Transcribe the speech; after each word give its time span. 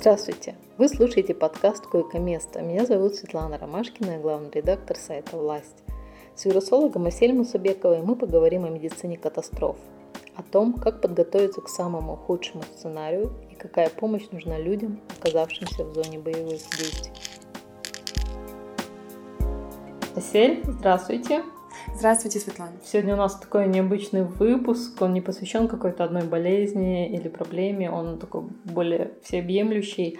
Здравствуйте! 0.00 0.54
Вы 0.78 0.88
слушаете 0.88 1.34
подкаст 1.34 1.86
«Койко-место». 1.86 2.62
Меня 2.62 2.86
зовут 2.86 3.16
Светлана 3.16 3.58
Ромашкина, 3.58 4.12
я 4.12 4.18
главный 4.18 4.50
редактор 4.50 4.96
сайта 4.96 5.36
«Власть». 5.36 5.76
С 6.34 6.46
вирусологом 6.46 7.04
Асель 7.04 7.34
Мусабековой 7.34 8.00
мы 8.00 8.16
поговорим 8.16 8.64
о 8.64 8.70
медицине 8.70 9.18
катастроф, 9.18 9.76
о 10.36 10.42
том, 10.42 10.72
как 10.72 11.02
подготовиться 11.02 11.60
к 11.60 11.68
самому 11.68 12.16
худшему 12.16 12.62
сценарию 12.62 13.30
и 13.50 13.54
какая 13.56 13.90
помощь 13.90 14.26
нужна 14.30 14.58
людям, 14.58 15.02
оказавшимся 15.18 15.84
в 15.84 15.92
зоне 15.92 16.18
боевых 16.18 16.48
действий. 16.48 17.12
Асель, 20.16 20.62
здравствуйте! 20.64 21.44
Здравствуйте, 21.88 22.40
Светлана. 22.40 22.72
Сегодня 22.84 23.14
у 23.14 23.16
нас 23.16 23.34
такой 23.36 23.66
необычный 23.66 24.22
выпуск. 24.22 25.00
Он 25.00 25.14
не 25.14 25.20
посвящен 25.20 25.66
какой-то 25.66 26.04
одной 26.04 26.24
болезни 26.24 27.08
или 27.08 27.28
проблеме. 27.28 27.90
Он 27.90 28.18
такой 28.18 28.42
более 28.64 29.12
всеобъемлющий. 29.22 30.18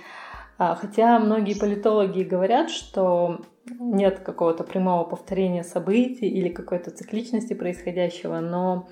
А, 0.59 0.75
хотя 0.75 1.19
многие 1.19 1.59
политологи 1.59 2.23
говорят, 2.23 2.71
что 2.71 3.43
нет 3.79 4.21
какого-то 4.21 4.65
прямого 4.65 5.05
повторения 5.05 5.63
событий 5.63 6.29
или 6.29 6.49
какой-то 6.49 6.91
цикличности 6.91 7.55
происходящего, 7.55 8.41
но 8.41 8.89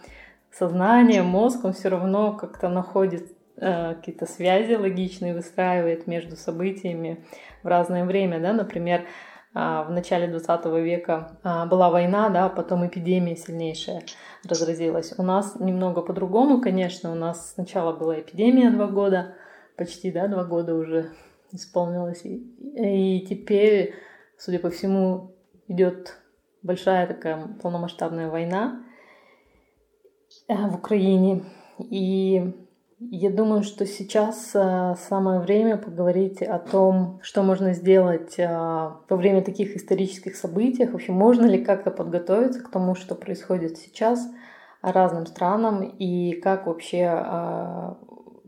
сознание, 0.51 1.23
мозг, 1.23 1.65
он 1.65 1.73
все 1.73 1.89
равно 1.89 2.33
как-то 2.35 2.69
находит 2.69 3.33
э, 3.57 3.95
какие-то 3.95 4.27
связи 4.27 4.75
логичные, 4.75 5.35
выстраивает 5.35 6.07
между 6.07 6.37
событиями 6.37 7.25
в 7.63 7.67
разное 7.67 8.05
время, 8.05 8.41
да, 8.41 8.53
например, 8.53 9.05
в 9.55 9.89
начале 9.91 10.29
20 10.29 10.67
века 10.67 11.39
а, 11.43 11.67
была 11.67 11.91
война, 11.91 12.29
да, 12.29 12.49
потом 12.49 12.87
эпидемия 12.87 13.35
сильнейшая 13.35 14.03
разразилась. 14.47 15.15
У 15.17 15.23
нас 15.23 15.59
немного 15.59 16.03
по-другому, 16.03 16.61
конечно, 16.61 17.11
у 17.11 17.15
нас 17.15 17.55
сначала 17.55 17.93
была 17.93 18.21
эпидемия 18.21 18.71
два 18.71 18.87
года, 18.87 19.35
почти, 19.77 20.13
да, 20.13 20.29
два 20.29 20.45
года 20.45 20.75
уже 20.75 21.13
исполнилось, 21.51 22.25
и, 22.25 22.37
и 23.17 23.27
теперь, 23.27 23.95
судя 24.37 24.59
по 24.59 24.71
всему, 24.71 25.35
идет 25.67 26.19
большая 26.63 27.07
такая 27.07 27.49
полномасштабная 27.63 28.29
война 28.29 28.85
э, 30.49 30.55
в 30.55 30.75
Украине. 30.75 31.45
И 31.79 32.68
я 33.01 33.31
думаю, 33.31 33.63
что 33.63 33.87
сейчас 33.87 34.51
э, 34.55 34.95
самое 35.09 35.41
время 35.41 35.77
поговорить 35.77 36.43
о 36.43 36.59
том, 36.59 37.21
что 37.23 37.45
можно 37.45 37.73
сделать 37.73 38.39
э, 38.39 38.49
во 38.49 39.17
время 39.17 39.43
таких 39.43 39.77
исторических 39.77 40.35
событий. 40.35 40.85
Вообще, 40.85 41.13
можно 41.13 41.47
ли 41.47 41.65
как-то 41.65 41.93
подготовиться 41.93 42.61
к 42.61 42.71
тому, 42.71 42.97
что 42.97 43.15
происходит 43.15 43.79
сейчас 43.79 44.29
разным 44.83 45.27
странам, 45.27 45.83
и 45.83 46.33
как 46.41 46.67
вообще 46.67 47.23
э, 47.25 47.95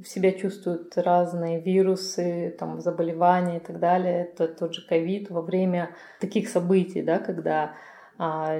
себя 0.05 0.33
чувствуют 0.33 0.97
разные 0.97 1.61
вирусы, 1.61 2.57
там, 2.59 2.81
заболевания 2.81 3.59
и 3.59 3.61
так 3.61 3.79
далее. 3.79 4.25
Это 4.25 4.49
тот 4.49 4.75
же 4.75 4.85
ковид 4.85 5.31
во 5.31 5.43
время 5.43 5.91
таких 6.21 6.49
событий, 6.49 7.03
да, 7.03 7.19
когда 7.19 7.75
а, 8.19 8.59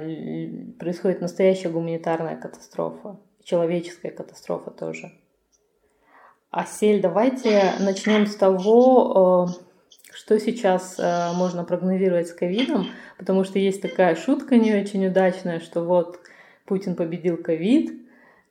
происходит 0.79 1.21
настоящая 1.21 1.69
гуманитарная 1.69 2.37
катастрофа, 2.37 3.19
человеческая 3.43 4.11
катастрофа 4.11 4.71
тоже. 4.71 5.11
Асель, 6.51 7.01
давайте 7.01 7.75
начнем 7.79 8.27
с 8.27 8.35
того, 8.35 9.47
э, 9.49 9.93
что 10.13 10.37
сейчас 10.37 10.99
э, 10.99 11.31
можно 11.33 11.63
прогнозировать 11.63 12.27
с 12.27 12.33
ковидом, 12.33 12.87
потому 13.17 13.45
что 13.45 13.57
есть 13.57 13.81
такая 13.81 14.15
шутка 14.15 14.57
не 14.57 14.73
очень 14.73 15.07
удачная, 15.07 15.61
что 15.61 15.81
вот 15.85 16.19
Путин 16.65 16.97
победил 16.97 17.37
ковид, 17.37 17.93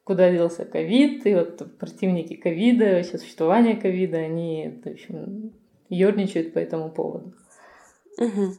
куда 0.05 0.31
делся 0.31 0.65
ковид, 0.65 1.27
и 1.27 1.35
вот 1.35 1.77
противники 1.77 2.37
ковида, 2.37 2.87
вообще 2.97 3.19
существование 3.19 3.77
ковида, 3.77 4.17
они, 4.17 4.81
в 4.83 4.89
общем, 4.89 5.53
ерничают 5.91 6.55
по 6.55 6.59
этому 6.59 6.91
поводу. 6.91 7.35
Угу. 8.17 8.55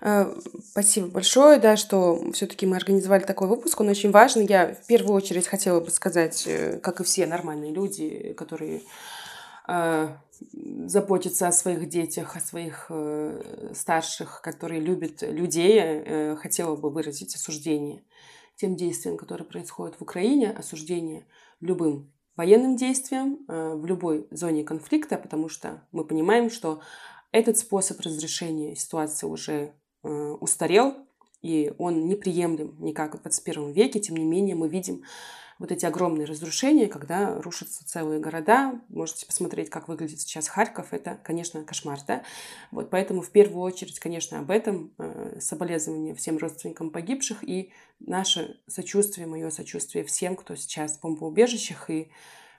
Э, 0.00 0.34
спасибо 0.70 1.08
большое, 1.08 1.58
да, 1.58 1.76
что 1.76 2.32
все-таки 2.32 2.66
мы 2.66 2.76
организовали 2.76 3.22
такой 3.22 3.48
выпуск. 3.48 3.80
Он 3.80 3.88
очень 3.88 4.10
важный. 4.10 4.46
Я 4.46 4.74
в 4.74 4.86
первую 4.86 5.14
очередь 5.14 5.46
хотела 5.46 5.80
бы 5.80 5.90
сказать, 5.90 6.44
э, 6.46 6.78
как 6.78 7.00
и 7.00 7.04
все 7.04 7.26
нормальные 7.26 7.72
люди, 7.72 8.34
которые 8.36 8.82
э, 9.68 10.08
заботятся 10.86 11.48
о 11.48 11.52
своих 11.52 11.88
детях, 11.88 12.36
о 12.36 12.40
своих 12.40 12.90
старших, 13.74 14.40
которые 14.40 14.80
любят 14.80 15.20
людей, 15.20 16.34
хотела 16.36 16.76
бы 16.76 16.88
выразить 16.88 17.34
осуждение 17.34 18.02
тем 18.56 18.74
действиям, 18.74 19.18
которые 19.18 19.46
происходят 19.46 19.96
в 19.96 20.02
Украине, 20.02 20.50
осуждение 20.50 21.26
любым 21.60 22.10
военным 22.36 22.76
действиям 22.76 23.40
в 23.48 23.84
любой 23.84 24.28
зоне 24.30 24.64
конфликта, 24.64 25.18
потому 25.18 25.50
что 25.50 25.86
мы 25.92 26.06
понимаем, 26.06 26.48
что 26.48 26.80
этот 27.32 27.58
способ 27.58 28.00
разрешения 28.00 28.74
ситуации 28.74 29.26
уже 29.26 29.72
э, 30.02 30.08
устарел, 30.40 30.96
и 31.42 31.72
он 31.78 32.06
неприемлем 32.06 32.76
никак 32.80 33.14
в 33.14 33.22
21 33.22 33.72
веке. 33.72 34.00
Тем 34.00 34.16
не 34.16 34.24
менее, 34.24 34.54
мы 34.54 34.68
видим 34.68 35.04
вот 35.60 35.70
эти 35.70 35.84
огромные 35.84 36.26
разрушения, 36.26 36.88
когда 36.88 37.40
рушатся 37.40 37.86
целые 37.86 38.18
города. 38.18 38.80
Можете 38.88 39.26
посмотреть, 39.26 39.68
как 39.68 39.88
выглядит 39.88 40.20
сейчас 40.20 40.48
Харьков. 40.48 40.92
Это, 40.92 41.20
конечно, 41.22 41.62
кошмар, 41.64 42.00
да? 42.06 42.24
Вот 42.70 42.88
поэтому 42.88 43.20
в 43.20 43.30
первую 43.30 43.62
очередь, 43.62 44.00
конечно, 44.00 44.40
об 44.40 44.50
этом 44.50 44.92
э, 44.98 45.38
соболезнования 45.40 46.14
всем 46.14 46.38
родственникам 46.38 46.90
погибших 46.90 47.44
и 47.44 47.72
наше 48.00 48.58
сочувствие, 48.66 49.26
мое 49.26 49.50
сочувствие 49.50 50.02
всем, 50.04 50.34
кто 50.34 50.56
сейчас 50.56 50.96
в 50.96 51.00
бомбоубежищах 51.00 51.90
и 51.90 52.10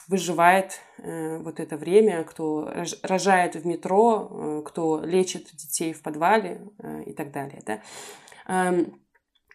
выживает 0.07 0.79
э, 0.97 1.38
вот 1.38 1.59
это 1.59 1.78
время, 1.78 2.23
кто 2.23 2.72
рожает 3.03 3.56
в 3.56 3.66
метро, 3.66 4.29
э, 4.31 4.62
кто 4.66 5.01
лечит 5.03 5.56
детей 5.56 5.94
в 5.94 6.01
подвале 6.01 6.62
э, 6.79 7.03
и 7.07 7.13
так 7.13 7.31
далее. 7.31 7.62
Да? 7.66 7.81
Эм, 8.47 9.00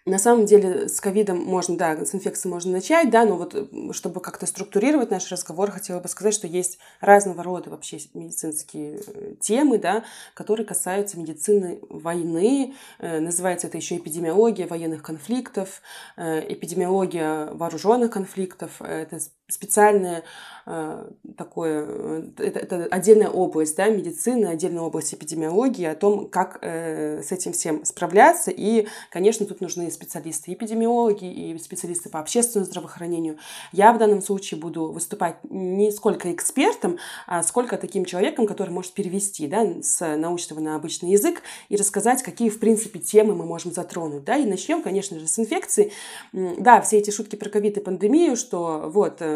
на 0.04 0.18
самом 0.20 0.46
деле 0.46 0.88
с 0.88 1.00
ковидом 1.00 1.38
можно, 1.38 1.76
да, 1.76 2.04
с 2.04 2.14
инфекцией 2.14 2.52
можно 2.52 2.70
начать, 2.70 3.10
да, 3.10 3.24
но 3.24 3.36
вот 3.36 3.56
чтобы 3.90 4.20
как-то 4.20 4.46
структурировать 4.46 5.10
наш 5.10 5.32
разговор, 5.32 5.72
хотела 5.72 5.98
бы 5.98 6.08
сказать, 6.08 6.32
что 6.32 6.46
есть 6.46 6.78
разного 7.00 7.42
рода 7.42 7.70
вообще 7.70 7.98
медицинские 8.14 9.36
темы, 9.40 9.78
да, 9.78 10.04
которые 10.34 10.64
касаются 10.64 11.18
медицины 11.18 11.80
войны. 11.88 12.74
Называется 13.00 13.66
это 13.66 13.78
еще 13.78 13.96
эпидемиология 13.96 14.68
военных 14.68 15.02
конфликтов, 15.02 15.82
эпидемиология 16.16 17.46
вооруженных 17.46 18.12
конфликтов. 18.12 18.80
Это 18.80 19.18
специальное 19.48 20.24
э, 20.66 21.08
такое, 21.36 21.86
э, 21.86 22.22
это, 22.38 22.58
это 22.58 22.88
отдельная 22.90 23.28
область, 23.28 23.76
да, 23.76 23.88
медицины, 23.88 24.46
отдельная 24.46 24.82
область 24.82 25.14
эпидемиологии, 25.14 25.84
о 25.84 25.94
том, 25.94 26.28
как 26.28 26.58
э, 26.62 27.22
с 27.22 27.30
этим 27.30 27.52
всем 27.52 27.84
справляться. 27.84 28.50
И, 28.50 28.88
конечно, 29.10 29.46
тут 29.46 29.60
нужны 29.60 29.90
специалисты 29.90 30.52
эпидемиологи 30.52 31.32
и 31.32 31.56
специалисты 31.58 32.08
по 32.08 32.18
общественному 32.18 32.68
здравоохранению. 32.68 33.38
Я 33.70 33.92
в 33.92 33.98
данном 33.98 34.20
случае 34.20 34.58
буду 34.58 34.90
выступать 34.90 35.36
не 35.48 35.92
сколько 35.92 36.32
экспертом, 36.32 36.98
а 37.28 37.44
сколько 37.44 37.76
таким 37.76 38.04
человеком, 38.04 38.46
который 38.46 38.70
может 38.70 38.92
перевести 38.92 39.46
да, 39.46 39.64
с 39.80 40.16
научного 40.16 40.58
на 40.58 40.74
обычный 40.74 41.12
язык 41.12 41.42
и 41.68 41.76
рассказать, 41.76 42.22
какие, 42.24 42.48
в 42.48 42.58
принципе, 42.58 42.98
темы 42.98 43.36
мы 43.36 43.46
можем 43.46 43.72
затронуть. 43.72 44.24
Да? 44.24 44.36
И 44.36 44.44
начнем, 44.44 44.82
конечно 44.82 45.20
же, 45.20 45.28
с 45.28 45.38
инфекции. 45.38 45.92
Да, 46.32 46.80
все 46.80 46.98
эти 46.98 47.10
шутки 47.10 47.36
про 47.36 47.48
ковид 47.48 47.76
и 47.76 47.80
пандемию, 47.80 48.34
что 48.34 48.90
вот 48.92 49.22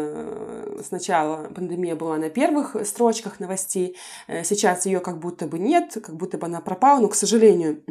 сначала 0.83 1.49
пандемия 1.49 1.95
была 1.95 2.17
на 2.17 2.29
первых 2.29 2.75
строчках 2.85 3.39
новостей, 3.39 3.97
э, 4.27 4.43
сейчас 4.43 4.85
ее 4.85 4.99
как 4.99 5.19
будто 5.19 5.47
бы 5.47 5.59
нет, 5.59 5.97
как 6.03 6.15
будто 6.15 6.37
бы 6.37 6.45
она 6.47 6.61
пропала, 6.61 6.99
но, 6.99 7.07
к 7.07 7.15
сожалению, 7.15 7.83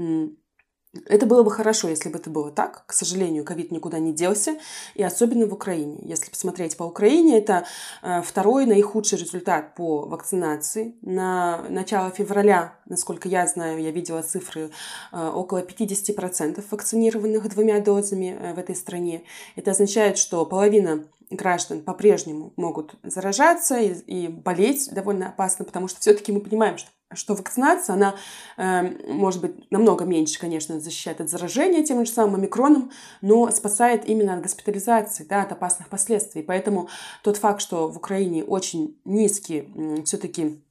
это 1.06 1.24
было 1.24 1.44
бы 1.44 1.52
хорошо, 1.52 1.88
если 1.88 2.08
бы 2.08 2.18
это 2.18 2.30
было 2.30 2.50
так. 2.50 2.84
К 2.86 2.92
сожалению, 2.92 3.44
ковид 3.44 3.70
никуда 3.70 4.00
не 4.00 4.12
делся, 4.12 4.58
и 4.96 5.04
особенно 5.04 5.46
в 5.46 5.52
Украине. 5.52 5.98
Если 6.02 6.28
посмотреть 6.28 6.76
по 6.76 6.82
Украине, 6.82 7.38
это 7.38 7.64
э, 8.02 8.22
второй 8.22 8.66
наихудший 8.66 9.18
результат 9.18 9.76
по 9.76 10.00
вакцинации. 10.06 10.96
На 11.02 11.62
начало 11.68 12.10
февраля, 12.10 12.74
насколько 12.86 13.28
я 13.28 13.46
знаю, 13.46 13.80
я 13.80 13.92
видела 13.92 14.22
цифры, 14.22 14.70
около 15.12 15.62
50% 15.62 16.64
вакцинированных 16.70 17.48
двумя 17.48 17.80
дозами 17.80 18.52
в 18.54 18.58
этой 18.58 18.74
стране. 18.74 19.22
Это 19.54 19.70
означает, 19.70 20.18
что 20.18 20.44
половина 20.44 21.04
граждан 21.30 21.82
по-прежнему 21.82 22.52
могут 22.56 22.94
заражаться 23.02 23.78
и, 23.78 23.94
и 24.06 24.28
болеть 24.28 24.90
довольно 24.92 25.28
опасно, 25.28 25.64
потому 25.64 25.88
что 25.88 26.00
все-таки 26.00 26.32
мы 26.32 26.40
понимаем, 26.40 26.78
что 26.78 26.90
что 27.12 27.34
вакцинация, 27.34 27.94
она 27.94 28.14
э, 28.56 28.82
может 29.12 29.40
быть 29.40 29.70
намного 29.72 30.04
меньше, 30.04 30.38
конечно, 30.38 30.78
защищает 30.78 31.20
от 31.20 31.28
заражения 31.28 31.84
тем 31.84 32.04
же 32.04 32.12
самым 32.12 32.36
омикроном, 32.36 32.92
но 33.20 33.50
спасает 33.50 34.08
именно 34.08 34.34
от 34.34 34.42
госпитализации, 34.42 35.24
да, 35.24 35.42
от 35.42 35.50
опасных 35.50 35.88
последствий. 35.88 36.42
Поэтому 36.42 36.88
тот 37.24 37.36
факт, 37.36 37.62
что 37.62 37.88
в 37.88 37.96
Украине 37.96 38.44
очень 38.44 39.00
низкий 39.04 39.68
э, 39.74 40.02
все-таки 40.04 40.62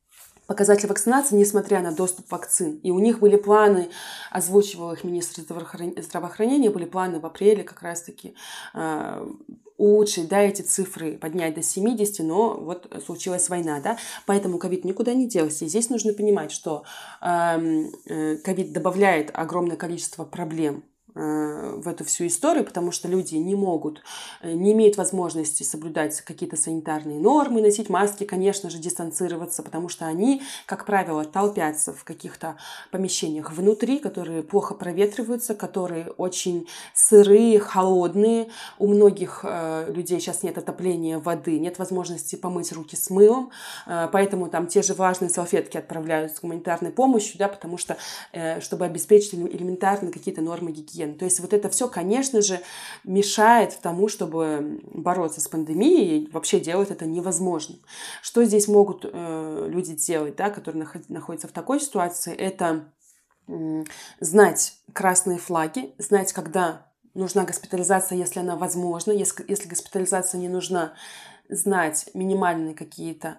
показатели 0.50 0.88
вакцинации, 0.88 1.36
несмотря 1.36 1.80
на 1.82 1.92
доступ 1.92 2.32
вакцин. 2.32 2.78
И 2.78 2.90
у 2.90 2.98
них 2.98 3.20
были 3.20 3.38
планы, 3.38 3.90
озвучивал 4.32 4.92
их 4.94 5.04
министр 5.04 5.44
здравоохранения, 5.44 6.72
были 6.72 6.86
планы 6.86 7.20
в 7.20 7.26
апреле 7.28 7.64
как 7.64 7.84
раз-таки 7.84 8.34
э, 8.74 9.28
улучшить, 9.78 10.28
да, 10.28 10.42
эти 10.42 10.64
цифры 10.64 11.20
поднять 11.20 11.54
до 11.54 11.62
70, 11.62 12.26
но 12.26 12.58
вот 12.58 12.92
случилась 13.06 13.48
война, 13.48 13.80
да, 13.80 14.00
поэтому 14.26 14.58
ковид 14.58 14.86
никуда 14.86 15.14
не 15.14 15.28
делся. 15.28 15.66
И 15.66 15.68
здесь 15.68 15.92
нужно 15.92 16.14
понимать, 16.14 16.52
что 16.52 16.84
э, 17.22 18.38
ковид 18.44 18.74
добавляет 18.74 19.30
огромное 19.32 19.78
количество 19.78 20.26
проблем 20.26 20.84
Э, 20.84 20.89
в 21.16 21.88
эту 21.88 22.04
всю 22.06 22.28
историю, 22.28 22.64
потому 22.64 22.92
что 22.92 23.08
люди 23.08 23.36
не 23.36 23.56
могут, 23.56 24.02
э, 24.42 24.52
не 24.52 24.74
имеют 24.74 24.98
возможности 24.98 25.64
соблюдать 25.64 26.22
какие-то 26.22 26.56
санитарные 26.56 27.20
нормы, 27.20 27.62
носить 27.62 27.90
маски, 27.90 28.24
конечно 28.24 28.70
же, 28.70 28.78
дистанцироваться, 28.78 29.64
потому 29.64 29.90
что 29.90 30.06
они, 30.06 30.42
как 30.66 30.86
правило, 30.86 31.26
толпятся 31.26 31.94
в 31.94 32.04
каких-то 32.04 32.58
помещениях 32.92 33.52
внутри, 33.52 34.00
которые 34.00 34.44
плохо 34.44 34.76
проветриваются, 34.76 35.56
которые 35.56 36.12
очень 36.12 36.68
сырые, 36.94 37.60
холодные. 37.60 38.50
У 38.78 38.88
многих 38.88 39.42
э, 39.44 39.92
людей 39.92 40.20
сейчас 40.20 40.44
нет 40.44 40.58
отопления 40.58 41.20
воды, 41.20 41.60
нет 41.60 41.80
возможности 41.80 42.36
помыть 42.36 42.72
руки 42.72 42.96
с 42.96 43.10
мылом, 43.10 43.52
поэтому 43.86 44.50
там 44.50 44.68
те 44.68 44.82
же 44.82 44.94
влажные 44.94 45.30
салфетки 45.30 45.78
отправляют 45.78 46.34
с 46.34 46.40
гуманитарной 46.40 46.92
помощью, 46.92 47.38
да, 47.38 47.48
потому 47.48 47.78
что, 47.78 47.98
чтобы 48.60 48.86
обеспечить 48.86 49.34
элементарно 49.34 50.12
какие-то 50.12 50.42
нормы 50.42 50.72
гигиены 50.72 50.99
гигиены. 51.00 51.16
То 51.16 51.26
есть 51.26 51.40
вот 51.40 51.54
это 51.54 51.70
все, 51.70 51.88
конечно 51.88 52.42
же, 52.42 52.62
мешает 53.04 53.78
тому, 53.82 54.08
чтобы 54.08 54.82
бороться 54.84 55.42
с 55.42 55.48
пандемией, 55.48 56.26
и 56.26 56.32
вообще 56.32 56.60
делать 56.60 56.92
это 56.92 57.06
невозможным. 57.06 57.80
Что 58.22 58.44
здесь 58.44 58.68
могут 58.68 59.06
э, 59.06 59.68
люди 59.70 59.96
делать, 59.96 60.36
да, 60.36 60.50
которые 60.50 60.88
находятся 61.08 61.48
в 61.48 61.52
такой 61.52 61.80
ситуации, 61.80 62.34
это 62.34 62.92
э, 63.48 63.84
знать 64.20 64.74
красные 64.94 65.38
флаги, 65.38 65.94
знать, 65.98 66.34
когда 66.34 66.88
нужна 67.14 67.44
госпитализация, 67.46 68.18
если 68.18 68.40
она 68.40 68.56
возможна, 68.56 69.12
если, 69.12 69.44
если 69.48 69.68
госпитализация 69.68 70.40
не 70.40 70.50
нужна, 70.50 70.94
знать 71.50 72.10
минимальные 72.14 72.76
какие-то 72.76 73.38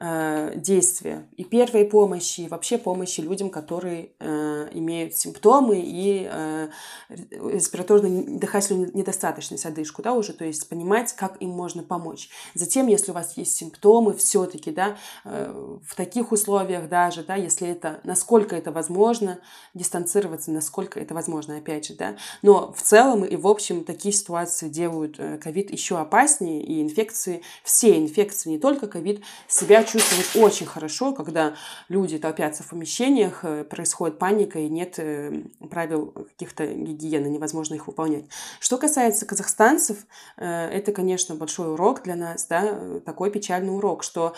э, 0.00 0.52
действия 0.56 1.26
и 1.36 1.44
первой 1.44 1.84
помощи, 1.84 2.42
и 2.42 2.48
вообще 2.48 2.76
помощи 2.76 3.20
людям, 3.20 3.50
которые 3.50 4.10
э, 4.18 4.68
имеют 4.72 5.16
симптомы 5.16 5.80
и 5.80 6.28
э, 6.30 6.68
респираторную 7.08 8.38
дыхательную 8.38 8.90
недостаточность, 8.94 9.64
одышку, 9.64 10.02
да, 10.02 10.12
уже, 10.12 10.32
то 10.32 10.44
есть 10.44 10.68
понимать, 10.68 11.12
как 11.12 11.40
им 11.40 11.50
можно 11.50 11.82
помочь. 11.82 12.30
Затем, 12.54 12.88
если 12.88 13.12
у 13.12 13.14
вас 13.14 13.36
есть 13.36 13.56
симптомы, 13.56 14.14
все-таки, 14.14 14.72
да, 14.72 14.96
э, 15.24 15.78
в 15.86 15.94
таких 15.94 16.32
условиях 16.32 16.88
даже, 16.88 17.22
да, 17.22 17.36
если 17.36 17.68
это, 17.68 18.00
насколько 18.04 18.56
это 18.56 18.72
возможно, 18.72 19.38
дистанцироваться, 19.74 20.50
насколько 20.50 20.98
это 20.98 21.14
возможно, 21.14 21.56
опять 21.56 21.86
же, 21.86 21.94
да, 21.94 22.16
но 22.42 22.72
в 22.72 22.82
целом 22.82 23.24
и 23.24 23.36
в 23.36 23.46
общем 23.46 23.84
такие 23.84 24.12
ситуации 24.12 24.68
делают 24.68 25.16
э, 25.18 25.38
ковид 25.38 25.70
еще 25.70 25.98
опаснее, 25.98 26.62
и 26.62 26.82
инфекции 26.82 27.42
все 27.62 27.98
инфекции, 27.98 28.50
не 28.50 28.58
только 28.58 28.86
ковид, 28.86 29.22
себя 29.48 29.84
чувствуют 29.84 30.36
очень 30.36 30.66
хорошо, 30.66 31.12
когда 31.12 31.54
люди 31.88 32.18
толпятся 32.18 32.62
в 32.62 32.70
помещениях, 32.70 33.44
э, 33.44 33.64
происходит 33.64 34.18
паника 34.18 34.58
и 34.58 34.68
нет 34.68 34.94
э, 34.98 35.44
правил 35.70 36.06
каких-то 36.08 36.66
гигиены, 36.66 37.28
невозможно 37.28 37.74
их 37.74 37.86
выполнять. 37.86 38.24
Что 38.60 38.78
касается 38.78 39.26
казахстанцев, 39.26 39.98
э, 40.36 40.46
это, 40.46 40.92
конечно, 40.92 41.34
большой 41.34 41.72
урок 41.72 42.02
для 42.02 42.16
нас, 42.16 42.46
да, 42.46 43.00
такой 43.04 43.30
печальный 43.30 43.74
урок, 43.74 44.02
что 44.02 44.34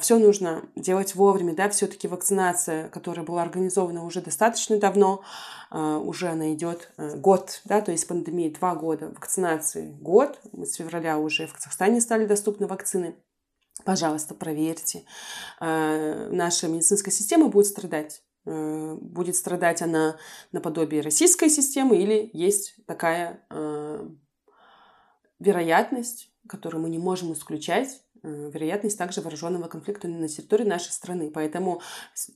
все 0.00 0.18
нужно 0.18 0.62
делать 0.76 1.14
вовремя, 1.14 1.54
да, 1.54 1.68
все-таки 1.68 2.08
вакцинация, 2.08 2.88
которая 2.88 3.24
была 3.24 3.42
организована 3.42 4.04
уже 4.04 4.20
достаточно 4.20 4.78
давно, 4.78 5.22
уже 5.70 6.28
она 6.28 6.54
идет 6.54 6.90
год, 6.96 7.60
да, 7.64 7.80
то 7.80 7.92
есть 7.92 8.06
пандемия 8.06 8.50
два 8.50 8.74
года, 8.74 9.08
вакцинации 9.08 9.94
год, 10.00 10.40
мы 10.52 10.66
с 10.66 10.74
февраля 10.74 11.18
уже 11.18 11.46
в 11.46 11.52
Казахстане 11.54 12.00
стали 12.00 12.26
доступны 12.26 12.47
доступны 12.48 12.66
вакцины. 12.66 13.14
Пожалуйста, 13.84 14.34
проверьте. 14.34 15.04
Э, 15.60 16.28
наша 16.32 16.68
медицинская 16.68 17.12
система 17.12 17.48
будет 17.48 17.66
страдать. 17.66 18.22
Э, 18.46 18.96
будет 19.00 19.36
страдать 19.36 19.82
она 19.82 20.16
наподобие 20.52 21.02
российской 21.02 21.48
системы 21.50 21.96
или 21.98 22.30
есть 22.32 22.74
такая 22.86 23.44
э, 23.50 24.08
вероятность, 25.38 26.30
которую 26.48 26.82
мы 26.82 26.90
не 26.90 26.98
можем 26.98 27.32
исключать, 27.32 28.02
вероятность 28.22 28.98
также 28.98 29.20
вооруженного 29.20 29.68
конфликта 29.68 30.08
на 30.08 30.28
территории 30.28 30.64
нашей 30.64 30.92
страны. 30.92 31.30
Поэтому 31.32 31.80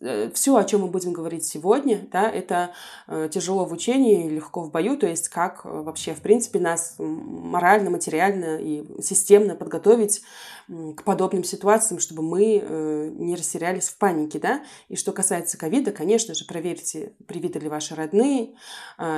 э, 0.00 0.30
все, 0.34 0.56
о 0.56 0.64
чем 0.64 0.82
мы 0.82 0.88
будем 0.88 1.12
говорить 1.12 1.44
сегодня, 1.44 2.06
да, 2.10 2.30
это 2.30 2.70
э, 3.08 3.28
тяжело 3.30 3.64
в 3.64 3.72
учении, 3.72 4.28
легко 4.28 4.62
в 4.62 4.70
бою, 4.70 4.96
то 4.96 5.06
есть 5.06 5.28
как 5.28 5.64
вообще, 5.64 6.14
в 6.14 6.20
принципе, 6.20 6.60
нас 6.60 6.96
морально, 6.98 7.90
материально 7.90 8.58
и 8.60 8.84
системно 9.02 9.54
подготовить 9.54 10.22
к 10.68 11.02
подобным 11.02 11.44
ситуациям, 11.44 11.98
чтобы 11.98 12.22
мы 12.22 13.12
не 13.18 13.34
растерялись 13.34 13.88
в 13.88 13.98
панике, 13.98 14.38
да. 14.38 14.62
И 14.88 14.96
что 14.96 15.12
касается 15.12 15.58
ковида, 15.58 15.90
конечно 15.90 16.34
же, 16.34 16.44
проверьте, 16.44 17.12
привиты 17.26 17.58
ли 17.58 17.68
ваши 17.68 17.94
родные. 17.94 18.54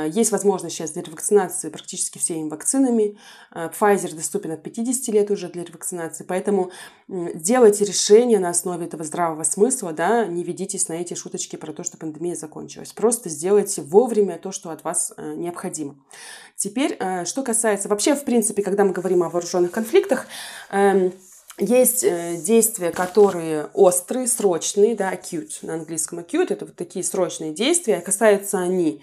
Есть 0.08 0.32
возможность 0.32 0.74
сейчас 0.74 0.92
для 0.92 1.02
ревакцинации 1.02 1.68
практически 1.68 2.18
всеми 2.18 2.48
вакцинами. 2.48 3.18
Pfizer 3.52 4.14
доступен 4.14 4.52
от 4.52 4.62
50 4.62 5.14
лет 5.14 5.30
уже 5.30 5.48
для 5.48 5.64
ревакцинации, 5.64 6.24
поэтому 6.24 6.53
Поэтому 6.54 6.70
делайте 7.06 7.84
решения 7.84 8.38
на 8.38 8.50
основе 8.50 8.86
этого 8.86 9.04
здравого 9.04 9.42
смысла, 9.42 9.92
да, 9.92 10.26
не 10.26 10.42
ведитесь 10.42 10.88
на 10.88 10.94
эти 10.94 11.14
шуточки 11.14 11.56
про 11.56 11.72
то, 11.72 11.84
что 11.84 11.98
пандемия 11.98 12.34
закончилась. 12.34 12.92
Просто 12.92 13.28
сделайте 13.28 13.82
вовремя 13.82 14.38
то, 14.38 14.52
что 14.52 14.70
от 14.70 14.84
вас 14.84 15.12
э, 15.16 15.34
необходимо. 15.34 15.96
Теперь, 16.56 16.96
э, 16.98 17.24
что 17.24 17.42
касается... 17.42 17.88
Вообще, 17.88 18.14
в 18.14 18.24
принципе, 18.24 18.62
когда 18.62 18.84
мы 18.84 18.92
говорим 18.92 19.22
о 19.22 19.28
вооруженных 19.28 19.70
конфликтах, 19.70 20.26
эм, 20.70 21.12
есть 21.58 22.04
э, 22.04 22.36
действия, 22.36 22.90
которые 22.90 23.68
острые, 23.74 24.26
срочные, 24.26 24.94
да, 24.94 25.12
acute, 25.12 25.58
на 25.62 25.74
английском 25.74 26.20
acute, 26.20 26.52
это 26.52 26.64
вот 26.64 26.76
такие 26.76 27.04
срочные 27.04 27.52
действия. 27.52 28.00
Касаются 28.00 28.58
они 28.58 29.02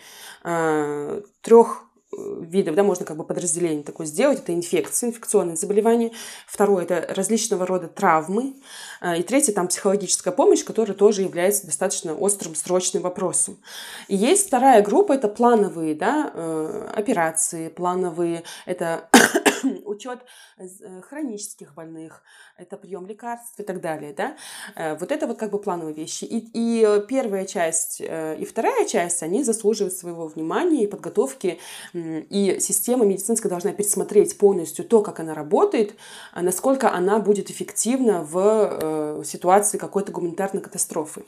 трех 1.43 1.85
видов, 2.11 2.75
да, 2.75 2.83
можно 2.83 3.05
как 3.05 3.17
бы 3.17 3.23
подразделение 3.23 3.83
такое 3.83 4.05
сделать. 4.05 4.39
Это 4.39 4.53
инфекции, 4.53 5.07
инфекционные 5.07 5.55
заболевания. 5.55 6.11
Второе– 6.45 6.83
это 6.89 7.13
различного 7.13 7.65
рода 7.65 7.87
травмы. 7.87 8.55
А, 8.99 9.15
и 9.15 9.23
третье– 9.23 9.53
там 9.53 9.67
психологическая 9.67 10.33
помощь, 10.33 10.63
которая 10.63 10.95
тоже 10.95 11.21
является 11.21 11.65
достаточно 11.65 12.13
острым, 12.13 12.55
срочным 12.55 13.03
вопросом. 13.03 13.57
И 14.07 14.15
есть 14.15 14.47
вторая 14.47 14.81
группа– 14.81 15.13
это 15.13 15.27
плановые 15.27 15.95
да, 15.95 16.31
э, 16.33 16.89
операции, 16.95 17.69
плановые– 17.69 18.43
это 18.65 19.09
учет 19.85 20.19
э, 20.57 21.01
хронических 21.01 21.73
больных, 21.73 22.23
это 22.57 22.77
прием 22.77 23.05
лекарств 23.05 23.59
и 23.59 23.63
так 23.63 23.81
далее, 23.81 24.13
да. 24.13 24.35
Э, 24.75 24.95
вот 24.95 25.11
это 25.11 25.27
вот 25.27 25.37
как 25.37 25.51
бы 25.51 25.59
плановые 25.59 25.93
вещи. 25.93 26.25
И, 26.25 26.49
и 26.53 27.05
первая 27.07 27.45
часть 27.45 28.01
и 28.01 28.45
вторая 28.45 28.85
часть, 28.85 29.23
они 29.23 29.43
заслуживают 29.43 29.93
своего 29.93 30.27
внимания 30.27 30.83
и 30.83 30.87
подготовки 30.87 31.59
и 31.93 32.57
система 32.59 33.05
медицинская 33.05 33.49
должна 33.49 33.71
пересмотреть 33.73 34.37
полностью 34.37 34.85
то, 34.85 35.01
как 35.01 35.19
она 35.19 35.33
работает, 35.33 35.95
а 36.33 36.41
насколько 36.41 36.91
она 36.91 37.19
будет 37.19 37.49
эффективна 37.49 38.23
в 38.23 38.37
э, 38.37 39.23
ситуации 39.25 39.77
какой-то 39.77 40.11
гуманитарной 40.11 40.61
катастрофы. 40.61 41.23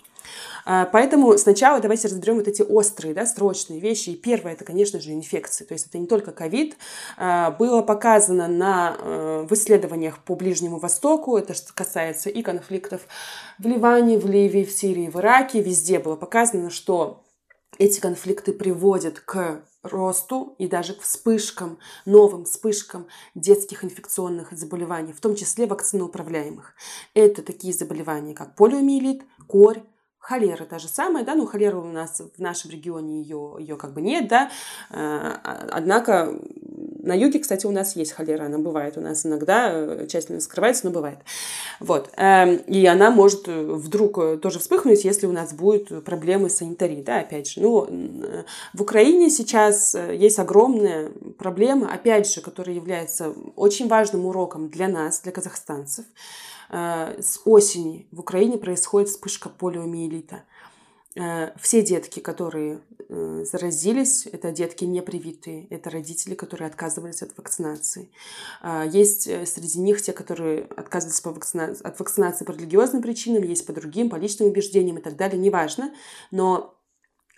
А, 0.66 0.86
поэтому 0.86 1.38
сначала 1.38 1.80
давайте 1.80 2.08
разберем 2.08 2.36
вот 2.36 2.48
эти 2.48 2.62
острые, 2.62 3.13
да, 3.13 3.25
срочные 3.25 3.80
вещи. 3.80 4.12
И 4.12 4.16
первое, 4.16 4.54
это, 4.54 4.63
конечно 4.63 5.00
же, 5.00 5.12
инфекции. 5.12 5.66
То 5.66 5.74
есть 5.74 5.88
это 5.88 5.98
не 5.98 6.08
только 6.08 6.32
ковид. 6.32 6.78
А, 7.18 7.52
было 7.52 7.82
показано 7.82 8.23
на, 8.27 8.96
э, 8.98 9.46
в 9.50 9.53
исследованиях 9.53 10.20
по 10.20 10.36
Ближнему 10.36 10.80
Востоку, 10.80 11.38
это 11.38 11.53
касается 11.74 12.30
и 12.30 12.42
конфликтов 12.42 13.01
в 13.60 13.68
Ливане, 13.68 14.18
в 14.18 14.25
Ливии, 14.25 14.63
в 14.63 14.72
Сирии, 14.72 15.10
в 15.10 15.18
Ираке. 15.18 15.62
Везде 15.62 16.00
было 16.00 16.15
показано, 16.15 16.70
что 16.70 17.24
эти 17.77 18.00
конфликты 18.00 18.53
приводят 18.53 19.20
к 19.20 19.63
росту 19.84 20.56
и 20.58 20.68
даже 20.68 20.94
к 20.94 21.01
вспышкам, 21.01 21.77
новым 22.06 22.46
вспышкам 22.46 23.08
детских 23.36 23.84
инфекционных 23.84 24.53
заболеваний, 24.53 25.12
в 25.12 25.20
том 25.20 25.36
числе 25.36 25.68
вакциноуправляемых. 25.68 26.74
Это 27.13 27.42
такие 27.42 27.74
заболевания, 27.74 28.34
как 28.34 28.56
полиомиелит, 28.56 29.24
корь, 29.48 29.84
холера 30.24 30.63
та 30.63 30.80
же 30.80 30.88
самая, 30.88 31.25
да, 31.25 31.36
ну 31.36 31.46
холера 31.46 31.77
у 31.77 31.92
нас 31.92 32.22
в 32.22 32.42
нашем 32.42 32.72
регионе 32.72 33.22
ее, 33.22 33.58
ее 33.60 33.75
как 33.75 33.94
бы 33.94 34.01
нет, 34.01 34.30
да, 34.30 34.50
э, 34.89 35.36
однако 35.70 36.39
на 37.04 37.14
юге, 37.14 37.40
кстати, 37.40 37.66
у 37.66 37.72
нас 37.72 37.96
есть 37.96 38.14
холера, 38.14 38.46
она 38.46 38.58
бывает 38.58 38.98
у 38.98 39.02
нас 39.02 39.26
иногда, 39.26 39.70
э, 39.72 40.08
тщательно 40.10 40.40
скрывается, 40.40 40.86
но 40.86 40.92
бывает. 40.92 41.20
Вот. 41.80 42.10
Эм, 42.18 42.56
и 42.56 42.86
она 42.86 43.12
может 43.12 43.48
э, 43.48 43.62
вдруг 43.62 44.40
тоже 44.42 44.60
вспыхнуть, 44.60 45.04
если 45.04 45.28
у 45.28 45.32
нас 45.32 45.54
будут 45.54 46.04
проблемы 46.06 46.50
с 46.50 46.58
санитарией, 46.58 47.04
да, 47.04 47.20
опять 47.20 47.50
же. 47.50 47.62
Ну, 47.62 47.88
в 48.74 48.82
Украине 48.82 49.30
сейчас 49.30 49.96
есть 49.96 50.40
огромная 50.40 51.12
проблема, 51.38 51.94
опять 51.94 52.32
же, 52.32 52.42
которая 52.42 52.76
является 52.76 53.34
очень 53.56 53.88
важным 53.88 54.26
уроком 54.26 54.70
для 54.70 54.88
нас, 54.88 55.22
для 55.22 55.32
казахстанцев. 55.32 56.06
э, 56.70 57.22
с 57.22 57.40
осени 57.46 58.08
в 58.12 58.20
Украине 58.20 58.58
происходит 58.58 59.10
вспышка 59.10 59.50
полиомиелита. 59.50 60.44
Э, 61.15 61.51
все 61.60 61.84
детки, 61.84 62.20
которые 62.20 62.82
э, 63.08 63.46
заразились, 63.46 64.25
это 64.25 64.51
детки 64.51 64.84
непривитые, 64.84 65.67
это 65.70 65.91
родители, 65.91 66.34
которые 66.34 66.67
отказывались 66.67 67.22
от 67.22 67.38
вакцинации. 67.38 68.10
А, 68.62 68.84
есть 68.84 69.27
э, 69.27 69.46
среди 69.46 69.79
них 69.79 70.01
те, 70.01 70.12
которые 70.12 70.63
отказывались 70.75 71.22
по 71.22 71.32
вакцина... 71.32 71.75
от 71.84 72.00
вакцинации 72.00 72.46
по 72.46 72.51
религиозным 72.51 73.03
причинам, 73.03 73.43
есть 73.43 73.65
по 73.67 73.74
другим, 73.74 74.10
по 74.10 74.15
личным 74.15 74.50
убеждениям 74.50 74.98
и 74.98 75.01
так 75.01 75.15
далее, 75.15 75.38
неважно. 75.38 75.93
Но 76.32 76.75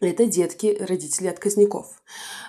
это 0.02 0.26
детки 0.26 0.78
родителей 0.80 1.30
отказников. 1.30 2.02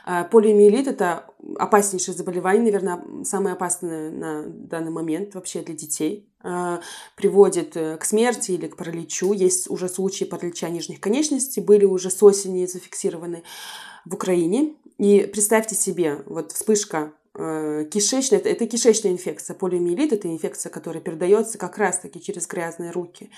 А, 0.04 0.24
полиомиелит– 0.24 0.86
это 0.88 1.26
опаснейшее 1.56 2.14
заболевание, 2.14 2.62
наверное, 2.62 3.24
самое 3.24 3.54
опасное 3.54 4.10
на 4.10 4.42
данный 4.46 4.90
момент 4.90 5.34
вообще 5.34 5.62
для 5.62 5.74
детей. 5.74 6.28
А, 6.42 6.80
приводит 7.16 7.76
э, 7.76 7.96
к 7.96 8.04
смерти 8.04 8.52
или 8.52 8.66
к 8.66 8.76
параличу. 8.76 9.32
Есть 9.32 9.70
уже 9.70 9.88
случаи 9.88 10.24
паралича 10.24 10.68
нижних 10.68 11.00
конечностей, 11.00 11.60
были 11.60 11.84
уже 11.84 12.10
с 12.10 12.22
осени 12.22 12.66
зафиксированы 12.66 13.42
в 14.04 14.14
Украине. 14.14 14.74
И 14.98 15.20
представьте 15.32 15.74
себе, 15.74 16.22
вот 16.26 16.52
вспышка 16.52 17.12
Э, 17.25 17.25
кишечная, 17.36 18.38
это, 18.38 18.48
это 18.48 18.66
кишечная 18.66 19.12
инфекция. 19.12 19.54
Полиомиелит– 19.54 20.12
это 20.14 20.28
инфекция, 20.28 20.70
которая 20.70 21.02
передается 21.02 21.58
как 21.58 21.76
раз-таки 21.76 22.20
через 22.20 22.46
грязные 22.46 22.90
руки, 22.90 23.30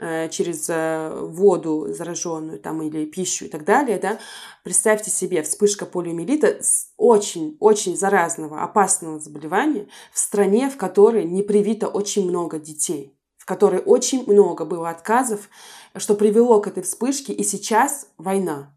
э, 0.00 0.28
через 0.30 0.68
э, 0.68 1.10
воду 1.22 1.86
зараженную 1.88 2.58
там, 2.58 2.82
или 2.82 3.04
пищу 3.04 3.44
и 3.44 3.48
так 3.48 3.64
далее. 3.64 3.98
Да? 3.98 4.18
Представьте 4.64 5.10
себе, 5.10 5.42
вспышка 5.42 5.86
полиомиелита 5.86 6.58
очень-очень 6.96 7.96
заразного, 7.96 8.62
опасного 8.62 9.20
заболевания 9.20 9.86
в 10.12 10.18
стране, 10.18 10.68
в 10.68 10.76
которой 10.76 11.24
не 11.24 11.42
привито 11.42 11.88
очень 11.88 12.28
много 12.28 12.58
детей 12.58 13.12
в 13.36 13.46
которой 13.46 13.82
очень 13.84 14.24
много 14.26 14.64
было 14.64 14.88
отказов, 14.88 15.50
что 15.96 16.14
привело 16.14 16.62
к 16.62 16.66
этой 16.66 16.82
вспышке, 16.82 17.34
и 17.34 17.44
сейчас 17.44 18.06
война. 18.16 18.74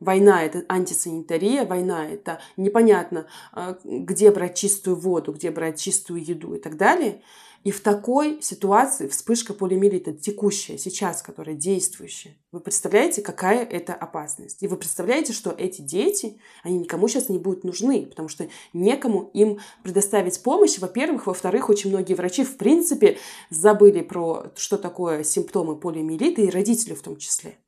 Война– 0.00 0.42
это 0.44 0.64
антисанитария, 0.68 1.64
война– 1.64 2.06
это 2.10 2.40
непонятно, 2.56 3.26
а, 3.52 3.78
где 3.84 4.30
брать 4.30 4.56
чистую 4.56 4.96
воду, 4.96 5.32
где 5.32 5.50
брать 5.50 5.80
чистую 5.80 6.24
еду 6.24 6.54
и 6.54 6.58
так 6.60 6.76
далее. 6.76 7.22
И 7.66 7.72
в 7.72 7.80
такой 7.80 8.40
ситуации 8.42 9.08
вспышка 9.08 9.52
полиомиелита 9.52 10.12
текущая, 10.12 10.78
сейчас, 10.78 11.20
которая 11.20 11.56
действующая, 11.56 12.36
вы 12.52 12.60
представляете, 12.60 13.22
какая 13.22 13.64
это 13.64 13.92
опасность? 13.92 14.62
И 14.62 14.68
вы 14.68 14.76
представляете, 14.76 15.32
что 15.32 15.50
эти 15.50 15.82
дети, 15.82 16.38
они 16.62 16.78
никому 16.78 17.08
сейчас 17.08 17.28
не 17.28 17.38
будут 17.38 17.64
нужны, 17.64 18.06
потому 18.06 18.28
что 18.28 18.48
некому 18.72 19.30
им 19.34 19.58
предоставить 19.82 20.40
помощь, 20.44 20.78
во-первых. 20.78 21.26
Во-вторых, 21.26 21.68
очень 21.68 21.90
многие 21.90 22.14
врачи, 22.14 22.44
в 22.44 22.56
принципе, 22.56 23.18
забыли 23.50 24.02
про 24.02 24.52
что 24.54 24.78
такое 24.78 25.24
симптомы 25.24 25.74
полиомиелита, 25.74 26.42
и 26.42 26.50
родители 26.50 26.94
в 26.94 27.02
том 27.02 27.16
числе. 27.16 27.58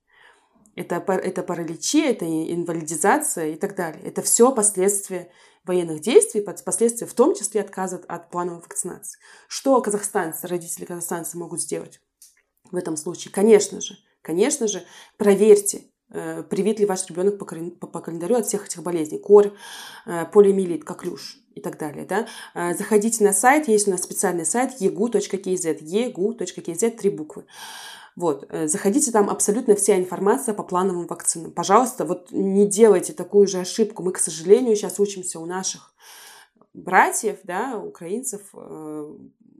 Это, 0.79 1.03
это 1.13 1.43
параличи, 1.43 2.01
это 2.07 2.25
инвалидизация 2.25 3.49
и 3.49 3.57
так 3.57 3.75
далее. 3.75 4.01
Это 4.05 4.23
все 4.23 4.53
последствия 4.53 5.29
военных 5.65 6.01
действий, 6.01 6.41
последствия 6.41 7.09
в 7.09 7.15
том 7.15 7.35
числе 7.35 7.63
отказа 7.63 8.01
от 8.07 8.31
плановой 8.31 8.61
вакцинации. 8.61 9.19
Что 9.49 9.81
казахстанцы, 9.81 10.47
родители 10.47 10.85
казахстанцы 10.85 11.37
могут 11.37 11.61
сделать 11.61 12.01
в 12.71 12.77
этом 12.77 12.97
случае? 12.97 13.33
Конечно 13.33 13.81
же, 13.81 13.97
конечно 14.23 14.69
же, 14.69 14.85
проверьте, 15.17 15.83
э, 16.13 16.45
привит 16.45 16.79
ли 16.79 16.87
ваш 16.87 17.09
ребенок 17.11 17.41
по, 17.41 17.45
по 17.89 18.01
календарю 18.01 18.37
от 18.37 18.47
всех 18.47 18.67
этих 18.67 18.81
болезней. 18.85 19.19
Корь, 19.19 19.53
э, 20.07 20.27
полиомиелит, 20.27 20.85
коклюш 20.85 21.39
и 21.57 21.61
так 21.61 21.77
далее. 21.77 22.07
Да? 22.07 22.29
Э, 22.55 22.73
заходите 22.75 23.25
на 23.25 23.33
сайт, 23.33 23.67
есть 23.67 23.89
у 23.89 23.91
нас 23.91 24.05
специальный 24.05 24.47
сайт 24.47 24.81
egu.kz, 24.81 25.81
egu.kz, 25.81 26.91
три 26.91 27.11
буквы. 27.11 27.47
Вот, 28.19 28.47
э, 28.49 28.67
заходите, 28.67 29.13
там 29.13 29.31
абсолютно 29.31 29.77
вся 29.77 29.97
информация 29.97 30.53
по 30.53 30.65
плановым 30.65 31.07
вакцинам. 31.07 31.53
Пожалуйста, 31.53 32.05
вот 32.05 32.33
не 32.33 32.67
делайте 32.67 33.13
такую 33.13 33.47
же 33.47 33.61
ошибку. 33.61 34.03
Мы, 34.03 34.11
к 34.11 34.19
сожалению, 34.19 34.75
сейчас 34.75 34.99
учимся 34.99 35.39
у 35.39 35.47
наших 35.47 35.95
братьев, 36.75 37.37
да, 37.45 37.79
украинцев, 37.79 38.41
э, 38.55 39.15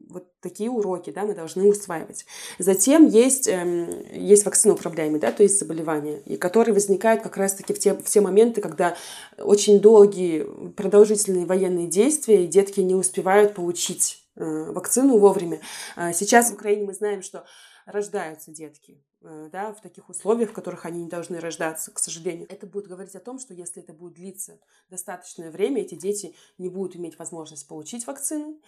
вот 0.09 0.27
такие 0.41 0.71
уроки, 0.71 1.11
да, 1.11 1.23
мы 1.23 1.37
должны 1.37 1.69
усваивать. 1.69 2.27
Затем 2.59 3.07
есть, 3.07 3.47
э, 3.47 4.09
есть 4.13 4.45
вакциноуправляемые, 4.45 5.21
да, 5.21 5.31
то 5.31 5.45
есть 5.45 5.57
заболевания, 5.61 6.19
и 6.27 6.37
которые 6.37 6.75
возникают 6.75 7.23
как 7.23 7.37
раз-таки 7.37 7.73
в 7.73 7.79
те, 7.79 7.95
в 7.95 8.07
те 8.07 8.21
моменты, 8.21 8.61
когда 8.61 8.97
очень 9.39 9.79
долгие, 9.79 10.45
продолжительные 10.73 11.47
военные 11.47 11.87
действия, 11.87 12.43
и 12.43 12.49
детки 12.49 12.81
не 12.81 12.97
успевают 12.97 13.55
получить 13.55 14.25
э, 14.35 14.73
вакцину 14.73 15.19
вовремя. 15.19 15.61
А 15.95 16.13
сейчас 16.13 16.51
в 16.51 16.55
Украине 16.55 16.87
мы 16.87 16.93
знаем, 16.93 17.23
что 17.23 17.45
рождаются 17.89 18.53
детки 18.53 19.03
да, 19.21 19.73
в 19.73 19.81
таких 19.81 20.09
условиях, 20.09 20.51
в 20.51 20.53
которых 20.53 20.87
они 20.87 21.03
не 21.03 21.09
должны 21.09 21.41
рождаться, 21.41 21.91
к 21.91 21.99
сожалению. 21.99 22.47
Это 22.49 22.67
будет 22.67 22.87
говорить 22.87 23.17
о 23.17 23.21
том, 23.21 23.39
что 23.41 23.53
если 23.53 23.83
это 23.83 23.93
будет 23.93 24.15
длиться 24.15 24.59
достаточное 24.91 25.51
время, 25.51 25.83
эти 25.83 25.97
дети 25.97 26.35
не 26.57 26.69
будут 26.69 26.95
иметь 26.97 27.19
возможность 27.19 27.67
получить 27.67 28.07
вакцину 28.07 28.59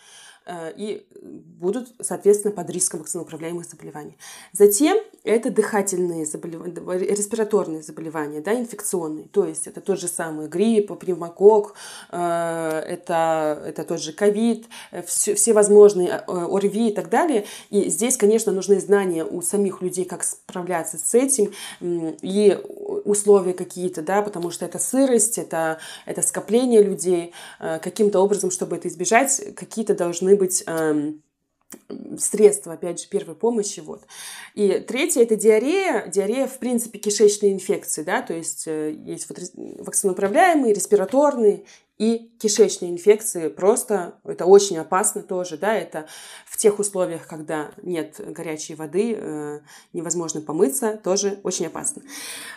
э, 0.46 0.72
и 0.76 1.06
будут, 1.22 1.94
соответственно, 2.00 2.52
под 2.52 2.68
риском 2.70 3.00
вакциноуправляемых 3.00 3.64
заболеваний. 3.64 4.18
Затем 4.52 4.98
это 5.22 5.50
дыхательные 5.50 6.26
заболевания, 6.26 7.06
респираторные 7.06 7.82
заболевания, 7.82 8.40
да, 8.40 8.52
инфекционные, 8.52 9.28
то 9.28 9.44
есть 9.44 9.68
это 9.68 9.80
тот 9.80 10.00
же 10.00 10.08
самый 10.08 10.48
грипп, 10.48 10.98
пневмокок, 10.98 11.74
э, 12.10 12.16
это, 12.16 13.62
это 13.66 13.84
тот 13.84 14.00
же 14.00 14.12
ковид, 14.12 14.66
все, 15.06 15.34
все 15.34 15.52
возможные 15.52 16.24
ОРВИ 16.26 16.88
и 16.88 16.92
так 16.92 17.08
далее. 17.08 17.46
И 17.70 17.88
здесь, 17.88 18.16
конечно, 18.16 18.50
нужны 18.50 18.80
знания 18.80 19.24
у 19.24 19.42
самих 19.42 19.80
людей, 19.80 20.04
как 20.04 20.24
справляться 20.50 20.98
с 20.98 21.14
этим 21.14 21.52
и 21.80 22.58
условия 23.04 23.54
какие-то, 23.54 24.02
да, 24.02 24.22
потому 24.22 24.50
что 24.50 24.64
это 24.64 24.78
сырость, 24.78 25.38
это, 25.38 25.78
это 26.06 26.22
скопление 26.22 26.82
людей. 26.82 27.32
Э, 27.60 27.78
каким-то 27.78 28.20
образом, 28.20 28.50
чтобы 28.50 28.76
это 28.76 28.88
избежать, 28.88 29.54
какие-то 29.54 29.94
должны 29.94 30.36
быть 30.36 30.64
эм, 30.66 31.22
средства, 32.18 32.74
опять 32.74 33.00
же, 33.00 33.08
первой 33.08 33.34
помощи. 33.34 33.80
Вот. 33.80 34.02
И 34.54 34.84
третье– 34.86 35.22
это 35.22 35.36
диарея. 35.36 36.06
Диарея, 36.08 36.46
в 36.46 36.58
принципе, 36.58 36.98
кишечные 36.98 37.52
инфекции, 37.52 38.02
да, 38.02 38.22
то 38.22 38.34
есть 38.34 38.64
э, 38.66 38.92
есть 38.92 39.28
вот 39.28 39.38
вакциноуправляемые, 39.54 40.74
респираторные 40.74 41.64
и 42.00 42.32
кишечные 42.38 42.90
инфекции 42.90 43.48
просто, 43.48 44.14
это 44.24 44.46
очень 44.46 44.78
опасно 44.78 45.22
тоже, 45.22 45.58
да, 45.58 45.74
это 45.74 46.06
в 46.46 46.56
тех 46.56 46.78
условиях, 46.78 47.26
когда 47.26 47.72
нет 47.82 48.18
горячей 48.26 48.74
воды, 48.74 49.14
э, 49.14 49.60
невозможно 49.92 50.40
помыться, 50.40 50.98
тоже 51.04 51.40
очень 51.42 51.66
опасно. 51.66 52.00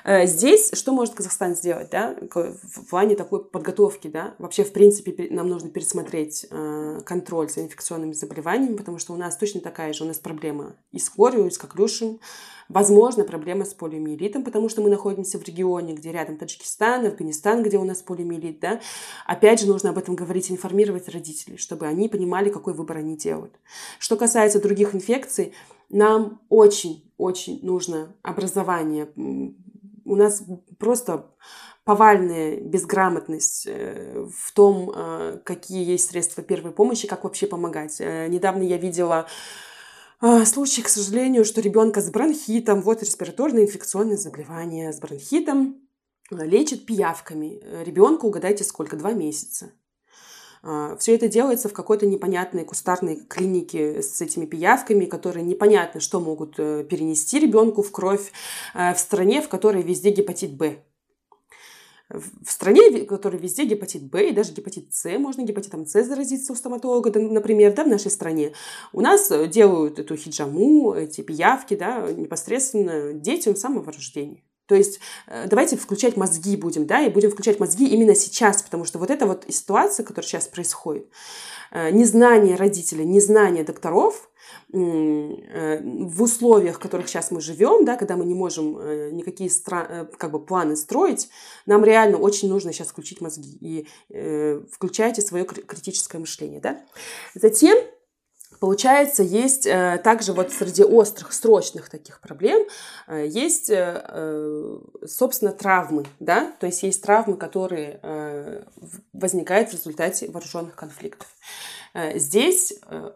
Э, 0.05 0.25
здесь 0.27 0.71
что 0.71 0.93
может 0.93 1.15
Казахстан 1.15 1.57
сделать, 1.57 1.89
да, 1.89 2.15
в 2.31 2.85
плане 2.89 3.17
такой 3.17 3.43
подготовки, 3.43 4.07
да, 4.07 4.33
вообще, 4.39 4.63
в 4.63 4.71
принципе, 4.71 5.27
нам 5.29 5.49
нужно 5.49 5.69
пересмотреть 5.69 6.47
э, 6.49 7.01
контроль 7.05 7.49
за 7.49 7.63
инфекционными 7.63 8.13
заболеваниями, 8.13 8.77
потому 8.77 8.97
что 8.97 9.11
у 9.11 9.17
нас 9.17 9.35
точно 9.35 9.59
такая 9.59 9.91
же, 9.91 10.05
у 10.05 10.07
нас 10.07 10.19
проблема 10.19 10.77
и 10.93 10.99
с 10.99 11.09
корью, 11.09 11.47
и 11.47 11.51
с 11.51 11.57
коклюшем, 11.57 12.21
Возможно, 12.69 13.23
проблема 13.23 13.65
с 13.65 13.73
полиомиелитом, 13.73 14.43
потому 14.43 14.69
что 14.69 14.81
мы 14.81 14.89
находимся 14.89 15.39
в 15.39 15.43
регионе, 15.43 15.93
где 15.93 16.11
рядом 16.11 16.37
Таджикистан, 16.37 17.05
Афганистан, 17.05 17.63
где 17.63 17.77
у 17.77 17.83
нас 17.83 18.01
полиомиелит, 18.01 18.59
да. 18.59 18.79
Опять 19.25 19.61
же, 19.61 19.67
нужно 19.67 19.91
об 19.91 19.97
этом 19.97 20.15
говорить, 20.15 20.51
информировать 20.51 21.09
родителей, 21.09 21.57
чтобы 21.57 21.87
они 21.87 22.09
понимали, 22.09 22.49
какой 22.49 22.73
выбор 22.73 22.97
они 22.97 23.17
делают. 23.17 23.53
Что 23.99 24.15
касается 24.15 24.61
других 24.61 24.95
инфекций, 24.95 25.53
нам 25.89 26.41
очень-очень 26.49 27.59
нужно 27.63 28.15
образование. 28.23 29.09
У 30.05 30.15
нас 30.15 30.43
просто 30.79 31.27
повальная 31.83 32.61
безграмотность 32.61 33.67
э, 33.67 34.25
в 34.33 34.51
том, 34.53 34.91
э, 34.95 35.39
какие 35.43 35.85
есть 35.85 36.09
средства 36.09 36.41
первой 36.41 36.71
помощи, 36.71 37.07
как 37.07 37.25
вообще 37.25 37.45
помогать. 37.45 37.97
Э, 37.99 38.27
недавно 38.27 38.63
я 38.63 38.77
видела 38.77 39.27
а, 40.25 40.45
случай, 40.45 40.81
к 40.81 40.87
сожалению, 40.87 41.43
что 41.43 41.59
ребенка 41.59 41.99
с 41.99 42.09
бронхитом, 42.09 42.81
вот 42.81 43.03
респираторное 43.03 43.63
инфекционное 43.63 44.15
заболевание 44.15 44.93
с 44.93 44.99
бронхитом, 44.99 45.81
а, 46.31 46.45
лечат 46.45 46.85
пиявками. 46.85 47.61
Ребенку, 47.83 48.27
угадайте, 48.27 48.63
сколько? 48.63 48.95
Два 48.95 49.11
месяца. 49.11 49.73
А, 50.61 50.95
Все 50.95 51.13
это 51.15 51.27
делается 51.27 51.67
в 51.67 51.73
какой-то 51.73 52.05
непонятной 52.05 52.63
кустарной 52.63 53.25
клинике 53.25 54.01
с 54.01 54.21
этими 54.21 54.45
пиявками, 54.45 55.03
которые 55.03 55.43
непонятно, 55.43 55.99
что 55.99 56.21
могут 56.21 56.55
э, 56.57 56.85
перенести 56.89 57.37
ребенку 57.39 57.81
в 57.81 57.91
кровь 57.91 58.31
в 58.73 58.95
стране, 58.97 59.41
в 59.41 59.49
которой 59.49 59.83
везде 59.83 60.11
гепатит 60.11 60.55
Б 60.55 60.85
в 62.13 62.51
стране, 62.51 62.89
в 62.89 63.05
которой 63.05 63.39
везде 63.39 63.65
гепатит 63.65 64.03
Б 64.03 64.29
и 64.29 64.33
даже 64.33 64.53
гепатит 64.53 64.93
С, 64.93 65.17
можно 65.17 65.41
гепатитом 65.41 65.85
С 65.85 66.03
заразиться 66.05 66.53
у 66.53 66.55
стоматолога, 66.55 67.17
например, 67.19 67.73
да, 67.73 67.83
в 67.83 67.87
нашей 67.87 68.11
стране. 68.11 68.53
У 68.91 69.01
нас 69.01 69.31
делают 69.49 69.99
эту 69.99 70.15
хиджаму, 70.15 70.93
эти 70.93 71.21
пиявки, 71.21 71.75
да, 71.75 72.11
непосредственно 72.11 73.13
детям 73.13 73.55
с 73.55 73.59
самого 73.61 73.91
рождения. 73.91 74.43
То 74.67 74.75
есть 74.75 74.99
э, 75.27 75.47
давайте 75.47 75.75
включать 75.75 76.15
мозги 76.15 76.55
будем, 76.55 76.85
да, 76.85 77.01
и 77.01 77.09
будем 77.09 77.31
включать 77.31 77.59
мозги 77.59 77.87
именно 77.87 78.15
сейчас, 78.15 78.61
потому 78.61 78.85
что 78.85 78.99
вот 78.99 79.11
эта 79.11 79.25
вот 79.25 79.45
ситуация, 79.49 80.05
которая 80.05 80.27
сейчас 80.27 80.47
происходит, 80.47 81.07
э, 81.71 81.91
незнание 81.91 82.55
родителей, 82.55 83.05
незнание 83.05 83.63
докторов 83.63 84.29
э, 84.71 84.77
в 84.77 86.21
условиях, 86.21 86.77
в 86.77 86.79
которых 86.79 87.09
сейчас 87.09 87.31
мы 87.31 87.41
живем, 87.41 87.83
да, 87.83 87.97
когда 87.97 88.15
мы 88.15 88.25
не 88.25 88.35
можем 88.35 89.15
никакие 89.15 89.49
стра- 89.49 90.05
как 90.17 90.31
бы 90.31 90.39
планы 90.39 90.75
строить, 90.77 91.29
нам 91.65 91.83
реально 91.83 92.17
очень 92.17 92.49
нужно 92.49 92.71
сейчас 92.71 92.87
включить 92.87 93.19
мозги 93.19 93.57
и 93.59 93.87
э, 94.09 94.61
включайте 94.71 95.21
свое 95.21 95.45
критическое 95.45 96.19
мышление, 96.19 96.61
да. 96.61 96.81
Затем 97.35 97.77
Получается, 98.63 99.23
есть 99.23 99.65
э, 99.65 99.99
также 100.05 100.31
вот 100.31 100.53
среди 100.53 100.85
острых, 100.85 101.33
срочных 101.33 101.89
таких 101.89 102.21
проблем 102.21 102.65
э, 103.07 103.25
есть, 103.27 103.69
э, 103.69 104.79
собственно, 105.05 105.51
травмы, 105.51 106.05
да, 106.21 106.53
то 106.61 106.67
есть 106.67 106.81
есть 106.83 107.03
травмы, 107.03 107.35
которые 107.35 107.99
возникают 109.11 109.69
в 109.69 109.73
результате 109.73 110.31
вооруженных 110.31 110.75
конфликтов. 110.75 111.27
Здесь 112.15 112.73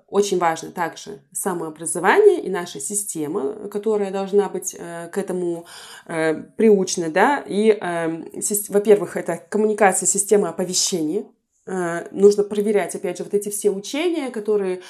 очень 0.09 0.37
важно 0.37 0.71
также 0.71 1.21
самообразование 1.31 2.41
и 2.41 2.49
наша 2.49 2.81
система, 2.81 3.69
которая 3.69 4.11
должна 4.11 4.49
быть 4.49 4.75
к 4.75 5.17
этому 5.17 5.65
приучена, 6.05 7.09
да, 7.09 7.41
и, 7.47 7.71
во-первых, 8.67 9.15
это 9.15 9.41
коммуникация, 9.49 10.07
система 10.07 10.49
оповещения, 10.49 11.23
нужно 11.65 12.43
проверять, 12.43 12.95
опять 12.95 13.17
же, 13.17 13.23
вот 13.23 13.33
эти 13.33 13.47
все 13.49 13.69
учения, 13.71 14.29
которые 14.29 14.81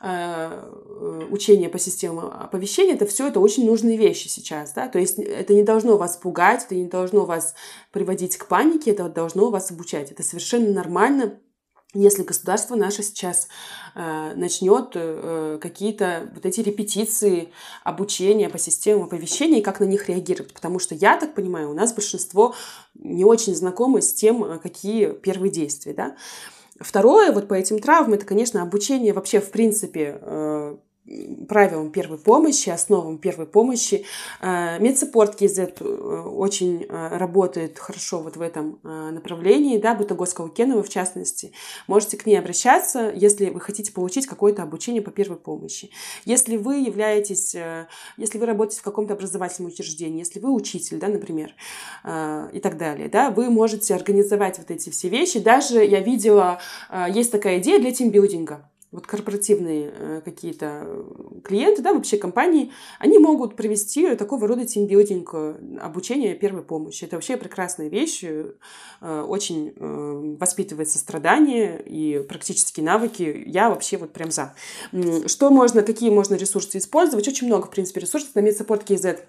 учение 0.00 1.68
по 1.68 1.78
системам 1.78 2.26
оповещения, 2.26 2.94
это 2.94 3.06
все 3.06 3.28
это 3.28 3.40
очень 3.40 3.66
нужные 3.66 3.96
вещи 3.96 4.28
сейчас, 4.28 4.72
да, 4.72 4.88
то 4.88 4.98
есть 4.98 5.18
это 5.18 5.54
не 5.54 5.62
должно 5.62 5.96
вас 5.96 6.16
пугать, 6.16 6.64
это 6.64 6.74
не 6.74 6.86
должно 6.86 7.24
вас 7.24 7.54
приводить 7.92 8.36
к 8.36 8.46
панике, 8.46 8.90
это 8.90 9.08
должно 9.08 9.50
вас 9.50 9.70
обучать, 9.70 10.12
это 10.12 10.22
совершенно 10.22 10.72
нормально, 10.72 11.38
если 11.94 12.22
государство 12.22 12.74
наше 12.74 13.02
сейчас 13.02 13.48
э, 13.94 14.32
начнет 14.34 14.90
э, 14.94 15.58
какие-то 15.60 16.30
вот 16.34 16.44
эти 16.44 16.60
репетиции 16.60 17.52
обучения 17.84 18.48
по 18.48 18.58
системам 18.58 19.04
оповещения 19.04 19.60
и 19.60 19.62
как 19.62 19.80
на 19.80 19.84
них 19.84 20.08
реагировать. 20.08 20.52
Потому 20.52 20.78
что 20.78 20.94
я 20.94 21.16
так 21.16 21.34
понимаю, 21.34 21.70
у 21.70 21.74
нас 21.74 21.92
большинство 21.92 22.54
не 22.94 23.24
очень 23.24 23.54
знакомы 23.54 24.02
с 24.02 24.12
тем, 24.12 24.58
какие 24.60 25.12
первые 25.12 25.50
действия. 25.50 25.94
Да? 25.94 26.16
Второе, 26.80 27.32
вот 27.32 27.48
по 27.48 27.54
этим 27.54 27.78
травмам, 27.78 28.14
это, 28.14 28.26
конечно, 28.26 28.62
обучение 28.62 29.12
вообще, 29.12 29.40
в 29.40 29.50
принципе, 29.50 30.18
э, 30.20 30.76
правилам 31.48 31.90
первой 31.90 32.18
помощи, 32.18 32.70
основам 32.70 33.18
первой 33.18 33.46
помощи. 33.46 34.04
Э, 34.40 34.78
медсаппорт 34.80 35.36
КЗ 35.36 35.58
э, 35.58 35.84
очень 35.84 36.86
э, 36.88 37.16
работает 37.16 37.78
хорошо 37.78 38.20
вот 38.20 38.36
в 38.36 38.40
этом 38.40 38.78
направлении, 38.82 39.78
да, 39.78 39.94
Бутагоска 39.94 40.42
Укенова 40.42 40.82
в 40.82 40.88
частности. 40.88 41.52
Можете 41.86 42.16
к 42.16 42.26
ней 42.26 42.36
обращаться, 42.36 43.12
если 43.14 43.50
вы 43.50 43.60
хотите 43.60 43.92
получить 43.92 44.26
какое-то 44.26 44.62
обучение 44.62 45.02
по 45.02 45.10
первой 45.10 45.36
помощи. 45.36 45.90
Если 46.24 46.56
вы 46.56 46.76
являетесь, 46.76 47.54
если 48.16 48.38
вы 48.38 48.46
работаете 48.46 48.80
в 48.80 48.84
каком-то 48.84 49.14
образовательном 49.14 49.70
учреждении, 49.70 50.18
если 50.18 50.40
вы 50.40 50.52
учитель, 50.52 50.98
да, 50.98 51.08
например, 51.08 51.54
и 52.04 52.60
так 52.60 52.76
далее, 52.76 53.08
да, 53.08 53.30
вы 53.30 53.50
можете 53.50 53.94
организовать 53.94 54.58
вот 54.58 54.70
эти 54.70 54.90
все 54.90 55.08
вещи. 55.08 55.38
Даже 55.38 55.84
я 55.84 56.00
видела, 56.00 56.58
есть 57.08 57.32
такая 57.32 57.58
идея 57.58 57.78
для 57.78 57.92
тимбилдинга 57.92 58.68
вот 58.96 59.06
корпоративные 59.06 59.92
э, 59.94 60.22
какие-то 60.24 61.04
клиенты, 61.44 61.82
да, 61.82 61.92
вообще 61.92 62.16
компании, 62.16 62.72
они 62.98 63.18
могут 63.18 63.54
провести 63.54 64.14
такого 64.16 64.48
рода 64.48 64.64
тимбилдинг, 64.64 65.30
э, 65.34 65.54
обучение 65.82 66.34
первой 66.34 66.62
помощи. 66.62 67.04
Это 67.04 67.16
вообще 67.16 67.36
прекрасная 67.36 67.88
вещь, 67.88 68.24
э, 68.24 68.52
очень 69.02 70.36
воспитывает 70.38 70.88
сострадание 70.88 71.82
и 71.84 72.24
практические 72.26 72.86
навыки. 72.86 73.44
Я 73.46 73.68
вообще 73.68 73.98
вот 73.98 74.12
прям 74.12 74.30
за. 74.30 74.54
Что 75.26 75.50
можно, 75.50 75.82
какие 75.82 76.08
можно 76.08 76.34
ресурсы 76.34 76.78
использовать? 76.78 77.28
Очень 77.28 77.48
много, 77.48 77.66
в 77.66 77.70
принципе, 77.70 78.00
ресурсов 78.00 78.34
на 78.34 78.40
MedSupport 78.40 78.88
KZ 78.88 79.20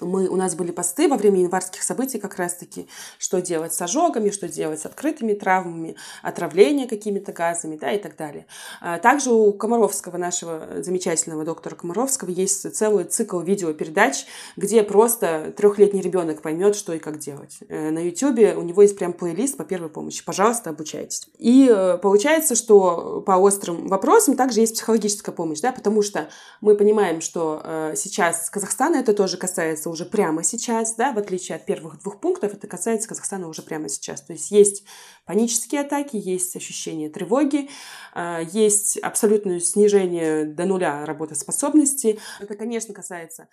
мы, 0.00 0.28
у 0.28 0.36
нас 0.36 0.54
были 0.54 0.70
посты 0.70 1.08
во 1.08 1.16
время 1.16 1.40
январских 1.40 1.82
событий 1.82 2.18
как 2.18 2.36
раз-таки, 2.36 2.88
что 3.18 3.40
делать 3.40 3.72
с 3.72 3.82
ожогами, 3.82 4.30
что 4.30 4.48
делать 4.48 4.80
с 4.80 4.86
открытыми 4.86 5.34
травмами, 5.34 5.96
отравление 6.22 6.86
какими-то 6.86 7.32
газами 7.32 7.76
да, 7.76 7.92
и 7.92 7.98
так 7.98 8.16
далее. 8.16 8.46
А 8.80 8.98
также 8.98 9.30
у 9.32 9.52
Комаровского, 9.52 10.16
нашего 10.16 10.82
замечательного 10.82 11.44
доктора 11.44 11.74
Комаровского, 11.74 12.30
есть 12.30 12.74
целый 12.74 13.04
цикл 13.04 13.40
видеопередач, 13.40 14.26
где 14.56 14.82
просто 14.82 15.52
трехлетний 15.56 16.00
ребенок 16.00 16.42
поймет, 16.42 16.76
что 16.76 16.92
и 16.92 16.98
как 16.98 17.18
делать. 17.18 17.58
Э, 17.68 17.90
на 17.90 17.98
YouTube 17.98 18.56
у 18.56 18.62
него 18.62 18.82
есть 18.82 18.96
прям 18.96 19.12
плейлист 19.12 19.56
по 19.56 19.64
первой 19.64 19.88
помощи. 19.88 20.24
Пожалуйста, 20.24 20.70
обучайтесь. 20.70 21.28
И 21.38 21.68
э, 21.70 21.98
получается, 21.98 22.54
что 22.54 23.22
по 23.26 23.32
острым 23.32 23.88
вопросам 23.88 24.36
также 24.36 24.60
есть 24.60 24.74
психологическая 24.74 25.34
помощь, 25.34 25.60
да, 25.60 25.72
потому 25.72 26.02
что 26.02 26.28
мы 26.60 26.74
понимаем, 26.74 27.20
что 27.20 27.60
э, 27.64 27.94
сейчас 27.96 28.50
Казахстана 28.50 28.96
это 28.96 29.12
тоже 29.12 29.36
касается 29.36 29.87
касается 29.88 30.04
уже 30.04 30.04
прямо 30.04 30.42
сейчас, 30.42 30.94
да, 30.94 31.12
в 31.12 31.18
отличие 31.18 31.56
от 31.56 31.64
первых 31.64 32.00
двух 32.00 32.20
пунктов, 32.20 32.54
это 32.54 32.66
касается 32.66 33.08
Казахстана 33.08 33.48
уже 33.48 33.62
прямо 33.62 33.88
сейчас. 33.88 34.22
То 34.22 34.32
есть 34.32 34.50
есть 34.50 34.84
панические 35.24 35.82
атаки, 35.82 36.16
есть 36.16 36.56
ощущение 36.56 37.08
тревоги, 37.10 37.68
а, 38.14 38.40
есть 38.40 38.98
абсолютное 38.98 39.60
снижение 39.60 40.44
до 40.44 40.64
нуля 40.64 41.04
работоспособности. 41.04 42.18
Это, 42.40 42.54
конечно, 42.54 42.94
касается 42.94 43.48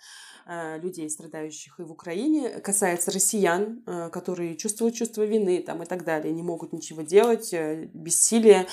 а, 0.46 0.78
людей, 0.78 1.08
страдающих 1.10 1.80
и 1.80 1.82
в 1.82 1.90
Украине, 1.90 2.60
касается 2.60 3.10
россиян, 3.10 3.82
а, 3.86 4.08
которые 4.10 4.56
чувствуют 4.56 4.94
чувство 4.94 5.24
вины 5.24 5.62
там, 5.62 5.82
и 5.82 5.86
так 5.86 6.04
далее, 6.04 6.32
не 6.32 6.42
могут 6.42 6.72
ничего 6.72 7.02
делать, 7.02 7.52
э, 7.52 7.88
бессилие. 7.92 8.66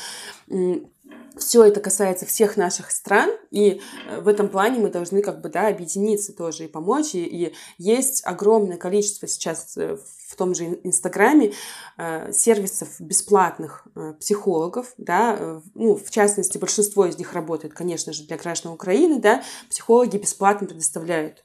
Все 1.38 1.63
это 1.63 1.80
касается 1.80 2.26
всех 2.26 2.58
наших 2.58 2.92
стран, 2.92 3.32
и 3.50 3.82
э, 4.08 4.22
в 4.22 4.28
этом 4.28 4.50
плане 4.50 4.80
мы 4.80 4.89
должны 4.89 5.22
как 5.22 5.42
бы, 5.42 5.50
да, 5.50 5.68
объединиться 5.68 6.32
тоже 6.32 6.66
и 6.66 6.68
помочь. 6.68 7.16
И, 7.16 7.24
и 7.24 7.54
есть 7.78 8.22
огромное 8.26 8.78
количество 8.78 9.28
сейчас 9.28 9.76
э, 9.78 9.98
в 10.34 10.36
том 10.36 10.56
же 10.56 10.80
Инстаграме 10.84 11.54
э, 11.98 12.32
сервисов 12.34 12.89
бесплатных 13.00 13.88
э, 13.96 14.13
психологов, 14.19 14.93
да, 14.98 15.36
э, 15.38 15.62
ну, 15.76 15.96
в 15.96 16.10
частности, 16.10 16.58
большинство 16.58 17.06
из 17.06 17.19
них 17.19 17.34
работает, 17.34 17.76
конечно 17.76 18.13
же, 18.13 18.24
для 18.24 18.38
граждан 18.38 18.74
Украины, 18.74 19.19
да, 19.19 19.43
психологи 19.69 20.17
бесплатно 20.17 20.67
предоставляют 20.67 21.43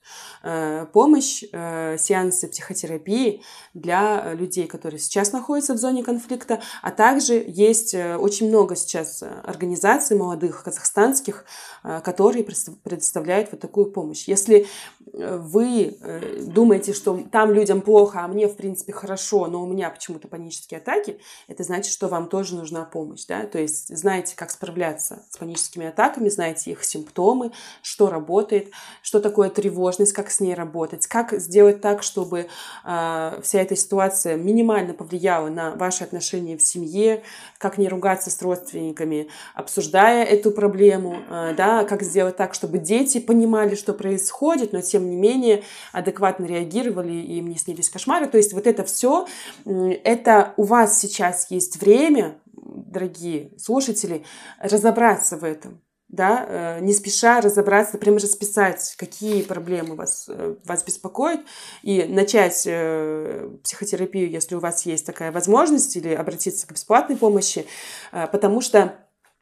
помощь, 0.92 1.42
сеансы 1.42 2.48
психотерапии 2.48 3.42
для 3.74 4.34
людей, 4.34 4.66
которые 4.66 5.00
сейчас 5.00 5.32
находятся 5.32 5.74
в 5.74 5.78
зоне 5.78 6.04
конфликта, 6.04 6.60
а 6.80 6.90
также 6.90 7.44
есть 7.46 7.94
очень 7.94 8.48
много 8.48 8.76
сейчас 8.76 9.22
организаций 9.44 10.16
молодых 10.16 10.62
казахстанских, 10.62 11.44
которые 11.82 12.44
предоставляют 12.44 13.50
вот 13.50 13.60
такую 13.60 13.90
помощь. 13.90 14.28
Если 14.28 14.66
вы 15.12 15.96
думаете, 16.42 16.92
что 16.92 17.18
там 17.30 17.52
людям 17.52 17.80
плохо, 17.80 18.20
а 18.20 18.28
мне, 18.28 18.46
в 18.46 18.56
принципе, 18.56 18.77
принципе, 18.78 18.92
хорошо, 18.92 19.46
но 19.46 19.62
у 19.62 19.66
меня 19.66 19.90
почему-то 19.90 20.28
панические 20.28 20.78
атаки, 20.78 21.18
это 21.48 21.64
значит, 21.64 21.92
что 21.92 22.08
вам 22.08 22.28
тоже 22.28 22.54
нужна 22.54 22.84
помощь, 22.84 23.24
да, 23.26 23.44
то 23.44 23.58
есть 23.58 23.96
знаете, 23.96 24.36
как 24.36 24.50
справляться 24.50 25.24
с 25.30 25.36
паническими 25.36 25.86
атаками, 25.86 26.28
знаете 26.28 26.70
их 26.70 26.84
симптомы, 26.84 27.50
что 27.82 28.08
работает, 28.08 28.70
что 29.02 29.20
такое 29.20 29.50
тревожность, 29.50 30.12
как 30.12 30.30
с 30.30 30.40
ней 30.40 30.54
работать, 30.54 31.06
как 31.06 31.32
сделать 31.32 31.80
так, 31.80 32.02
чтобы 32.02 32.46
э, 32.84 33.40
вся 33.42 33.60
эта 33.60 33.74
ситуация 33.74 34.36
минимально 34.36 34.94
повлияла 34.94 35.48
на 35.48 35.72
ваши 35.72 36.04
отношения 36.04 36.56
в 36.56 36.62
семье, 36.62 37.22
как 37.58 37.78
не 37.78 37.88
ругаться 37.88 38.30
с 38.30 38.40
родственниками, 38.40 39.28
обсуждая 39.54 40.24
эту 40.24 40.52
проблему, 40.52 41.16
э, 41.28 41.54
да, 41.56 41.84
как 41.84 42.02
сделать 42.02 42.36
так, 42.36 42.54
чтобы 42.54 42.78
дети 42.78 43.18
понимали, 43.18 43.74
что 43.74 43.92
происходит, 43.92 44.72
но 44.72 44.80
тем 44.80 45.10
не 45.10 45.16
менее 45.16 45.64
адекватно 45.92 46.44
реагировали, 46.44 47.12
и 47.12 47.38
им 47.38 47.48
не 47.48 47.56
снились 47.56 47.90
кошмары, 47.90 48.28
то 48.28 48.36
есть 48.36 48.54
вот 48.58 48.66
это 48.66 48.84
все, 48.84 49.26
это 49.64 50.54
у 50.56 50.64
вас 50.64 50.98
сейчас 50.98 51.50
есть 51.50 51.80
время, 51.80 52.38
дорогие 52.52 53.52
слушатели, 53.56 54.24
разобраться 54.60 55.36
в 55.36 55.44
этом 55.44 55.80
да, 56.08 56.46
э, 56.48 56.80
не 56.80 56.94
спеша 56.94 57.40
разобраться, 57.40 57.98
прямо 57.98 58.18
расписать, 58.18 58.94
какие 58.96 59.42
проблемы 59.42 59.94
вас, 59.94 60.24
э, 60.28 60.56
вас 60.64 60.82
беспокоят, 60.82 61.40
и 61.82 62.04
начать 62.04 62.62
э, 62.66 63.50
психотерапию, 63.62 64.30
если 64.30 64.54
у 64.54 64.60
вас 64.60 64.86
есть 64.86 65.04
такая 65.04 65.30
возможность, 65.30 65.96
или 65.96 66.14
обратиться 66.14 66.66
к 66.66 66.72
бесплатной 66.72 67.16
помощи, 67.16 67.66
потому 68.10 68.62
что 68.62 68.96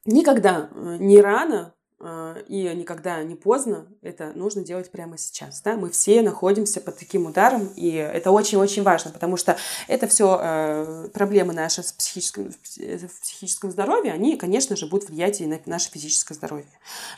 никогда 0.06 0.68
не 0.74 1.20
рано 1.20 1.75
и 1.98 2.70
никогда 2.74 3.22
не 3.22 3.36
поздно, 3.36 3.86
это 4.02 4.32
нужно 4.34 4.62
делать 4.62 4.90
прямо 4.90 5.16
сейчас. 5.16 5.62
Да? 5.62 5.76
Мы 5.76 5.88
все 5.90 6.20
находимся 6.20 6.82
под 6.82 6.98
таким 6.98 7.24
ударом, 7.24 7.68
и 7.74 7.90
это 7.90 8.32
очень-очень 8.32 8.82
важно, 8.82 9.12
потому 9.12 9.38
что 9.38 9.56
это 9.88 10.06
все 10.06 10.38
э, 10.38 11.08
проблемы 11.14 11.54
наши 11.54 11.82
с 11.82 11.92
психическим, 11.92 12.50
в 12.50 13.20
психическом 13.22 13.70
здоровье, 13.70 14.12
они, 14.12 14.36
конечно 14.36 14.76
же, 14.76 14.86
будут 14.86 15.08
влиять 15.08 15.40
и 15.40 15.46
на 15.46 15.58
наше 15.64 15.90
физическое 15.90 16.34
здоровье. 16.34 16.66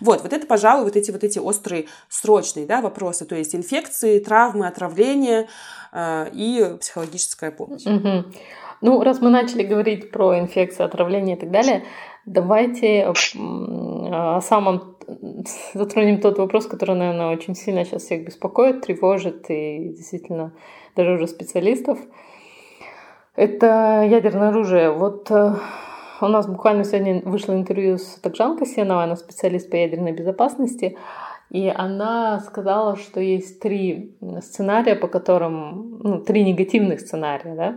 Вот, 0.01 0.23
вот 0.23 0.33
это, 0.33 0.47
пожалуй, 0.47 0.85
вот 0.85 0.95
эти 0.95 1.11
вот 1.11 1.25
эти 1.25 1.41
острые, 1.41 1.87
срочные 2.09 2.65
да, 2.65 2.81
вопросы, 2.81 3.25
то 3.25 3.35
есть 3.35 3.57
инфекции, 3.57 4.21
травмы, 4.21 4.69
отравления 4.69 5.49
э, 5.91 6.31
и 6.33 6.77
психологическая 6.81 7.51
помощь. 7.51 7.85
Ну, 8.81 9.03
раз 9.03 9.21
мы 9.21 9.31
начали 9.31 9.65
говорить 9.65 10.13
про 10.13 10.39
инфекции, 10.39 10.85
отравление 10.85 11.37
и 11.37 11.41
так 11.41 11.51
далее, 11.51 11.85
давайте 12.29 13.07
о 13.07 14.41
самом 14.41 14.97
затронем 15.75 16.21
тот 16.21 16.39
вопрос, 16.39 16.67
который, 16.67 16.95
наверное, 16.95 17.33
очень 17.35 17.55
сильно 17.55 17.85
сейчас 17.85 18.03
всех 18.03 18.25
беспокоит, 18.25 18.83
тревожит 18.83 19.47
и 19.49 19.95
действительно 19.97 20.53
даже 20.97 21.13
уже 21.13 21.27
специалистов. 21.27 21.99
Это 23.35 24.07
ядерное 24.09 24.49
оружие. 24.49 24.91
Вот 24.91 25.31
э, 25.31 25.55
у 26.21 26.27
нас 26.27 26.47
буквально 26.47 26.85
сегодня 26.85 27.23
вышло 27.25 27.55
интервью 27.55 27.97
с 27.97 28.19
Такжанкой 28.21 28.67
Сеновой, 28.67 29.05
она 29.05 29.17
специалист 29.17 29.71
по 29.71 29.77
ядерной 29.77 30.13
безопасности, 30.13 30.99
и 31.51 31.69
она 31.69 32.41
сказала, 32.41 32.97
что 32.97 33.21
есть 33.21 33.61
три 33.61 34.17
сценария, 34.41 34.97
по 34.97 35.07
которым, 35.07 35.99
ну, 36.01 36.21
три 36.21 36.45
негативных 36.45 37.01
сценария, 37.01 37.55
да. 37.55 37.77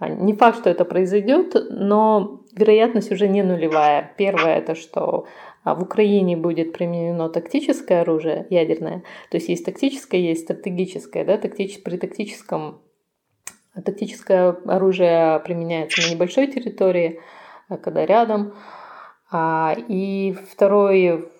А, 0.00 0.08
не 0.08 0.34
факт, 0.34 0.58
что 0.58 0.70
это 0.70 0.84
произойдет, 0.84 1.54
но 1.70 2.39
вероятность 2.54 3.12
уже 3.12 3.28
не 3.28 3.42
нулевая. 3.42 4.12
Первое 4.16 4.58
это, 4.58 4.74
что 4.74 5.26
а, 5.64 5.74
в 5.74 5.82
Украине 5.82 6.36
будет 6.36 6.72
применено 6.72 7.28
тактическое 7.28 8.02
оружие 8.02 8.46
ядерное. 8.50 9.02
То 9.30 9.36
есть 9.36 9.48
есть 9.48 9.64
тактическое, 9.64 10.20
есть 10.20 10.44
стратегическое. 10.44 11.24
Да? 11.24 11.36
Тактич... 11.38 11.82
При 11.82 11.96
тактическом 11.96 12.82
тактическое 13.84 14.56
оружие 14.66 15.40
применяется 15.40 16.02
на 16.02 16.14
небольшой 16.14 16.46
территории, 16.48 17.20
а, 17.68 17.76
когда 17.76 18.06
рядом. 18.06 18.54
И 19.86 20.34
второй 20.50 21.30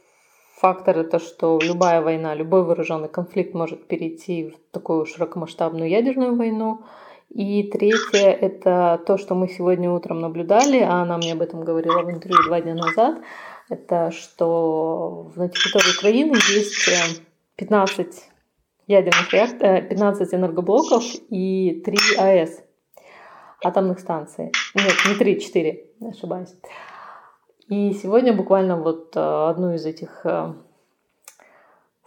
фактор 0.60 0.98
это, 0.98 1.18
что 1.18 1.58
любая 1.62 2.02
война, 2.02 2.34
любой 2.34 2.62
вооруженный 2.62 3.08
конфликт 3.08 3.54
может 3.54 3.88
перейти 3.88 4.50
в 4.50 4.72
такую 4.72 5.06
широкомасштабную 5.06 5.88
ядерную 5.88 6.36
войну. 6.36 6.82
И 7.30 7.62
третье– 7.70 8.32
это 8.40 9.00
то, 9.06 9.16
что 9.16 9.34
мы 9.36 9.48
сегодня 9.48 9.90
утром 9.90 10.20
наблюдали, 10.20 10.80
а 10.80 11.02
она 11.02 11.16
мне 11.16 11.32
об 11.32 11.42
этом 11.42 11.60
говорила 11.64 12.02
в 12.02 12.10
интервью 12.10 12.42
два 12.44 12.60
дня 12.60 12.74
назад, 12.74 13.20
это 13.68 14.10
что 14.10 15.30
на 15.36 15.48
территории 15.48 15.96
Украины 15.96 16.34
есть 16.52 16.88
15 17.54 18.06
э, 18.06 18.10
ядерных 18.88 19.32
реакторов, 19.32 19.88
15 19.88 20.34
энергоблоков 20.34 21.04
и 21.28 21.80
3 21.84 21.96
АЭС, 22.18 22.64
атомных 23.64 24.00
станций. 24.00 24.50
Нет, 24.74 24.94
не 25.08 25.14
3, 25.14 25.40
4, 25.40 25.84
ошибаюсь. 26.10 26.52
И 27.68 27.92
сегодня 27.92 28.32
буквально 28.32 28.76
вот 28.76 29.16
э, 29.16 29.20
одну 29.20 29.74
из 29.74 29.86
этих 29.86 30.26
э, 30.26 30.52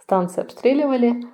станций 0.02 0.42
обстреливали. 0.42 1.33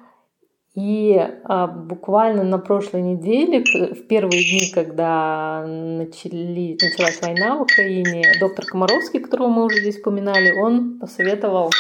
И 0.75 1.19
а, 1.45 1.67
буквально 1.67 2.45
на 2.45 2.59
прошлой 2.59 3.03
неделе, 3.03 3.65
в 3.65 4.07
первые 4.07 4.43
дни, 4.43 4.71
когда 4.73 5.65
начали, 5.67 6.79
началась 6.81 7.21
война 7.21 7.57
в 7.57 7.63
Украине, 7.63 8.35
доктор 8.39 8.67
Комаровский, 8.67 9.19
которого 9.19 9.49
мы 9.49 9.65
уже 9.65 9.81
здесь 9.81 9.99
упоминали, 9.99 10.57
он 10.61 11.01
посоветовал 11.01 11.71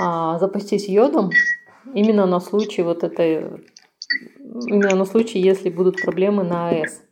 а, 0.00 0.38
запастись 0.38 0.88
йодом 0.88 1.30
именно 1.94 2.26
на 2.26 2.38
случай 2.38 2.82
вот 2.82 3.02
этой, 3.02 3.44
именно 4.38 4.94
на 4.94 5.04
случай, 5.04 5.40
если 5.40 5.68
будут 5.68 6.00
проблемы 6.00 6.44
на 6.44 6.68
АЭС. 6.68 7.02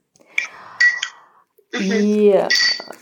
И 1.80 2.40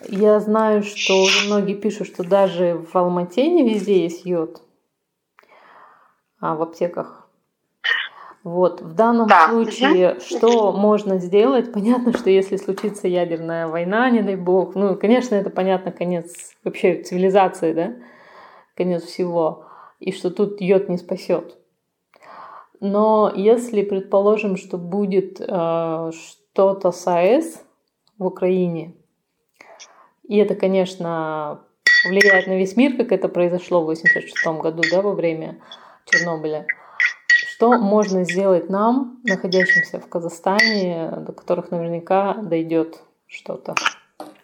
я 0.08 0.40
знаю, 0.40 0.82
что 0.82 1.26
многие 1.46 1.74
пишут, 1.74 2.06
что 2.06 2.24
даже 2.24 2.86
в 2.90 2.96
Алмате 2.96 3.48
не 3.48 3.68
везде 3.68 4.04
есть 4.04 4.24
йод 4.24 4.62
в 6.40 6.62
аптеках. 6.62 7.28
Вот, 8.46 8.80
в 8.80 8.94
данном 8.94 9.26
да. 9.26 9.48
случае, 9.48 10.20
что 10.20 10.70
можно 10.70 11.18
сделать? 11.18 11.72
Понятно, 11.72 12.12
что 12.12 12.30
если 12.30 12.56
случится 12.56 13.08
ядерная 13.08 13.66
война, 13.66 14.08
не 14.08 14.22
дай 14.22 14.36
бог, 14.36 14.76
ну, 14.76 14.94
конечно, 14.94 15.34
это 15.34 15.50
понятно, 15.50 15.90
конец 15.90 16.52
вообще 16.62 17.02
цивилизации, 17.02 17.72
да, 17.72 17.94
конец 18.76 19.02
всего, 19.02 19.64
и 19.98 20.12
что 20.12 20.30
тут 20.30 20.60
йод 20.60 20.88
не 20.88 20.96
спасет. 20.96 21.56
Но 22.78 23.32
если 23.34 23.82
предположим, 23.82 24.56
что 24.56 24.78
будет 24.78 25.40
э, 25.40 26.10
что-то 26.12 26.92
с 26.92 27.04
АЭС 27.08 27.64
в 28.16 28.26
Украине, 28.26 28.94
и 30.28 30.36
это, 30.36 30.54
конечно, 30.54 31.62
влияет 32.06 32.46
на 32.46 32.56
весь 32.56 32.76
мир, 32.76 32.96
как 32.96 33.10
это 33.10 33.28
произошло 33.28 33.80
в 33.80 33.90
1986 33.90 34.62
году, 34.62 34.82
да, 34.88 35.02
во 35.02 35.14
время 35.14 35.58
Чернобыля. 36.06 36.66
Что 37.28 37.78
можно 37.78 38.24
сделать 38.24 38.70
нам, 38.70 39.20
находящимся 39.24 39.98
в 40.00 40.08
Казахстане, 40.08 41.10
до 41.26 41.32
которых 41.32 41.70
наверняка 41.70 42.34
дойдет 42.34 43.02
что-то? 43.26 43.74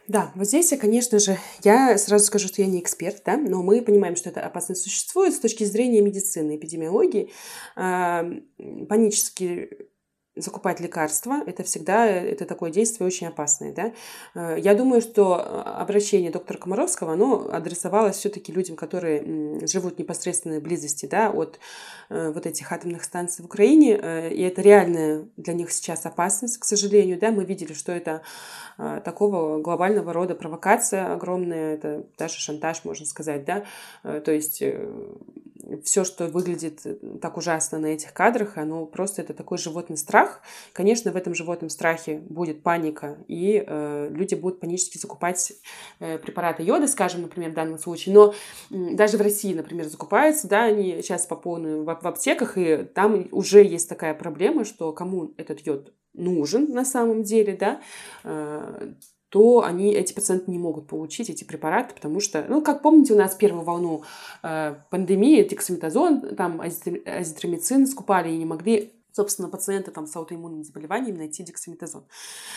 Да, 0.09 0.33
вот 0.35 0.47
здесь, 0.47 0.75
конечно 0.79 1.19
же, 1.19 1.39
я 1.63 1.97
сразу 1.97 2.25
скажу, 2.27 2.49
что 2.49 2.61
я 2.61 2.69
не 2.69 2.81
эксперт, 2.81 3.23
да, 3.25 3.37
но 3.37 3.63
мы 3.63 3.81
понимаем, 3.83 4.17
что 4.17 4.31
эта 4.31 4.41
опасность 4.41 4.83
существует 4.83 5.33
с 5.33 5.39
точки 5.39 5.65
зрения 5.65 6.01
медицины, 6.03 6.57
эпидемиологии. 6.57 7.31
Панические 7.77 9.71
закупать 10.35 10.81
лекарства, 10.81 11.43
это 11.47 11.63
всегда 11.63 12.07
это 12.07 12.47
такое 12.47 12.71
действие 12.71 13.07
очень 13.07 13.27
опасное. 13.27 13.73
Да? 13.73 13.93
Э, 14.35 14.59
я 14.59 14.75
думаю, 14.75 15.03
что 15.03 15.37
обращение 15.63 16.31
доктора 16.31 16.57
Комаровского, 16.57 17.13
оно 17.13 17.51
адресовалось 17.53 18.17
все-таки 18.17 18.51
людям, 18.51 18.77
которые 18.77 19.67
живут 19.67 19.97
в 19.97 19.99
непосредственной 19.99 20.61
близости 20.61 21.05
да, 21.05 21.31
от 21.31 21.59
э, 22.09 22.33
вот 22.35 22.47
этих 22.47 22.73
атомных 22.73 23.05
станций 23.05 23.43
в 23.43 23.47
Украине, 23.47 23.99
э, 24.01 24.33
и 24.33 24.41
это 24.43 24.63
реальная 24.63 25.27
для 25.37 25.53
них 25.53 25.71
сейчас 25.71 26.07
опасность, 26.07 26.59
к 26.59 26.65
сожалению. 26.65 27.19
Да? 27.19 27.31
Мы 27.31 27.45
видели, 27.45 27.75
что 27.75 27.93
это 27.93 28.23
такого 29.05 29.61
глобального 29.61 30.13
рода 30.15 30.35
провокация 30.35 31.13
огромная, 31.13 31.75
это 31.75 32.07
даже 32.17 32.39
шантаж, 32.39 32.85
можно 32.85 33.05
сказать. 33.05 33.45
Да? 33.45 33.65
То 34.03 34.33
есть 34.33 34.63
все, 35.85 36.05
что 36.05 36.27
выглядит 36.27 36.81
э, 36.85 36.97
так 37.21 37.37
ужасно 37.37 37.79
на 37.79 37.87
этих 37.87 38.13
кадрах, 38.13 38.59
оно 38.59 38.87
просто 38.87 39.23
это 39.23 39.35
такой 39.35 39.59
животный 39.59 39.97
страх. 39.97 40.41
Конечно, 40.73 41.13
в 41.13 41.17
этом 41.17 41.35
животном 41.35 41.71
страхе 41.71 42.19
будет 42.19 42.63
паника, 42.63 43.19
и 43.29 43.63
э, 43.67 44.09
люди 44.11 44.35
будут 44.35 44.61
панически 44.61 44.99
закупать 44.99 45.53
э, 46.01 46.19
препараты 46.19 46.63
йода, 46.63 46.87
скажем, 46.87 47.23
например, 47.23 47.51
в 47.51 47.55
данном 47.55 47.79
случае. 47.79 48.15
Но 48.15 48.35
э, 48.71 48.95
даже 48.95 49.17
в 49.17 49.21
России, 49.21 49.55
например, 49.55 49.87
закупаются, 49.87 50.49
да, 50.49 50.65
они 50.65 51.03
сейчас 51.03 51.27
по 51.27 51.37
полной 51.37 51.81
в, 51.81 51.85
в 51.85 52.07
аптеках, 52.07 52.59
и 52.59 52.85
там 52.85 53.29
уже 53.31 53.65
есть 53.65 53.89
такая 53.89 54.15
проблема, 54.15 54.65
что 54.65 54.93
кому 54.93 55.33
этот 55.37 55.61
йод 55.67 55.93
нужен 56.15 56.71
на 56.71 56.85
самом 56.85 57.23
деле, 57.23 57.57
да, 57.57 57.81
э, 58.25 58.93
то 59.33 59.65
они, 59.65 59.95
эти 59.95 60.13
пациенты 60.13 60.51
не 60.51 60.59
могут 60.59 60.89
получить 60.89 61.31
эти 61.31 61.43
препараты, 61.43 61.95
потому 61.95 62.21
что, 62.21 62.45
ну, 62.51 62.61
как 62.61 62.83
помните, 62.83 63.15
у 63.15 63.17
нас 63.17 63.35
первую 63.35 63.65
волну 63.65 64.03
э, 64.43 64.75
пандемии, 64.91 65.43
дексаметазон, 65.43 66.37
там 66.37 66.61
азитромицин 66.61 67.87
скупали 67.87 68.31
и 68.31 68.37
не 68.37 68.45
могли 68.45 68.93
собственно, 69.13 69.49
пациента 69.49 69.91
там, 69.91 70.07
с 70.07 70.17
аутоиммунными 70.17 70.63
заболеваниями 70.63 71.19
найти 71.19 71.43
дексаметазон. 71.43 72.05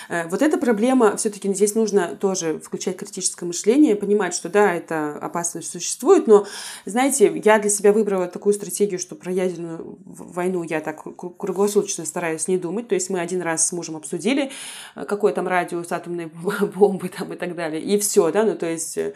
Э, 0.09 0.27
вот 0.29 0.41
эта 0.41 0.57
проблема, 0.57 1.17
все-таки 1.17 1.53
здесь 1.53 1.75
нужно 1.75 2.15
тоже 2.15 2.59
включать 2.59 2.97
критическое 2.97 3.45
мышление, 3.45 3.95
понимать, 3.95 4.33
что 4.33 4.49
да, 4.49 4.73
эта 4.73 5.17
опасность 5.17 5.69
существует, 5.69 6.27
но, 6.27 6.47
знаете, 6.85 7.41
я 7.43 7.59
для 7.59 7.69
себя 7.69 7.91
выбрала 7.91 8.27
такую 8.27 8.53
стратегию, 8.53 8.99
что 8.99 9.15
про 9.15 9.31
ядерную 9.31 9.99
войну 10.05 10.63
я 10.63 10.79
так 10.79 11.03
круглосуточно 11.37 12.05
стараюсь 12.05 12.47
не 12.47 12.57
думать, 12.57 12.87
то 12.87 12.95
есть 12.95 13.09
мы 13.09 13.19
один 13.19 13.41
раз 13.41 13.67
с 13.67 13.71
мужем 13.73 13.97
обсудили, 13.97 14.51
э, 14.95 15.05
какой 15.05 15.33
там 15.33 15.47
радиус 15.47 15.91
атомной 15.91 16.27
бомбы 16.75 17.09
там 17.09 17.33
и 17.33 17.35
так 17.35 17.55
далее, 17.55 17.81
и 17.81 17.99
все, 17.99 18.31
да, 18.31 18.43
ну 18.43 18.55
то 18.55 18.65
есть 18.65 18.97
э, 18.97 19.13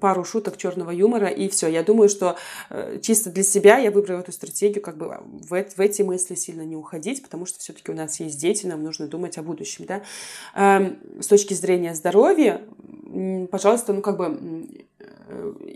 пару 0.00 0.24
шуток 0.24 0.56
черного 0.56 0.92
юмора, 0.92 1.26
и 1.26 1.48
все. 1.48 1.66
Я 1.66 1.82
думаю, 1.82 2.08
что 2.08 2.36
чисто 3.02 3.30
для 3.30 3.42
себя 3.42 3.78
я 3.78 3.90
выбрала 3.90 4.20
эту 4.20 4.32
стратегию, 4.32 4.82
как 4.82 4.96
бы 4.96 5.18
в, 5.24 5.48
в 5.48 5.80
эти 5.80 6.02
мысли 6.02 6.35
сильно 6.36 6.62
не 6.62 6.76
уходить, 6.76 7.22
потому 7.22 7.46
что 7.46 7.58
все-таки 7.58 7.90
у 7.90 7.94
нас 7.94 8.20
есть 8.20 8.38
дети, 8.40 8.66
нам 8.66 8.82
нужно 8.82 9.06
думать 9.08 9.38
о 9.38 9.42
будущем, 9.42 9.86
да. 9.86 10.02
Эм, 10.54 10.98
с 11.20 11.26
точки 11.26 11.54
зрения 11.54 11.94
здоровья, 11.94 12.62
пожалуйста, 13.50 13.92
ну 13.92 14.02
как 14.02 14.16
бы 14.16 14.86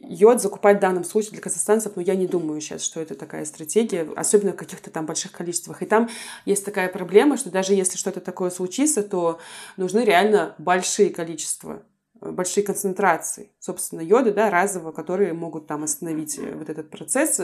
йод 0.02 0.40
закупать 0.40 0.78
в 0.78 0.80
данном 0.80 1.04
случае 1.04 1.32
для 1.32 1.40
казахстанцев, 1.40 1.92
но 1.96 2.02
я 2.02 2.14
не 2.14 2.26
думаю 2.26 2.60
сейчас, 2.60 2.82
что 2.82 3.00
это 3.00 3.14
такая 3.14 3.44
стратегия, 3.44 4.08
особенно 4.14 4.52
в 4.52 4.56
каких-то 4.56 4.90
там 4.90 5.06
больших 5.06 5.32
количествах. 5.32 5.82
И 5.82 5.86
там 5.86 6.08
есть 6.44 6.64
такая 6.64 6.88
проблема, 6.88 7.36
что 7.36 7.50
даже 7.50 7.74
если 7.74 7.96
что-то 7.96 8.20
такое 8.20 8.50
случится, 8.50 9.02
то 9.02 9.40
нужны 9.76 10.00
реально 10.00 10.54
большие 10.58 11.10
количества 11.10 11.82
большие 12.20 12.64
концентрации, 12.64 13.50
собственно, 13.58 14.00
йода, 14.00 14.32
да, 14.32 14.50
разово, 14.50 14.92
которые 14.92 15.32
могут 15.32 15.66
там 15.66 15.84
остановить 15.84 16.38
вот 16.38 16.68
этот 16.68 16.90
процесс, 16.90 17.40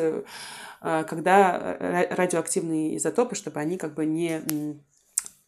когда 0.80 1.76
радиоактивные 2.10 2.96
изотопы, 2.96 3.34
чтобы 3.34 3.60
они 3.60 3.78
как 3.78 3.94
бы 3.94 4.04
не 4.04 4.42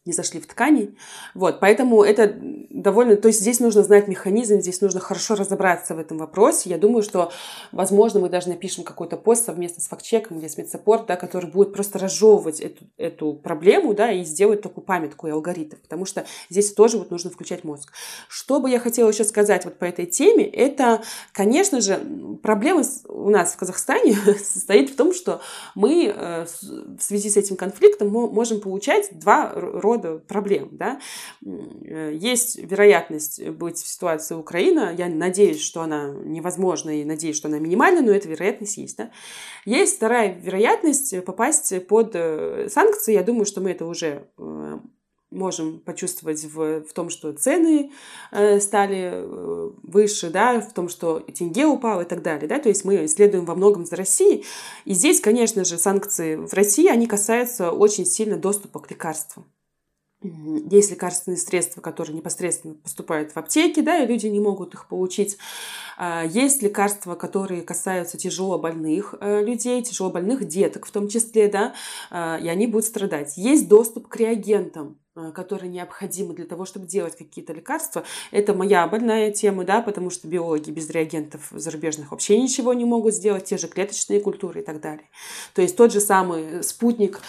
не 0.05 0.13
зашли 0.13 0.39
в 0.39 0.47
ткани. 0.47 0.95
Вот, 1.35 1.59
поэтому 1.59 2.03
это 2.03 2.33
довольно... 2.69 3.15
То 3.17 3.27
есть 3.27 3.41
здесь 3.41 3.59
нужно 3.59 3.83
знать 3.83 4.07
механизм, 4.07 4.59
здесь 4.59 4.81
нужно 4.81 4.99
хорошо 4.99 5.35
разобраться 5.35 5.93
в 5.93 5.99
этом 5.99 6.17
вопросе. 6.17 6.69
Я 6.69 6.77
думаю, 6.77 7.03
что, 7.03 7.31
возможно, 7.71 8.21
мы 8.21 8.29
даже 8.29 8.49
напишем 8.49 8.83
какой-то 8.83 9.17
пост 9.17 9.45
совместно 9.45 9.83
с 9.83 9.87
фактчеком 9.87 10.39
или 10.39 10.47
с 10.47 10.57
медсаппорт, 10.57 11.05
да, 11.05 11.15
который 11.15 11.51
будет 11.51 11.73
просто 11.73 11.99
разжевывать 11.99 12.59
эту, 12.61 12.85
эту 12.97 13.33
проблему, 13.33 13.93
да, 13.93 14.11
и 14.11 14.23
сделать 14.23 14.61
такую 14.61 14.85
памятку 14.85 15.27
и 15.27 15.31
алгоритм, 15.31 15.77
потому 15.81 16.05
что 16.05 16.25
здесь 16.49 16.73
тоже 16.73 16.97
вот 16.97 17.11
нужно 17.11 17.29
включать 17.29 17.63
мозг. 17.63 17.91
Что 18.29 18.59
бы 18.59 18.69
я 18.69 18.79
хотела 18.79 19.09
еще 19.09 19.25
сказать 19.25 19.65
вот 19.65 19.77
по 19.77 19.85
этой 19.85 20.05
теме, 20.05 20.45
это, 20.45 21.03
конечно 21.33 21.81
же, 21.81 21.99
проблема 22.41 22.83
у 23.09 23.29
нас 23.29 23.53
в 23.53 23.57
Казахстане 23.57 24.13
состоит 24.43 24.89
в 24.89 24.95
том, 24.95 25.13
что 25.13 25.41
мы 25.75 26.05
э, 26.15 26.45
в 26.45 27.03
связи 27.03 27.29
с 27.29 27.37
этим 27.37 27.57
конфликтом 27.57 28.09
можем 28.09 28.61
получать 28.61 29.09
два 29.11 29.51
рода 29.53 29.88
проблем. 29.97 30.69
Да? 30.71 30.99
Э, 31.45 32.11
есть 32.13 32.57
вероятность 32.57 33.47
быть 33.49 33.77
в 33.77 33.87
ситуации 33.87 34.35
Украина. 34.35 34.93
Я 34.97 35.07
надеюсь, 35.07 35.61
что 35.61 35.81
она 35.81 36.09
невозможна 36.09 37.01
и 37.01 37.05
надеюсь, 37.05 37.35
что 37.35 37.47
она 37.47 37.59
минимальна, 37.59 38.01
но 38.01 38.11
эта 38.11 38.27
вероятность 38.27 38.77
есть. 38.77 38.97
Да? 38.97 39.11
Есть 39.65 39.97
вторая 39.97 40.39
вероятность 40.39 41.23
попасть 41.25 41.87
под 41.87 42.11
э, 42.13 42.69
санкции. 42.69 43.13
Я 43.13 43.23
думаю, 43.23 43.45
что 43.45 43.61
мы 43.61 43.71
это 43.71 43.85
уже 43.85 44.27
э, 44.37 44.79
можем 45.31 45.79
почувствовать 45.79 46.43
в, 46.43 46.81
в 46.81 46.93
том, 46.93 47.09
что 47.09 47.31
цены 47.33 47.91
э, 48.31 48.59
стали 48.59 49.23
выше, 49.83 50.29
да, 50.29 50.59
в 50.59 50.73
том, 50.73 50.89
что 50.89 51.19
тенге 51.19 51.65
упал 51.65 52.01
и 52.01 52.05
так 52.05 52.21
далее, 52.21 52.47
да, 52.47 52.59
то 52.59 52.69
есть 52.69 52.83
мы 52.83 53.05
исследуем 53.05 53.45
во 53.45 53.55
многом 53.55 53.85
за 53.85 53.95
Россией, 53.95 54.45
и 54.85 54.93
здесь, 54.93 55.21
конечно 55.21 55.63
же, 55.65 55.77
санкции 55.77 56.35
в 56.35 56.53
России, 56.53 56.87
они 56.87 57.07
касаются 57.07 57.71
очень 57.71 58.05
сильно 58.05 58.37
доступа 58.37 58.79
к 58.79 58.89
лекарствам. 58.89 59.45
Есть 60.21 60.91
лекарственные 60.91 61.37
средства, 61.37 61.79
которые 61.79 62.13
непосредственно 62.13 62.73
поступают 62.73 63.31
в 63.31 63.37
аптеки, 63.37 63.79
да, 63.79 64.03
и 64.03 64.07
люди 64.07 64.27
не 64.27 64.41
могут 64.41 64.73
их 64.73 64.87
получить. 64.87 65.37
А, 65.97 66.25
есть 66.25 66.61
лекарства, 66.61 67.15
которые 67.15 67.61
касаются 67.61 68.17
тяжело 68.17 68.59
больных 68.59 69.15
э, 69.21 69.41
людей, 69.41 69.81
тяжело 69.81 70.09
больных 70.09 70.45
деток 70.45 70.85
в 70.87 70.91
том 70.91 71.07
числе, 71.07 71.47
да, 71.47 71.73
а, 72.11 72.37
и 72.37 72.49
они 72.49 72.67
будут 72.67 72.85
страдать. 72.85 73.37
Есть 73.37 73.69
доступ 73.69 74.09
к 74.09 74.15
реагентам, 74.17 74.97
Э, 75.19 75.31
которые 75.33 75.69
необходимы 75.69 76.33
для 76.33 76.45
того, 76.45 76.65
чтобы 76.65 76.85
делать 76.85 77.17
какие-то 77.17 77.51
лекарства. 77.53 78.03
Это 78.31 78.53
моя 78.53 78.87
больная 78.87 79.31
тема, 79.31 79.63
да, 79.63 79.81
потому 79.81 80.09
что 80.09 80.27
биологи 80.27 80.71
без 80.71 80.89
реагентов 80.89 81.47
зарубежных 81.51 82.11
вообще 82.11 82.39
ничего 82.39 82.73
не 82.73 82.85
могут 82.85 83.13
сделать, 83.13 83.45
те 83.45 83.57
же 83.57 83.67
клеточные 83.67 84.21
культуры 84.21 84.61
и 84.61 84.63
так 84.63 84.79
далее. 84.79 85.05
То 85.55 85.61
есть 85.61 85.75
тот 85.75 85.91
же 85.91 85.99
самый 85.99 86.63
спутник, 86.63 87.21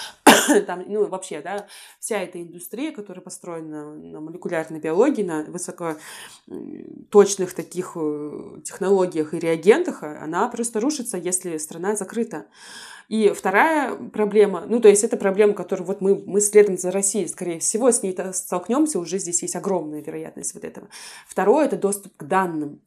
там, 0.66 0.84
ну 0.86 1.06
вообще, 1.06 1.40
да, 1.40 1.66
вся 1.98 2.22
эта 2.22 2.40
индустрия, 2.40 2.92
которая 2.92 3.22
построена 3.22 3.94
на 3.94 4.20
молекулярной 4.20 4.80
биологии, 4.80 5.22
на 5.22 5.44
высокоточных 5.44 7.54
таких 7.54 7.92
э, 7.96 8.60
технологиях 8.64 9.34
и 9.34 9.38
реагентах, 9.38 10.02
она 10.02 10.48
просто 10.48 10.80
рушится, 10.80 11.18
если 11.18 11.58
страна 11.58 11.96
закрыта. 11.96 12.46
И 13.08 13.30
вторая 13.30 13.96
проблема, 13.96 14.64
ну, 14.68 14.78
то 14.78 14.88
есть 14.88 15.02
это 15.02 15.16
проблема, 15.16 15.54
которую 15.54 15.84
вот 15.84 16.00
мы, 16.00 16.14
мы 16.14 16.40
следом 16.40 16.78
за 16.78 16.92
Россией, 16.92 17.26
скорее 17.26 17.58
всего, 17.58 17.90
с 17.90 18.04
ней 18.04 18.16
столкнемся, 18.32 19.00
уже 19.00 19.18
здесь 19.18 19.42
есть 19.42 19.56
огромная 19.56 20.00
вероятность 20.00 20.54
вот 20.54 20.64
этого. 20.64 20.88
Второе– 21.26 21.64
это 21.66 21.76
доступ 21.76 22.16
к 22.16 22.22
данным 22.22 22.80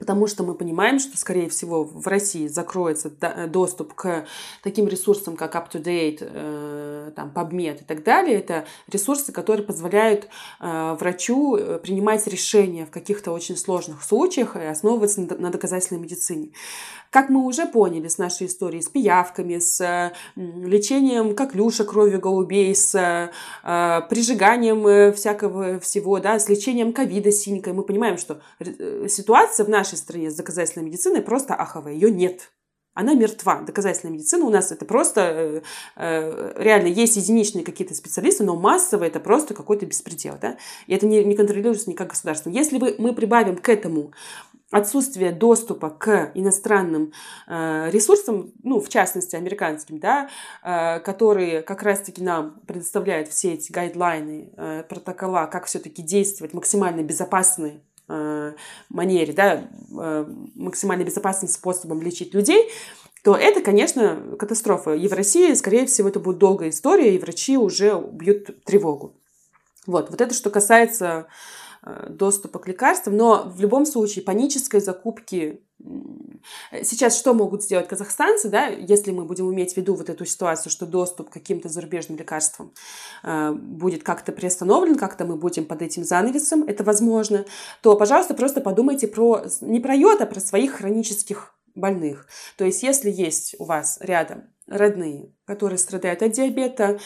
потому 0.00 0.26
что 0.26 0.42
мы 0.42 0.54
понимаем, 0.54 0.98
что, 0.98 1.16
скорее 1.16 1.48
всего, 1.50 1.84
в 1.84 2.06
России 2.08 2.48
закроется 2.48 3.12
э, 3.20 3.46
доступ 3.46 3.92
к 3.92 4.24
таким 4.62 4.88
ресурсам, 4.88 5.36
как 5.36 5.54
UpToDate, 5.54 6.18
э, 6.22 7.12
там, 7.14 7.30
PubMed 7.32 7.82
и 7.82 7.84
так 7.84 8.02
далее. 8.02 8.38
Это 8.38 8.64
ресурсы, 8.88 9.30
которые 9.30 9.64
позволяют 9.64 10.28
э, 10.58 10.96
врачу 10.98 11.58
принимать 11.82 12.26
решения 12.26 12.86
в 12.86 12.90
каких-то 12.90 13.30
очень 13.30 13.58
сложных 13.58 14.02
случаях 14.02 14.56
и 14.56 14.60
основываться 14.60 15.20
на 15.20 15.50
доказательной 15.50 16.00
медицине. 16.00 16.48
Как 17.10 17.28
мы 17.28 17.44
уже 17.44 17.66
поняли 17.66 18.08
с 18.08 18.18
нашей 18.18 18.46
историей, 18.46 18.82
с 18.82 18.88
пиявками, 18.88 19.58
с 19.58 20.12
лечением 20.36 21.34
коклюша 21.34 21.84
кровью 21.84 22.20
голубей, 22.20 22.74
с 22.74 23.30
прижиганием 23.62 25.12
всякого 25.12 25.80
всего, 25.80 26.20
да, 26.20 26.38
с 26.38 26.48
лечением 26.48 26.92
ковида 26.92 27.32
синькой, 27.32 27.72
мы 27.72 27.82
понимаем, 27.82 28.16
что 28.16 28.40
ситуация 29.08 29.66
в 29.66 29.68
нашей 29.68 29.98
стране 29.98 30.30
с 30.30 30.36
доказательной 30.36 30.86
медициной 30.86 31.22
просто 31.22 31.54
аховая. 31.54 31.94
Ее 31.94 32.10
нет. 32.10 32.52
Она 32.92 33.14
мертва. 33.14 33.60
Доказательная 33.60 34.12
медицина 34.14 34.44
у 34.44 34.50
нас 34.50 34.72
это 34.72 34.84
просто 34.84 35.20
э, 35.20 35.62
э, 35.96 36.52
реально 36.56 36.88
есть 36.88 37.16
единичные 37.16 37.64
какие-то 37.64 37.94
специалисты, 37.94 38.42
но 38.42 38.56
массово 38.56 39.04
это 39.04 39.20
просто 39.20 39.54
какой-то 39.54 39.86
беспредел. 39.86 40.34
Да? 40.40 40.56
И 40.88 40.94
это 40.94 41.06
не, 41.06 41.22
не 41.22 41.36
контролируется 41.36 41.88
никак 41.88 42.08
государством. 42.08 42.52
Если 42.52 42.78
вы, 42.78 42.96
мы 42.98 43.14
прибавим 43.14 43.56
к 43.56 43.68
этому 43.68 44.10
отсутствие 44.70 45.32
доступа 45.32 45.90
к 45.90 46.30
иностранным 46.34 47.12
э, 47.46 47.90
ресурсам, 47.90 48.52
ну, 48.62 48.80
в 48.80 48.88
частности, 48.88 49.36
американским, 49.36 49.98
да, 49.98 50.30
э, 50.62 51.00
которые 51.00 51.62
как 51.62 51.82
раз-таки 51.82 52.22
нам 52.22 52.60
предоставляют 52.66 53.28
все 53.28 53.54
эти 53.54 53.72
гайдлайны, 53.72 54.52
э, 54.56 54.84
протокола, 54.88 55.46
как 55.46 55.66
все-таки 55.66 56.02
действовать 56.02 56.54
максимально 56.54 57.02
безопасные 57.02 57.80
манере, 58.88 59.32
да, 59.32 59.68
максимально 60.56 61.04
безопасным 61.04 61.48
способом 61.48 62.02
лечить 62.02 62.34
людей, 62.34 62.68
то 63.22 63.36
это, 63.36 63.60
конечно, 63.60 64.20
катастрофа. 64.36 64.94
И 64.94 65.06
в 65.06 65.12
России, 65.12 65.54
скорее 65.54 65.86
всего, 65.86 66.08
это 66.08 66.18
будет 66.18 66.38
долгая 66.38 66.70
история, 66.70 67.14
и 67.14 67.20
врачи 67.20 67.56
уже 67.56 68.00
бьют 68.00 68.64
тревогу. 68.64 69.14
Вот, 69.86 70.10
вот 70.10 70.20
это 70.20 70.34
что 70.34 70.50
касается 70.50 71.28
доступа 72.08 72.58
к 72.58 72.68
лекарствам, 72.68 73.16
но 73.16 73.44
в 73.46 73.60
любом 73.60 73.86
случае 73.86 74.24
панической 74.24 74.80
закупки 74.80 75.62
Сейчас 76.82 77.18
что 77.18 77.34
могут 77.34 77.62
сделать 77.62 77.88
казахстанцы, 77.88 78.48
да, 78.48 78.66
если 78.66 79.12
мы 79.12 79.24
будем 79.24 79.52
иметь 79.52 79.74
в 79.74 79.76
виду 79.76 79.94
вот 79.94 80.10
эту 80.10 80.24
ситуацию, 80.24 80.70
что 80.70 80.86
доступ 80.86 81.30
к 81.30 81.32
каким-то 81.32 81.68
зарубежным 81.68 82.18
лекарствам 82.18 82.72
э, 83.22 83.52
будет 83.52 84.02
как-то 84.02 84.32
приостановлен, 84.32 84.96
как-то 84.96 85.24
мы 85.24 85.36
будем 85.36 85.64
под 85.64 85.82
этим 85.82 86.04
занавесом, 86.04 86.64
это 86.64 86.84
возможно, 86.84 87.44
то, 87.82 87.96
пожалуйста, 87.96 88.34
просто 88.34 88.60
подумайте 88.60 89.08
про 89.08 89.44
не 89.60 89.80
про 89.80 89.94
йод, 89.94 90.20
а 90.20 90.26
про 90.26 90.40
своих 90.40 90.72
хронических 90.72 91.54
больных. 91.74 92.26
То 92.56 92.64
есть, 92.64 92.82
если 92.82 93.10
есть 93.10 93.56
у 93.58 93.64
вас 93.64 93.98
рядом 94.00 94.44
родные, 94.66 95.32
которые 95.46 95.78
страдают 95.78 96.22
от 96.22 96.32
диабета, 96.32 97.00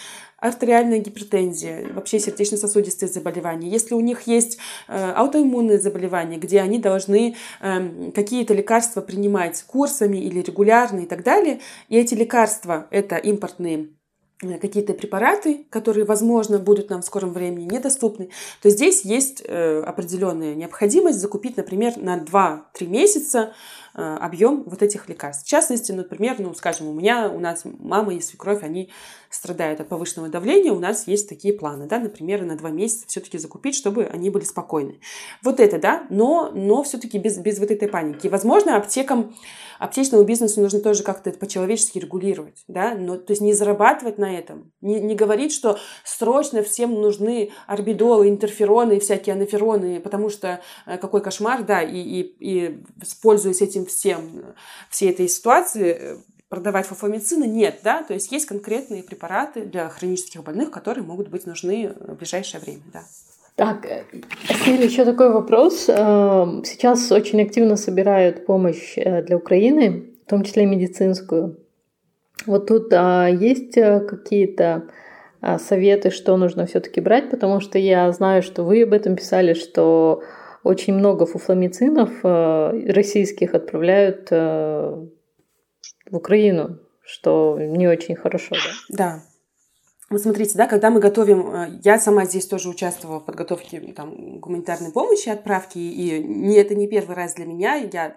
артериальная 0.44 0.98
гипертензия, 0.98 1.90
вообще 1.94 2.18
сердечно-сосудистые 2.18 3.08
заболевания, 3.08 3.70
если 3.70 3.94
у 3.94 4.00
них 4.00 4.26
есть 4.26 4.58
э, 4.88 5.12
аутоиммунные 5.12 5.78
заболевания, 5.78 6.36
где 6.36 6.60
они 6.60 6.78
должны 6.78 7.34
э, 7.62 8.10
какие-то 8.14 8.52
лекарства 8.52 9.00
принимать 9.00 9.62
курсами 9.62 10.18
или 10.18 10.40
регулярно 10.40 11.00
и 11.00 11.06
так 11.06 11.22
далее, 11.24 11.60
и 11.88 11.96
эти 11.96 12.12
лекарства 12.12 12.86
это 12.90 13.16
импортные 13.16 13.88
э, 14.42 14.58
какие-то 14.58 14.92
препараты, 14.92 15.64
которые, 15.70 16.04
возможно, 16.04 16.58
будут 16.58 16.90
нам 16.90 17.00
в 17.00 17.06
скором 17.06 17.32
времени 17.32 17.64
недоступны, 17.64 18.28
то 18.60 18.68
здесь 18.68 19.02
есть 19.02 19.42
э, 19.46 19.80
определенная 19.80 20.54
необходимость 20.54 21.20
закупить, 21.20 21.56
например, 21.56 21.96
на 21.96 22.18
2-3 22.18 22.86
месяца 22.86 23.54
объем 23.94 24.64
вот 24.66 24.82
этих 24.82 25.08
лекарств. 25.08 25.46
В 25.46 25.48
частности, 25.48 25.92
например, 25.92 26.36
ну, 26.38 26.52
скажем, 26.54 26.88
у 26.88 26.92
меня, 26.92 27.28
у 27.28 27.38
нас 27.38 27.62
мама 27.64 28.14
и 28.14 28.20
свекровь, 28.20 28.62
они 28.62 28.90
страдают 29.30 29.80
от 29.80 29.88
повышенного 29.88 30.28
давления, 30.28 30.72
у 30.72 30.78
нас 30.78 31.06
есть 31.08 31.28
такие 31.28 31.54
планы, 31.54 31.86
да, 31.86 31.98
например, 31.98 32.42
на 32.44 32.56
два 32.56 32.70
месяца 32.70 33.06
все-таки 33.08 33.38
закупить, 33.38 33.74
чтобы 33.74 34.04
они 34.04 34.30
были 34.30 34.44
спокойны. 34.44 35.00
Вот 35.42 35.60
это, 35.60 35.78
да, 35.78 36.06
но, 36.08 36.50
но 36.54 36.82
все-таки 36.84 37.18
без, 37.18 37.38
без 37.38 37.58
вот 37.58 37.70
этой 37.70 37.88
паники. 37.88 38.28
Возможно, 38.28 38.76
аптекам, 38.76 39.34
аптечному 39.78 40.24
бизнесу 40.24 40.60
нужно 40.60 40.80
тоже 40.80 41.02
как-то 41.02 41.30
это 41.30 41.38
по-человечески 41.38 41.98
регулировать, 41.98 42.64
да, 42.68 42.94
но, 42.94 43.16
то 43.16 43.32
есть 43.32 43.42
не 43.42 43.52
зарабатывать 43.52 44.18
на 44.18 44.38
этом, 44.38 44.72
не, 44.80 45.00
не 45.00 45.14
говорить, 45.16 45.52
что 45.52 45.78
срочно 46.04 46.62
всем 46.62 46.94
нужны 46.94 47.50
орбидолы, 47.66 48.28
интерфероны 48.28 48.96
и 48.96 49.00
всякие 49.00 49.34
анафероны, 49.34 50.00
потому 50.00 50.30
что 50.30 50.60
э, 50.86 50.96
какой 50.98 51.20
кошмар, 51.20 51.64
да, 51.64 51.82
и, 51.82 51.98
и, 51.98 52.20
и 52.38 52.84
пользуясь 53.20 53.62
этим 53.62 53.83
всем, 53.86 54.54
всей 54.90 55.10
этой 55.10 55.28
ситуации, 55.28 55.96
э, 55.98 56.16
продавать 56.48 56.86
фуфломицины 56.86 57.44
нет, 57.44 57.80
да, 57.82 58.02
то 58.02 58.14
есть 58.14 58.30
есть 58.30 58.46
конкретные 58.46 59.02
препараты 59.02 59.62
для 59.62 59.88
хронических 59.88 60.42
больных, 60.44 60.70
которые 60.70 61.04
могут 61.04 61.28
быть 61.28 61.46
нужны 61.46 61.92
в 61.98 62.14
ближайшее 62.14 62.60
время, 62.60 62.82
да. 62.92 63.02
Так, 63.56 63.86
Сир, 64.64 64.80
еще 64.80 65.04
такой 65.04 65.32
вопрос. 65.32 65.86
Эм, 65.88 66.64
сейчас 66.64 67.10
очень 67.12 67.40
активно 67.40 67.76
собирают 67.76 68.46
помощь 68.46 68.94
э, 68.96 69.22
для 69.22 69.36
Украины, 69.36 70.10
в 70.26 70.30
том 70.30 70.42
числе 70.42 70.66
медицинскую. 70.66 71.58
Вот 72.46 72.66
тут 72.66 72.92
а, 72.92 73.28
есть 73.28 73.76
э, 73.76 74.00
какие-то 74.00 74.84
а, 75.40 75.58
советы, 75.58 76.10
что 76.10 76.36
нужно 76.36 76.66
все-таки 76.66 77.00
брать, 77.00 77.30
потому 77.30 77.60
что 77.60 77.78
я 77.78 78.10
знаю, 78.12 78.42
что 78.42 78.64
вы 78.64 78.82
об 78.82 78.92
этом 78.92 79.14
писали, 79.14 79.54
что 79.54 80.22
очень 80.64 80.94
много 80.94 81.26
фуфламицинов 81.26 82.10
э, 82.24 82.90
российских 82.90 83.54
отправляют 83.54 84.28
э, 84.30 85.06
в 86.10 86.16
Украину, 86.16 86.78
что 87.04 87.58
не 87.60 87.86
очень 87.86 88.16
хорошо, 88.16 88.56
да? 88.88 88.96
Да. 88.96 89.22
Вот 90.10 90.20
смотрите, 90.20 90.56
да, 90.56 90.66
когда 90.66 90.90
мы 90.90 91.00
готовим, 91.00 91.54
э, 91.54 91.80
я 91.82 91.98
сама 91.98 92.24
здесь 92.24 92.46
тоже 92.46 92.70
участвовала 92.70 93.20
в 93.20 93.26
подготовке 93.26 93.80
там, 93.94 94.40
гуманитарной 94.40 94.90
помощи, 94.90 95.28
отправки, 95.28 95.78
и 95.78 96.22
не, 96.22 96.56
это 96.56 96.74
не 96.74 96.88
первый 96.88 97.14
раз 97.14 97.34
для 97.34 97.44
меня. 97.44 97.74
Я 97.74 98.14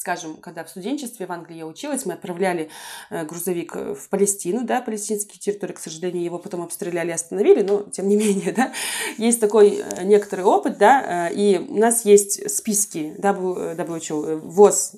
скажем, 0.00 0.36
когда 0.36 0.64
в 0.64 0.70
студенчестве 0.70 1.26
в 1.26 1.30
Англии 1.32 1.58
я 1.58 1.66
училась, 1.66 2.06
мы 2.06 2.14
отправляли 2.14 2.70
э, 3.10 3.22
грузовик 3.26 3.76
э, 3.76 3.94
в 3.94 4.08
Палестину, 4.08 4.64
да, 4.64 4.80
палестинские 4.80 5.38
территории, 5.38 5.74
к 5.74 5.78
сожалению, 5.78 6.24
его 6.24 6.38
потом 6.38 6.62
обстреляли 6.62 7.10
остановили, 7.10 7.60
но 7.60 7.82
тем 7.82 8.08
не 8.08 8.16
менее, 8.24 8.52
да, 8.52 8.72
есть 9.18 9.40
такой 9.40 9.82
э, 9.82 10.04
некоторый 10.04 10.46
опыт, 10.46 10.78
да, 10.78 11.28
и 11.28 11.58
у 11.58 11.76
нас 11.76 12.06
есть 12.06 12.50
списки 12.50 13.14
WHO, 13.18 14.36
ВОЗ, 14.38 14.94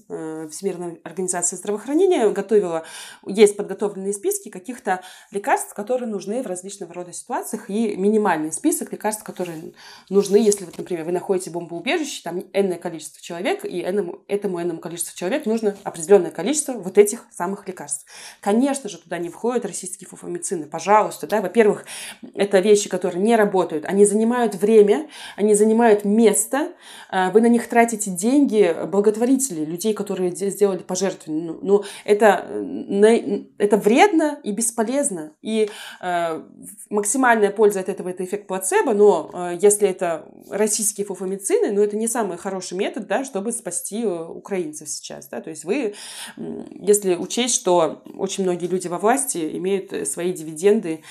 Всемирная 0.52 0.98
организация 1.02 1.56
здравоохранения, 1.56 2.28
готовила, 2.30 2.84
есть 3.26 3.56
подготовленные 3.56 4.12
списки 4.12 4.50
каких-то 4.50 5.02
лекарств, 5.32 5.74
которые 5.74 6.08
нужны 6.08 6.44
в 6.44 6.46
различного 6.46 6.94
рода 6.94 7.12
ситуациях, 7.12 7.68
и 7.68 7.96
минимальный 7.96 8.52
список 8.52 8.92
лекарств, 8.92 9.24
которые 9.24 9.72
нужны, 10.10 10.36
если, 10.36 10.64
вот, 10.64 10.78
например, 10.78 11.04
вы 11.04 11.10
находите 11.10 11.50
бомбоубежище, 11.50 12.22
там 12.22 12.44
энное 12.52 12.78
количество 12.78 13.20
человек, 13.20 13.64
и 13.64 13.78
этому, 13.78 14.20
этому 14.28 14.60
энному 14.60 14.78
количеству 14.78 14.91
количество 14.92 15.16
человек, 15.16 15.46
нужно 15.46 15.74
определенное 15.84 16.30
количество 16.30 16.74
вот 16.74 16.98
этих 16.98 17.24
самых 17.30 17.66
лекарств. 17.66 18.04
Конечно 18.40 18.90
же, 18.90 18.98
туда 18.98 19.16
не 19.16 19.30
входят 19.30 19.64
российские 19.64 20.06
фуфамицины. 20.06 20.66
Пожалуйста, 20.66 21.26
да, 21.26 21.40
во-первых, 21.40 21.86
это 22.34 22.58
вещи, 22.58 22.90
которые 22.90 23.22
не 23.22 23.34
работают. 23.34 23.86
Они 23.86 24.04
занимают 24.04 24.54
время, 24.54 25.08
они 25.36 25.54
занимают 25.54 26.04
место. 26.04 26.72
А, 27.08 27.30
вы 27.30 27.40
на 27.40 27.46
них 27.46 27.68
тратите 27.68 28.10
деньги 28.10 28.76
благотворителей, 28.86 29.64
людей, 29.64 29.94
которые 29.94 30.30
сделали 30.34 30.82
пожертвования. 30.82 31.52
Ну, 31.52 31.58
ну 31.62 31.84
это, 32.04 32.46
это 33.56 33.76
вредно 33.78 34.38
и 34.42 34.52
бесполезно. 34.52 35.32
И 35.40 35.70
э, 36.02 36.42
максимальная 36.90 37.50
польза 37.50 37.80
от 37.80 37.88
этого– 37.88 38.08
это 38.10 38.24
эффект 38.24 38.46
плацебо, 38.46 38.92
но 38.92 39.30
э, 39.32 39.58
если 39.58 39.88
это 39.88 40.26
российские 40.50 41.06
фуфамицины, 41.06 41.72
ну, 41.72 41.80
это 41.80 41.96
не 41.96 42.08
самый 42.08 42.36
хороший 42.36 42.76
метод, 42.76 43.06
да, 43.06 43.24
чтобы 43.24 43.52
спасти 43.52 44.02
э, 44.02 44.24
украинцев 44.42 44.81
украинцев 44.82 44.88
сейчас, 44.88 45.28
да, 45.28 45.40
то 45.40 45.50
есть 45.50 45.64
вы, 45.64 45.94
если 46.36 47.14
учесть, 47.14 47.54
что 47.54 48.02
очень 48.16 48.44
многие 48.44 48.66
люди 48.66 48.88
во 48.88 48.98
власти 48.98 49.56
имеют 49.56 49.92
э, 49.92 50.04
свои 50.04 50.32
дивиденды 50.32 51.02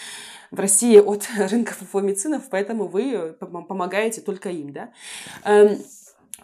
в 0.52 0.60
России 0.60 1.00
от 1.00 1.28
рынка 1.38 1.74
фуфломицинов, 1.74 2.44
поэтому 2.50 2.88
вы 2.88 3.36
помогаете 3.40 4.22
только 4.22 4.50
им, 4.50 4.74
да. 4.74 4.90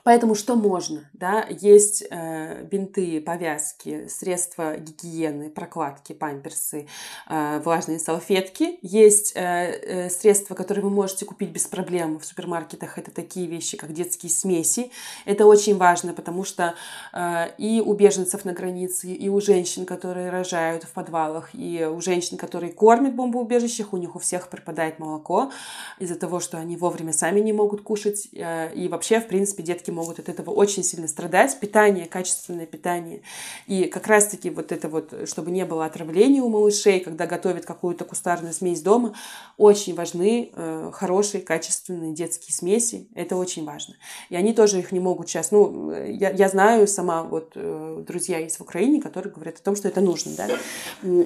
Поэтому 0.07 0.35
что 0.35 0.55
можно? 0.55 1.09
Да? 1.11 1.45
Есть 1.49 2.01
э, 2.09 2.63
бинты, 2.63 3.19
повязки, 3.19 4.07
средства 4.07 4.77
гигиены, 4.77 5.49
прокладки, 5.49 6.13
памперсы, 6.13 6.87
э, 7.29 7.59
влажные 7.59 7.99
салфетки. 7.99 8.79
Есть 8.81 9.33
э, 9.35 9.41
э, 9.41 10.09
средства, 10.09 10.55
которые 10.55 10.85
вы 10.85 10.91
можете 10.91 11.25
купить 11.25 11.49
без 11.49 11.67
проблем 11.67 12.19
в 12.19 12.25
супермаркетах. 12.25 12.97
Это 12.97 13.11
такие 13.11 13.47
вещи, 13.47 13.75
как 13.75 13.91
детские 13.91 14.29
смеси. 14.29 14.91
Это 15.25 15.45
очень 15.45 15.75
важно, 15.75 16.13
потому 16.13 16.45
что 16.45 16.75
э, 17.11 17.49
и 17.57 17.83
у 17.85 17.93
беженцев 17.93 18.45
на 18.45 18.53
границе, 18.53 19.11
и 19.11 19.27
у 19.27 19.41
женщин, 19.41 19.85
которые 19.85 20.29
рожают 20.29 20.85
в 20.85 20.93
подвалах, 20.93 21.49
и 21.51 21.83
у 21.83 21.99
женщин, 21.99 22.37
которые 22.37 22.71
кормят 22.71 23.11
в 23.11 23.15
бомбоубежищах, 23.17 23.91
у 23.91 23.97
них 23.97 24.15
у 24.15 24.19
всех 24.19 24.47
пропадает 24.47 24.99
молоко 24.99 25.51
из-за 25.99 26.15
того, 26.15 26.39
что 26.39 26.57
они 26.57 26.77
вовремя 26.77 27.11
сами 27.11 27.41
не 27.41 27.51
могут 27.51 27.81
кушать. 27.81 28.29
Э, 28.31 28.73
и 28.73 28.87
вообще, 28.87 29.19
в 29.19 29.27
принципе, 29.27 29.63
детки 29.63 29.96
могут 29.97 30.19
от 30.19 30.29
этого 30.29 30.51
очень 30.51 30.83
сильно 30.83 31.07
страдать. 31.07 31.59
Питание, 31.59 32.05
качественное 32.05 32.65
питание. 32.65 33.21
И 33.65 33.85
как 33.85 34.07
раз-таки 34.07 34.49
вот 34.49 34.71
это 34.71 34.87
вот, 34.87 35.13
чтобы 35.27 35.51
не 35.51 35.65
было 35.65 35.85
отравления 35.85 36.41
у 36.41 36.49
малышей, 36.49 36.99
когда 36.99 37.25
готовят 37.25 37.65
какую-то 37.65 38.05
кустарную 38.05 38.53
смесь 38.53 38.81
дома, 38.81 39.13
очень 39.57 39.95
важны 39.95 40.51
э, 40.53 40.91
хорошие, 40.93 41.41
качественные 41.41 42.13
детские 42.13 42.53
смеси. 42.53 43.07
Это 43.15 43.35
очень 43.35 43.65
важно. 43.65 43.95
И 44.29 44.35
они 44.35 44.53
тоже 44.53 44.79
их 44.79 44.91
не 44.91 44.99
могут 44.99 45.27
сейчас. 45.29 45.51
Ну, 45.51 45.91
я, 45.91 46.29
я 46.29 46.47
знаю 46.47 46.87
сама, 46.87 47.23
вот 47.23 47.53
э, 47.55 48.03
друзья 48.07 48.37
есть 48.37 48.57
в 48.57 48.61
Украине, 48.61 49.01
которые 49.01 49.33
говорят 49.33 49.57
о 49.57 49.63
том, 49.63 49.75
что 49.75 49.87
это 49.87 50.01
нужно. 50.01 50.33
Да? 50.37 50.47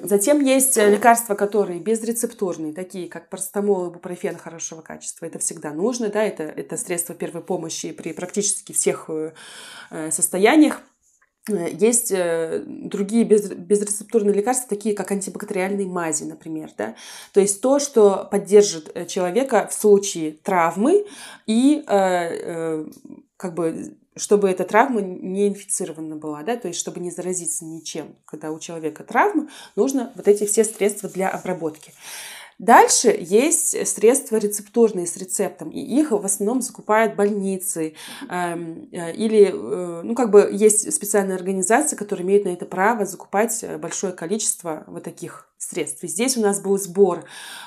Затем 0.04 0.40
есть 0.40 0.76
лекарства, 0.76 1.34
которые 1.34 1.78
безрецептурные, 1.80 2.72
такие 2.72 3.08
как 3.08 3.28
парастомол, 3.28 3.90
ибупрофен 3.90 4.36
хорошего 4.38 4.80
качества. 4.80 5.26
Это 5.26 5.38
всегда 5.38 5.72
нужно. 5.72 6.08
Да? 6.08 6.22
Это, 6.22 6.44
это 6.44 6.76
средства 6.76 7.14
первой 7.14 7.42
помощи 7.42 7.92
при 7.92 8.12
практически 8.12 8.61
практически 8.62 8.72
всех 8.72 9.06
э, 9.08 9.32
э, 9.90 10.10
состояниях. 10.10 10.80
Э, 11.50 11.68
есть 11.70 12.12
другие 12.66 13.24
без, 13.24 13.50
безрецептурные 13.50 14.34
лекарства, 14.34 14.68
такие 14.68 14.94
как 14.94 15.10
антибактериальные 15.10 15.86
мази, 15.86 16.24
например. 16.24 16.70
Да? 16.78 16.94
То 17.32 17.40
есть 17.40 17.60
то, 17.60 17.78
что 17.78 18.28
поддержит 18.30 19.08
человека 19.08 19.68
в 19.70 19.74
случае 19.74 20.32
травмы 20.32 21.04
и 21.46 21.82
как 23.36 23.54
бы 23.54 23.96
чтобы 24.14 24.50
эта 24.50 24.64
травма 24.64 25.00
не 25.00 25.48
инфицирована 25.48 26.16
была, 26.16 26.42
да, 26.42 26.56
то 26.56 26.68
есть 26.68 26.78
чтобы 26.78 27.00
не 27.00 27.10
заразиться 27.10 27.64
ничем. 27.64 28.14
Когда 28.26 28.52
у 28.52 28.58
человека 28.58 29.04
травма, 29.04 29.48
нужно 29.74 30.12
вот 30.14 30.28
эти 30.28 30.44
все 30.44 30.64
средства 30.64 31.08
для 31.08 31.30
обработки. 31.30 31.94
Дальше 32.62 33.08
есть 33.18 33.88
средства 33.88 34.36
рецептурные 34.36 35.08
с 35.08 35.16
рецептом, 35.16 35.70
и 35.70 35.80
их 35.80 36.12
в 36.12 36.24
основном 36.24 36.62
закупают 36.62 37.16
больницы 37.16 37.94
эм, 38.30 38.88
э, 38.92 39.12
или, 39.14 39.48
э, 39.48 40.02
ну, 40.04 40.14
как 40.14 40.30
бы 40.30 40.48
есть 40.52 40.92
специальные 40.92 41.34
организации, 41.34 41.96
которые 41.96 42.24
имеют 42.24 42.44
на 42.44 42.50
это 42.50 42.64
право 42.64 43.04
закупать 43.04 43.64
большое 43.80 44.12
количество 44.12 44.84
вот 44.86 45.02
таких 45.02 45.51
средств. 45.62 46.02
И 46.02 46.08
здесь 46.08 46.36
у 46.36 46.40
нас 46.40 46.60
был 46.60 46.78
сбор 46.78 47.24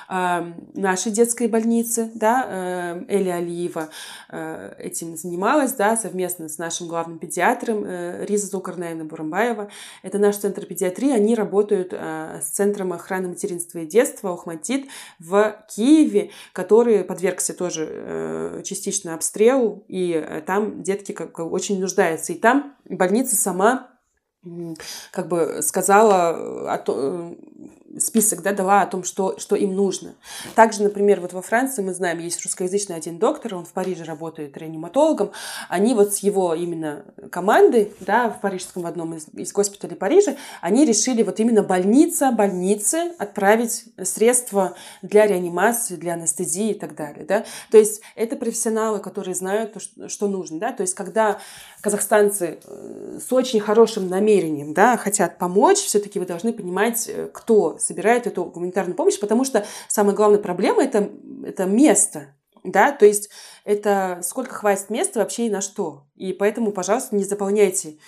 э, 0.08 0.52
нашей 0.74 1.12
детской 1.12 1.48
больницы, 1.48 2.10
да, 2.14 2.46
э, 2.46 3.04
Эли 3.08 3.30
Алиева 3.30 3.88
э, 4.30 4.74
этим 4.78 5.16
занималась, 5.16 5.72
да, 5.72 5.96
совместно 5.96 6.48
с 6.48 6.58
нашим 6.58 6.88
главным 6.88 7.18
педиатром 7.18 7.84
э, 7.84 8.24
Риза 8.26 8.48
Зукарнаевна 8.48 9.04
Бурамбаева. 9.04 9.70
Это 10.02 10.18
наш 10.18 10.36
центр 10.36 10.66
педиатрии, 10.66 11.10
они 11.10 11.34
работают 11.34 11.92
э, 11.92 12.40
с 12.42 12.50
Центром 12.50 12.92
охраны 12.92 13.28
материнства 13.28 13.78
и 13.78 13.86
детства 13.86 14.30
Ухматит 14.30 14.86
в 15.18 15.56
Киеве, 15.68 16.30
который 16.52 17.04
подвергся 17.04 17.54
тоже 17.54 17.88
э, 17.88 18.62
частично 18.64 19.14
обстрелу, 19.14 19.84
и 19.88 20.12
э, 20.12 20.42
там 20.42 20.82
детки 20.82 21.12
как, 21.12 21.38
очень 21.38 21.80
нуждаются. 21.80 22.32
И 22.32 22.36
там 22.36 22.76
больница 22.84 23.36
сама 23.36 23.88
как 25.10 25.28
бы 25.28 25.60
сказала 25.62 26.72
о 26.72 26.78
том, 26.78 27.36
список 27.98 28.42
да, 28.42 28.52
дала 28.52 28.82
о 28.82 28.86
том, 28.86 29.04
что, 29.04 29.38
что 29.38 29.56
им 29.56 29.74
нужно. 29.74 30.14
Также, 30.54 30.82
например, 30.82 31.20
вот 31.20 31.32
во 31.32 31.42
Франции 31.42 31.82
мы 31.82 31.94
знаем, 31.94 32.18
есть 32.18 32.42
русскоязычный 32.42 32.96
один 32.96 33.18
доктор, 33.18 33.54
он 33.54 33.64
в 33.64 33.72
Париже 33.72 34.04
работает 34.04 34.56
реаниматологом. 34.56 35.32
Они 35.68 35.94
вот 35.94 36.14
с 36.14 36.18
его 36.18 36.54
именно 36.54 37.04
командой, 37.30 37.92
да, 38.00 38.30
в 38.30 38.40
парижском 38.40 38.82
в 38.82 38.86
одном 38.86 39.14
из, 39.14 39.26
из 39.34 39.52
госпиталей 39.52 39.96
Парижа, 39.96 40.36
они 40.60 40.84
решили 40.84 41.22
вот 41.22 41.40
именно 41.40 41.62
больница, 41.62 42.32
больницы 42.32 43.12
отправить 43.18 43.84
средства 44.02 44.74
для 45.02 45.26
реанимации, 45.26 45.96
для 45.96 46.14
анестезии 46.14 46.70
и 46.70 46.74
так 46.74 46.94
далее. 46.94 47.24
Да? 47.24 47.44
То 47.70 47.78
есть 47.78 48.00
это 48.14 48.36
профессионалы, 48.36 48.98
которые 48.98 49.34
знают, 49.34 49.76
что 50.08 50.28
нужно. 50.28 50.58
Да? 50.58 50.72
То 50.72 50.82
есть 50.82 50.94
когда 50.94 51.38
казахстанцы 51.80 52.58
э, 52.64 53.18
с 53.24 53.32
очень 53.32 53.60
хорошим 53.60 54.08
намерением 54.08 54.74
да, 54.74 54.96
хотят 54.96 55.38
помочь, 55.38 55.78
все-таки 55.78 56.18
вы 56.18 56.26
должны 56.26 56.52
понимать, 56.52 57.08
э, 57.08 57.28
кто 57.32 57.78
собирает 57.86 58.26
эту 58.26 58.44
гуманитарную 58.44 58.96
помощь, 58.96 59.18
потому 59.18 59.44
что 59.44 59.64
самая 59.88 60.14
главная 60.14 60.38
проблема 60.38 60.82
это, 60.82 61.10
это 61.44 61.64
место. 61.64 62.34
Да, 62.64 62.90
то 62.90 63.06
есть 63.06 63.30
это 63.64 64.18
сколько 64.22 64.52
хватит 64.54 64.90
места 64.90 65.20
вообще 65.20 65.46
и 65.46 65.50
на 65.50 65.60
что. 65.60 66.02
И 66.16 66.32
поэтому, 66.32 66.72
пожалуйста, 66.72 67.14
не 67.14 67.22
заполняйте 67.22 67.98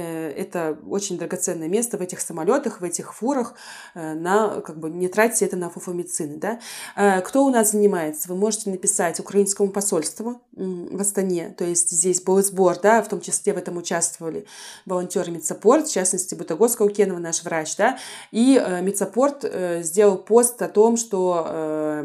это 0.00 0.78
очень 0.88 1.18
драгоценное 1.18 1.68
место 1.68 1.98
в 1.98 2.00
этих 2.00 2.20
самолетах, 2.20 2.80
в 2.80 2.84
этих 2.84 3.14
фурах, 3.14 3.54
э, 3.94 4.14
на, 4.14 4.60
как 4.60 4.78
бы, 4.78 4.90
не 4.90 5.08
тратьте 5.08 5.44
это 5.44 5.56
на 5.56 5.70
фуфомицины. 5.70 6.36
Да? 6.38 6.60
Э, 6.96 7.20
кто 7.22 7.44
у 7.44 7.50
нас 7.50 7.72
занимается? 7.72 8.28
Вы 8.28 8.36
можете 8.36 8.70
написать 8.70 9.20
украинскому 9.20 9.70
посольству 9.70 10.42
в 10.52 11.00
Астане, 11.00 11.50
то 11.50 11.64
есть 11.64 11.90
здесь 11.90 12.22
был 12.22 12.42
сбор, 12.42 12.78
да, 12.80 13.02
в 13.02 13.08
том 13.08 13.20
числе 13.20 13.52
в 13.52 13.58
этом 13.58 13.76
участвовали 13.76 14.46
волонтеры 14.86 15.30
MedSupport, 15.30 15.86
в 15.86 15.92
частности, 15.92 16.34
Ботагоз 16.34 16.82
Каукенова, 16.82 17.18
наш 17.18 17.42
врач, 17.44 17.76
да, 17.76 17.98
и 18.30 18.62
MedSupport 18.82 19.44
сделал 19.80 20.16
пост 20.16 20.62
о 20.62 20.68
том, 20.68 20.96
что 20.96 22.02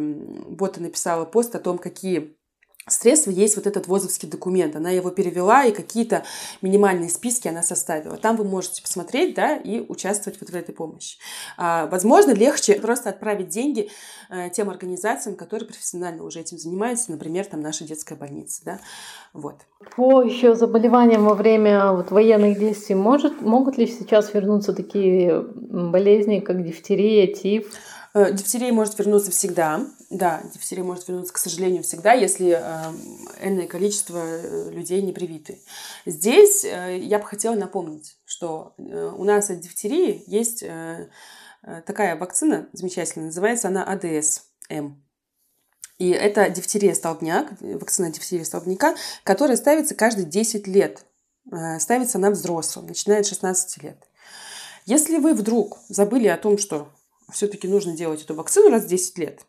Бота 0.50 0.82
написала 0.82 1.24
пост 1.26 1.56
о 1.56 1.60
том, 1.60 1.78
какие 1.78 2.36
средства 2.88 3.32
есть 3.32 3.56
вот 3.56 3.68
этот 3.68 3.88
ВОЗовский 3.88 4.28
документ. 4.28 4.76
Она 4.76 4.90
его 4.90 5.12
перевела, 5.12 5.66
и 5.66 5.72
какие-то 5.72 6.24
минимальные 6.62 7.10
списки 7.10 7.48
она 7.48 7.62
составила. 7.62 8.18
Там 8.18 8.36
вы 8.36 8.44
можете 8.44 8.82
посмотреть, 8.82 9.36
да, 9.36 9.56
и 9.56 9.82
участвовать 9.82 10.40
вот 10.42 10.50
в 10.50 10.56
этой 10.56 10.74
помощи. 10.74 11.18
А, 11.58 11.88
возможно, 11.88 12.32
легче 12.32 12.76
просто 12.76 13.10
отправить 13.10 13.50
деньги 13.50 13.90
э, 14.30 14.50
тем 14.50 14.70
организациям, 14.70 15.36
которые 15.36 15.68
профессионально 15.68 16.24
уже 16.24 16.40
этим 16.40 16.58
занимаются, 16.58 17.12
например, 17.12 17.46
там 17.46 17.62
наша 17.62 17.84
детская 17.84 18.16
больница, 18.16 18.62
да, 18.66 18.80
вот. 19.34 19.56
По 19.96 20.22
еще 20.22 20.56
заболеваниям 20.56 21.26
во 21.26 21.34
время 21.34 21.94
вот, 21.94 22.12
военных 22.12 22.60
действий 22.60 22.96
может, 22.96 23.42
могут 23.42 23.78
ли 23.78 23.88
сейчас 23.88 24.34
вернуться 24.34 24.74
такие 24.74 25.42
болезни, 25.42 26.40
как 26.40 26.64
дифтерия, 26.64 27.34
тиф? 27.34 27.72
Э, 28.14 28.34
дифтерия 28.34 28.74
может 28.74 28.98
вернуться 29.00 29.32
всегда. 29.32 29.86
Да, 30.10 30.42
дифтерия 30.54 30.84
может 30.84 31.08
вернуться, 31.08 31.34
к 31.34 31.38
сожалению, 31.38 31.84
всегда, 31.84 32.14
если 32.14 32.58
э, 32.60 32.94
энное 33.42 33.68
количество 33.68 34.18
э, 34.18 34.70
людей 34.72 35.02
не 35.02 35.14
привиты. 35.14 35.62
Здесь 36.06 36.64
я 36.64 37.20
бы 37.20 37.26
хотела 37.26 37.56
напомнить, 37.56 38.18
что 38.26 38.74
у 38.78 39.24
нас 39.24 39.50
от 39.50 39.60
дифтерии 39.60 40.24
есть 40.28 40.64
такая 41.86 42.16
вакцина 42.16 42.68
замечательная, 42.74 43.28
называется 43.28 43.68
она 43.68 43.84
АДС-М. 43.84 45.02
И 46.00 46.10
это 46.10 46.50
дифтерия 46.50 46.96
столбняк, 46.96 47.54
вакцина 47.62 48.12
дифтерии 48.12 48.44
столбняка, 48.44 48.96
которая 49.24 49.56
ставится 49.56 49.94
каждые 49.94 50.26
10 50.26 50.68
лет. 50.68 51.06
Ставится 51.80 52.18
она 52.18 52.32
взрослым, 52.32 52.88
начиная 52.88 53.24
с 53.24 53.28
16 53.28 53.84
лет. 53.84 53.98
Если 54.86 55.18
вы 55.18 55.36
вдруг 55.36 55.78
забыли 55.90 56.28
о 56.28 56.38
том, 56.38 56.58
что 56.58 56.90
все-таки 57.32 57.68
нужно 57.68 57.96
делать 57.96 58.24
эту 58.24 58.36
вакцину 58.36 58.70
раз 58.70 58.84
в 58.84 58.88
10 58.88 59.18
лет, 59.18 59.46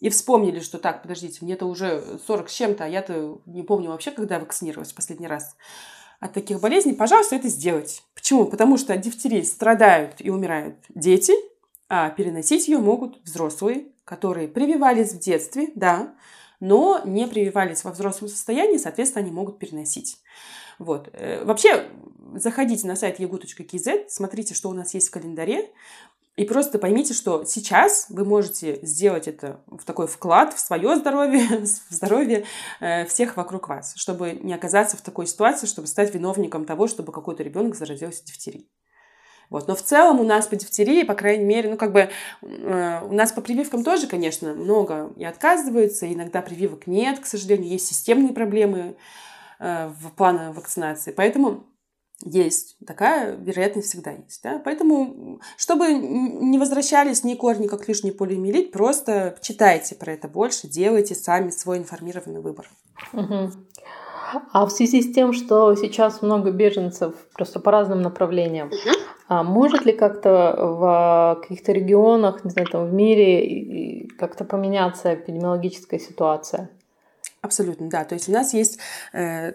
и 0.00 0.08
вспомнили, 0.10 0.60
что 0.60 0.78
так, 0.78 1.02
подождите, 1.02 1.38
мне-то 1.40 1.66
уже 1.66 2.18
40 2.26 2.50
с 2.50 2.52
чем-то, 2.52 2.84
а 2.84 2.88
я-то 2.88 3.40
не 3.46 3.62
помню 3.62 3.90
вообще, 3.90 4.10
когда 4.10 4.38
вакцинировалась 4.38 4.92
в 4.92 4.94
последний 4.94 5.26
раз 5.26 5.56
от 6.20 6.32
таких 6.32 6.60
болезней, 6.60 6.94
пожалуйста, 6.94 7.36
это 7.36 7.48
сделайте. 7.48 8.02
Почему? 8.14 8.46
Потому 8.46 8.78
что 8.78 8.92
от 8.92 9.00
дифтерии 9.00 9.42
страдают 9.42 10.14
и 10.18 10.30
умирают 10.30 10.76
дети, 10.94 11.32
а 11.88 12.10
переносить 12.10 12.68
ее 12.68 12.78
могут 12.78 13.22
взрослые, 13.22 13.86
которые 14.04 14.48
прививались 14.48 15.12
в 15.12 15.18
детстве, 15.18 15.70
да, 15.74 16.14
но 16.60 17.00
не 17.04 17.26
прививались 17.26 17.84
во 17.84 17.90
взрослом 17.90 18.28
состоянии, 18.28 18.78
соответственно, 18.78 19.24
они 19.24 19.32
могут 19.32 19.58
переносить. 19.58 20.18
Вот. 20.78 21.08
Э, 21.12 21.44
вообще, 21.44 21.88
заходите 22.34 22.86
на 22.86 22.96
сайт 22.96 23.20
egu.kz, 23.20 24.06
смотрите, 24.08 24.54
что 24.54 24.68
у 24.68 24.74
нас 24.74 24.94
есть 24.94 25.08
в 25.08 25.10
календаре. 25.10 25.70
И 26.36 26.44
просто 26.44 26.78
поймите, 26.78 27.14
что 27.14 27.44
сейчас 27.44 28.06
вы 28.10 28.26
можете 28.26 28.78
сделать 28.82 29.26
это 29.26 29.60
в 29.66 29.84
такой 29.84 30.06
вклад 30.06 30.52
в 30.52 30.60
свое 30.60 30.96
здоровье, 30.96 31.46
в 31.60 31.94
здоровье 31.94 32.44
э, 32.80 33.06
всех 33.06 33.38
вокруг 33.38 33.68
вас, 33.68 33.94
чтобы 33.96 34.32
не 34.32 34.52
оказаться 34.52 34.98
в 34.98 35.00
такой 35.00 35.26
ситуации, 35.26 35.66
чтобы 35.66 35.88
стать 35.88 36.14
виновником 36.14 36.66
того, 36.66 36.88
чтобы 36.88 37.10
какой-то 37.12 37.42
ребенок 37.42 37.74
заразился 37.74 38.24
дифтерией. 38.24 38.68
Вот. 39.48 39.66
Но 39.66 39.74
в 39.74 39.82
целом 39.82 40.20
у 40.20 40.24
нас 40.24 40.46
по 40.46 40.56
дифтерии, 40.56 41.04
по 41.04 41.14
крайней 41.14 41.44
мере, 41.44 41.70
ну 41.70 41.78
как 41.78 41.92
бы 41.92 42.10
э, 42.42 43.00
у 43.02 43.12
нас 43.14 43.32
по 43.32 43.40
прививкам 43.40 43.82
тоже, 43.82 44.06
конечно, 44.06 44.52
много 44.52 45.12
и 45.16 45.24
отказываются, 45.24 46.12
иногда 46.12 46.42
прививок 46.42 46.86
нет, 46.86 47.18
к 47.20 47.26
сожалению, 47.26 47.70
есть 47.70 47.86
системные 47.86 48.34
проблемы 48.34 48.96
э, 49.58 49.88
в 49.88 50.10
плане 50.10 50.50
вакцинации. 50.50 51.12
Поэтому 51.12 51.64
есть. 52.24 52.76
Такая 52.86 53.36
вероятность 53.36 53.88
всегда 53.88 54.12
есть. 54.12 54.42
Да? 54.42 54.60
Поэтому, 54.64 55.40
чтобы 55.56 55.92
не 55.92 56.58
возвращались 56.58 57.24
ни 57.24 57.34
корни, 57.34 57.66
как 57.66 57.86
лишний 57.88 58.12
полиомиелит, 58.12 58.72
просто 58.72 59.36
читайте 59.42 59.94
про 59.94 60.12
это 60.12 60.28
больше, 60.28 60.68
делайте 60.68 61.14
сами 61.14 61.50
свой 61.50 61.78
информированный 61.78 62.40
выбор. 62.40 62.70
Угу. 63.12 63.50
А 64.52 64.66
в 64.66 64.70
связи 64.70 65.02
с 65.02 65.14
тем, 65.14 65.32
что 65.32 65.74
сейчас 65.76 66.20
много 66.20 66.50
беженцев 66.50 67.14
просто 67.32 67.60
по 67.60 67.70
разным 67.70 68.02
направлениям, 68.02 68.68
угу. 68.68 68.76
а 69.28 69.42
может 69.42 69.84
ли 69.84 69.92
как-то 69.92 70.54
в 70.58 71.38
каких-то 71.42 71.72
регионах, 71.72 72.44
не 72.44 72.50
знаю, 72.50 72.68
там 72.68 72.88
в 72.88 72.92
мире 72.92 74.08
как-то 74.18 74.44
поменяться 74.44 75.14
эпидемиологическая 75.14 76.00
ситуация? 76.00 76.70
Абсолютно, 77.46 77.88
да. 77.88 78.04
То 78.04 78.16
есть 78.16 78.28
у 78.28 78.32
нас 78.32 78.52
есть 78.52 78.78
э, 79.12 79.52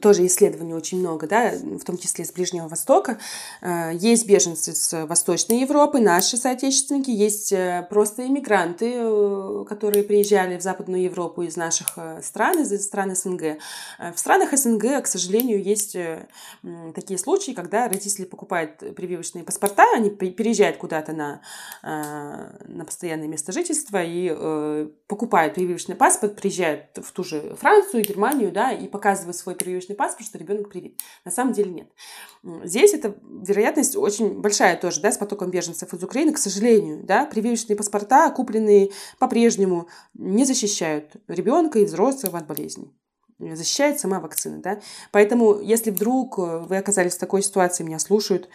тоже 0.00 0.24
исследований 0.24 0.72
очень 0.72 1.00
много, 1.00 1.26
да, 1.26 1.50
в 1.50 1.84
том 1.84 1.98
числе 1.98 2.24
с 2.24 2.30
Ближнего 2.30 2.68
Востока. 2.68 3.18
Э, 3.60 3.90
есть 3.92 4.24
беженцы 4.28 4.72
с 4.72 5.04
Восточной 5.06 5.58
Европы, 5.62 5.98
наши 5.98 6.36
соотечественники, 6.36 7.10
есть 7.10 7.50
э, 7.50 7.88
просто 7.90 8.24
иммигранты, 8.24 8.92
э, 8.94 9.64
которые 9.68 10.04
приезжали 10.04 10.56
в 10.56 10.62
Западную 10.62 11.02
Европу 11.02 11.42
из 11.42 11.56
наших 11.56 11.88
э, 11.96 12.20
стран, 12.22 12.62
из 12.62 12.84
стран 12.84 13.16
СНГ. 13.16 13.42
Э, 13.42 13.56
в 14.14 14.18
странах 14.20 14.56
СНГ, 14.56 15.02
к 15.02 15.08
сожалению, 15.08 15.60
есть 15.60 15.96
э, 15.96 16.28
такие 16.94 17.18
случаи, 17.18 17.50
когда 17.50 17.88
родители 17.88 18.26
покупают 18.26 18.78
прививочные 18.94 19.42
паспорта, 19.42 19.84
они 19.92 20.10
переезжают 20.10 20.76
куда-то 20.76 21.12
на, 21.12 21.40
э, 21.82 22.68
на 22.68 22.84
постоянное 22.84 23.26
место 23.26 23.50
жительства 23.50 24.04
и 24.04 24.32
э, 24.32 24.88
покупают 25.08 25.54
прививочный 25.54 25.96
паспорт, 25.96 26.36
приезжают 26.36 26.84
в 26.96 27.12
ту 27.12 27.23
же 27.24 27.56
Францию, 27.60 28.04
Германию, 28.04 28.52
да, 28.52 28.72
и 28.72 28.86
показывают 28.86 29.36
свой 29.36 29.54
прививочный 29.54 29.96
паспорт, 29.96 30.26
что 30.26 30.38
ребенок 30.38 30.68
привит. 30.68 31.00
На 31.24 31.30
самом 31.30 31.52
деле 31.52 31.70
нет. 31.70 31.88
Здесь 32.64 32.94
эта 32.94 33.14
вероятность 33.22 33.96
очень 33.96 34.40
большая 34.40 34.76
тоже, 34.76 35.00
да, 35.00 35.10
с 35.10 35.18
потоком 35.18 35.50
беженцев 35.50 35.92
из 35.92 36.02
Украины, 36.02 36.32
к 36.32 36.38
сожалению, 36.38 37.02
да, 37.04 37.26
прививочные 37.26 37.76
паспорта, 37.76 38.30
купленные 38.30 38.90
по-прежнему, 39.18 39.88
не 40.14 40.44
защищают 40.44 41.12
ребенка 41.28 41.78
и 41.78 41.84
взрослого 41.84 42.38
от 42.38 42.46
болезней 42.46 42.92
защищает 43.38 43.98
сама 43.98 44.20
вакцина, 44.20 44.62
да. 44.62 44.80
Поэтому, 45.10 45.60
если 45.60 45.90
вдруг 45.90 46.38
вы 46.38 46.76
оказались 46.76 47.14
в 47.16 47.18
такой 47.18 47.42
ситуации, 47.42 47.82
меня 47.82 47.98
слушают 47.98 48.48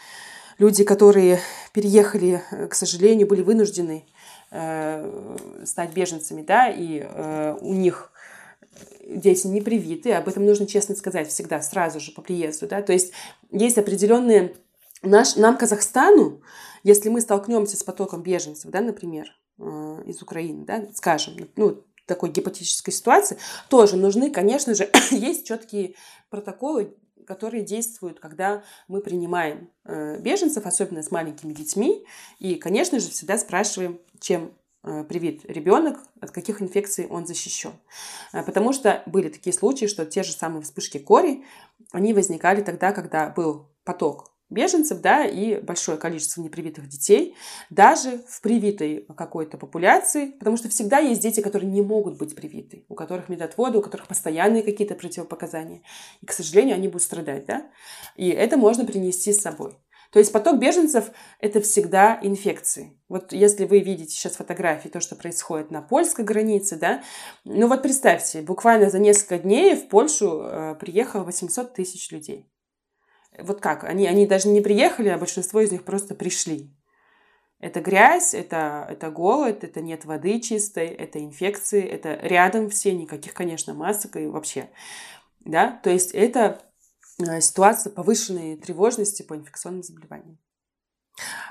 люди, 0.59 0.83
которые 0.83 1.39
переехали, 1.73 2.43
к 2.69 2.75
сожалению, 2.75 3.27
были 3.27 3.41
вынуждены 3.41 4.05
э, 4.51 5.37
стать 5.65 5.93
беженцами, 5.93 6.41
да, 6.41 6.69
и 6.69 7.01
э, 7.01 7.57
у 7.61 7.73
них 7.73 8.08
дети 9.05 9.47
не 9.47 9.61
привиты, 9.61 10.13
об 10.13 10.27
этом 10.27 10.45
нужно 10.45 10.67
честно 10.67 10.95
сказать 10.95 11.29
всегда, 11.29 11.61
сразу 11.61 11.99
же 11.99 12.11
по 12.11 12.21
приезду, 12.21 12.67
да, 12.67 12.81
то 12.81 12.93
есть 12.93 13.11
есть 13.51 13.77
определенные, 13.77 14.55
наш, 15.01 15.35
нам, 15.35 15.57
Казахстану, 15.57 16.41
если 16.83 17.09
мы 17.09 17.21
столкнемся 17.21 17.77
с 17.77 17.83
потоком 17.83 18.23
беженцев, 18.23 18.71
да, 18.71 18.81
например, 18.81 19.27
э, 19.57 19.63
из 20.05 20.21
Украины, 20.21 20.65
да, 20.65 20.87
скажем, 20.93 21.35
ну, 21.55 21.83
такой 22.05 22.29
гипотетической 22.31 22.93
ситуации, 22.93 23.37
тоже 23.69 23.95
нужны, 23.95 24.31
конечно 24.31 24.73
же, 24.73 24.89
есть 25.11 25.45
четкие 25.47 25.95
протоколы, 26.29 26.95
которые 27.25 27.63
действуют, 27.63 28.19
когда 28.19 28.63
мы 28.87 29.01
принимаем 29.01 29.69
э, 29.85 30.19
беженцев, 30.19 30.65
особенно 30.65 31.03
с 31.03 31.11
маленькими 31.11 31.53
детьми, 31.53 32.05
и, 32.39 32.55
конечно 32.55 32.99
же, 32.99 33.09
всегда 33.09 33.37
спрашиваем, 33.37 33.99
чем 34.19 34.51
привит 34.81 35.45
ребенок, 35.45 35.99
от 36.21 36.31
каких 36.31 36.61
инфекций 36.61 37.07
он 37.07 37.27
защищен. 37.27 37.73
Э, 38.33 38.43
потому 38.43 38.73
что 38.73 39.03
были 39.05 39.29
такие 39.29 39.53
случаи, 39.53 39.85
что 39.85 40.05
те 40.05 40.23
же 40.23 40.31
самые 40.31 40.61
вспышки 40.61 40.97
кори, 40.97 41.43
они 41.91 42.13
возникали 42.13 42.61
тогда, 42.61 42.91
когда 42.91 43.29
был 43.29 43.67
поток 43.83 44.31
беженцев, 44.49 45.01
да, 45.01 45.25
и 45.25 45.61
большое 45.61 45.97
количество 45.97 46.41
непривитых 46.41 46.87
детей, 46.87 47.35
даже 47.69 48.23
в 48.27 48.41
привитой 48.41 49.05
какой-то 49.15 49.57
популяции, 49.57 50.31
потому 50.31 50.57
что 50.57 50.69
всегда 50.69 50.97
есть 50.97 51.21
дети, 51.21 51.41
которые 51.41 51.69
не 51.69 51.81
могут 51.81 52.17
быть 52.17 52.35
привиты, 52.35 52.83
у 52.89 52.95
которых 52.95 53.29
медотводы, 53.29 53.77
у 53.77 53.81
которых 53.81 54.07
постоянные 54.07 54.63
какие-то 54.63 54.95
противопоказания. 54.95 55.81
И, 56.21 56.25
к 56.25 56.31
сожалению, 56.31 56.75
они 56.75 56.87
будут 56.87 57.03
страдать, 57.03 57.45
да. 57.45 57.69
И 58.15 58.29
это 58.29 58.57
можно 58.57 58.85
принести 58.85 59.33
с 59.33 59.41
собой. 59.41 59.77
То 60.11 60.17
есть 60.17 60.31
поток 60.33 60.57
беженцев– 60.59 61.11
это 61.39 61.61
всегда 61.61 62.19
инфекции. 62.23 62.99
Вот 63.09 63.31
если 63.31 63.65
вы 63.65 63.79
видите 63.79 64.11
сейчас 64.11 64.37
фотографии, 64.37 64.89
то, 64.89 64.99
что 64.99 65.15
происходит 65.15 65.69
на 65.69 65.81
польской 65.81 66.25
границе, 66.25 66.77
да, 66.77 67.03
ну 67.45 67.67
вот 67.67 67.83
представьте, 67.83 68.41
буквально 68.41 68.89
за 68.89 68.97
несколько 68.97 69.37
дней 69.37 69.75
в 69.75 69.87
Польшу 69.87 70.41
э, 70.41 70.75
приехало 70.79 71.23
800 71.23 71.73
тысяч 71.73 72.11
людей. 72.11 72.49
Вот 73.37 73.61
как? 73.61 73.83
Они, 73.83 74.07
они 74.07 74.25
даже 74.25 74.47
не 74.47 74.61
приехали, 74.61 75.09
а 75.09 75.17
большинство 75.17 75.61
из 75.61 75.71
них 75.71 75.85
просто 75.85 76.15
пришли. 76.15 76.73
Это 77.59 77.81
грязь, 77.81 78.33
это, 78.33 78.87
это 78.89 79.11
голод, 79.11 79.63
это 79.63 79.81
нет 79.81 80.05
воды 80.05 80.39
чистой, 80.39 80.87
это 80.87 81.19
инфекции, 81.19 81.83
это 81.83 82.15
рядом 82.15 82.69
все, 82.69 82.93
никаких, 82.93 83.33
конечно, 83.33 83.73
масок 83.73 84.15
и 84.15 84.25
вообще. 84.25 84.69
Да? 85.41 85.79
То 85.83 85.89
есть 85.89 86.11
это 86.11 86.61
ситуация 87.41 87.91
повышенной 87.91 88.57
тревожности 88.57 89.23
по 89.23 89.35
инфекционным 89.35 89.83
заболеваниям. 89.83 90.37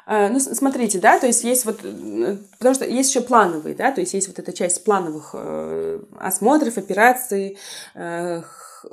Э, 0.07 0.29
ну, 0.29 0.41
смотрите, 0.41 0.99
да, 0.99 1.19
то 1.19 1.27
есть 1.27 1.45
есть 1.45 1.64
вот, 1.64 1.81
э, 1.85 2.39
потому 2.59 2.75
что 2.75 2.87
есть 2.87 3.11
еще 3.11 3.21
плановые, 3.21 3.75
да, 3.75 3.93
то 3.93 4.01
есть 4.01 4.14
есть 4.14 4.29
вот 4.29 4.39
эта 4.39 4.53
часть 4.53 4.85
плановых 4.85 5.35
осмотров, 6.19 6.79
операций, 6.79 7.59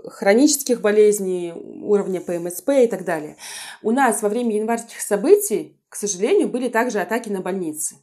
хронических 0.07 0.82
болезней, 0.82 1.53
уровня 1.53 2.19
ПМСП 2.19 2.69
и 2.69 2.88
так 2.88 3.05
далее. 3.05 3.38
У 3.82 3.91
нас 3.91 4.21
во 4.21 4.30
время 4.30 4.55
январских 4.55 4.99
событий, 4.99 5.78
к 5.89 5.95
сожалению, 5.95 6.49
были 6.49 6.69
также 6.69 6.99
атаки 6.99 7.30
на 7.30 7.41
больницы. 7.41 7.97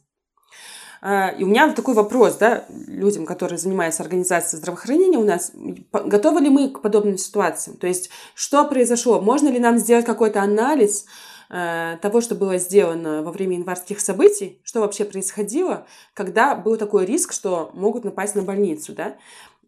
А, 1.05 1.35
и 1.37 1.43
у 1.43 1.47
меня 1.47 1.69
такой 1.73 1.95
вопрос, 1.95 2.37
да, 2.37 2.63
людям, 2.87 3.25
которые 3.25 3.59
занимаются 3.59 4.03
организацией 4.03 4.61
здравоохранения 4.61 5.17
у 5.17 5.25
нас, 5.25 5.51
готовы 5.91 6.39
ли 6.39 6.49
мы 6.49 6.69
к 6.69 6.79
подобным 6.79 7.17
ситуациям? 7.17 7.75
То 7.75 7.87
есть, 7.87 8.09
что 8.35 8.63
произошло? 8.63 9.19
Можно 9.19 9.49
ли 9.49 9.59
нам 9.59 9.77
сделать 9.79 10.05
какой-то 10.05 10.41
анализ 10.41 11.03
э, 11.49 11.97
того, 12.01 12.21
что 12.21 12.35
было 12.35 12.57
сделано 12.57 13.21
во 13.21 13.33
время 13.33 13.57
январских 13.57 13.99
событий, 13.99 14.61
что 14.63 14.79
вообще 14.79 15.03
происходило, 15.03 15.85
когда 16.13 16.55
был 16.55 16.77
такой 16.77 17.05
риск, 17.05 17.33
что 17.33 17.71
могут 17.73 18.05
напасть 18.05 18.35
на 18.35 18.43
больницу, 18.43 18.93
да? 18.93 19.17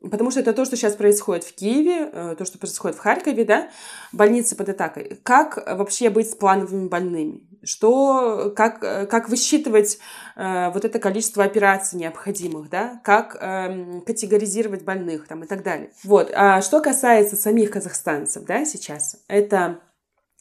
Потому 0.10 0.32
что 0.32 0.40
это 0.40 0.54
то, 0.54 0.64
что 0.64 0.78
сейчас 0.78 0.96
происходит 0.96 1.44
в 1.44 1.54
Киеве, 1.54 2.12
э, 2.14 2.36
то, 2.38 2.46
что 2.46 2.58
происходит 2.58 2.96
в 2.96 3.02
Харькове, 3.02 3.44
да, 3.44 3.70
больницы 4.14 4.56
под 4.56 4.70
атакой. 4.70 5.20
Как 5.24 5.58
вообще 5.78 6.10
быть 6.10 6.32
с 6.32 6.36
плановыми 6.36 6.88
больными? 6.88 7.42
Что, 7.66 8.54
как, 8.56 8.84
э, 8.84 9.06
как 9.06 9.30
высчитывать 9.30 9.98
э, 10.36 10.72
вот 10.72 10.86
это 10.86 11.00
количество 11.00 11.44
операций 11.44 12.00
необходимых, 12.00 12.70
да? 12.70 13.02
Как 13.04 13.36
э, 13.40 14.02
категоризировать 14.06 14.84
больных 14.84 15.28
там 15.28 15.44
и 15.44 15.48
так 15.48 15.64
далее. 15.64 15.92
Вот. 16.04 16.32
А 16.34 16.62
что 16.62 16.82
касается 16.82 17.36
самих 17.36 17.72
казахстанцев, 17.72 18.46
да, 18.46 18.66
сейчас, 18.66 19.18
это 19.28 19.80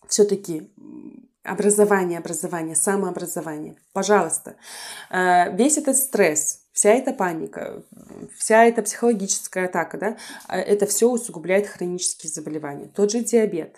все-таки 0.06 0.70
образование, 1.44 2.18
образование, 2.18 2.74
самообразование. 2.74 3.76
Пожалуйста. 3.92 4.56
Э, 5.10 5.54
весь 5.56 5.78
этот 5.78 5.96
стресс, 5.96 6.63
вся 6.84 6.92
эта 6.92 7.14
паника, 7.14 7.82
вся 8.36 8.66
эта 8.66 8.82
психологическая 8.82 9.64
атака, 9.64 9.96
да, 9.96 10.16
а, 10.48 10.58
это 10.58 10.84
все 10.84 11.08
усугубляет 11.08 11.66
хронические 11.66 12.30
заболевания. 12.30 12.90
Тот 12.94 13.10
же 13.10 13.20
диабет, 13.20 13.76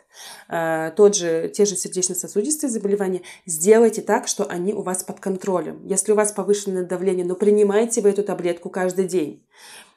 а, 0.48 0.90
тот 0.90 1.14
же, 1.14 1.48
те 1.54 1.66
же 1.66 1.76
сердечно-сосудистые 1.76 2.68
заболевания, 2.68 3.22
сделайте 3.46 4.02
так, 4.02 4.26
что 4.26 4.44
они 4.46 4.74
у 4.74 4.82
вас 4.82 5.04
под 5.04 5.20
контролем. 5.20 5.86
Если 5.86 6.10
у 6.10 6.16
вас 6.16 6.32
повышенное 6.32 6.82
давление, 6.82 7.24
но 7.24 7.34
ну, 7.34 7.36
принимайте 7.36 8.00
вы 8.00 8.08
эту 8.08 8.24
таблетку 8.24 8.70
каждый 8.70 9.06
день. 9.06 9.46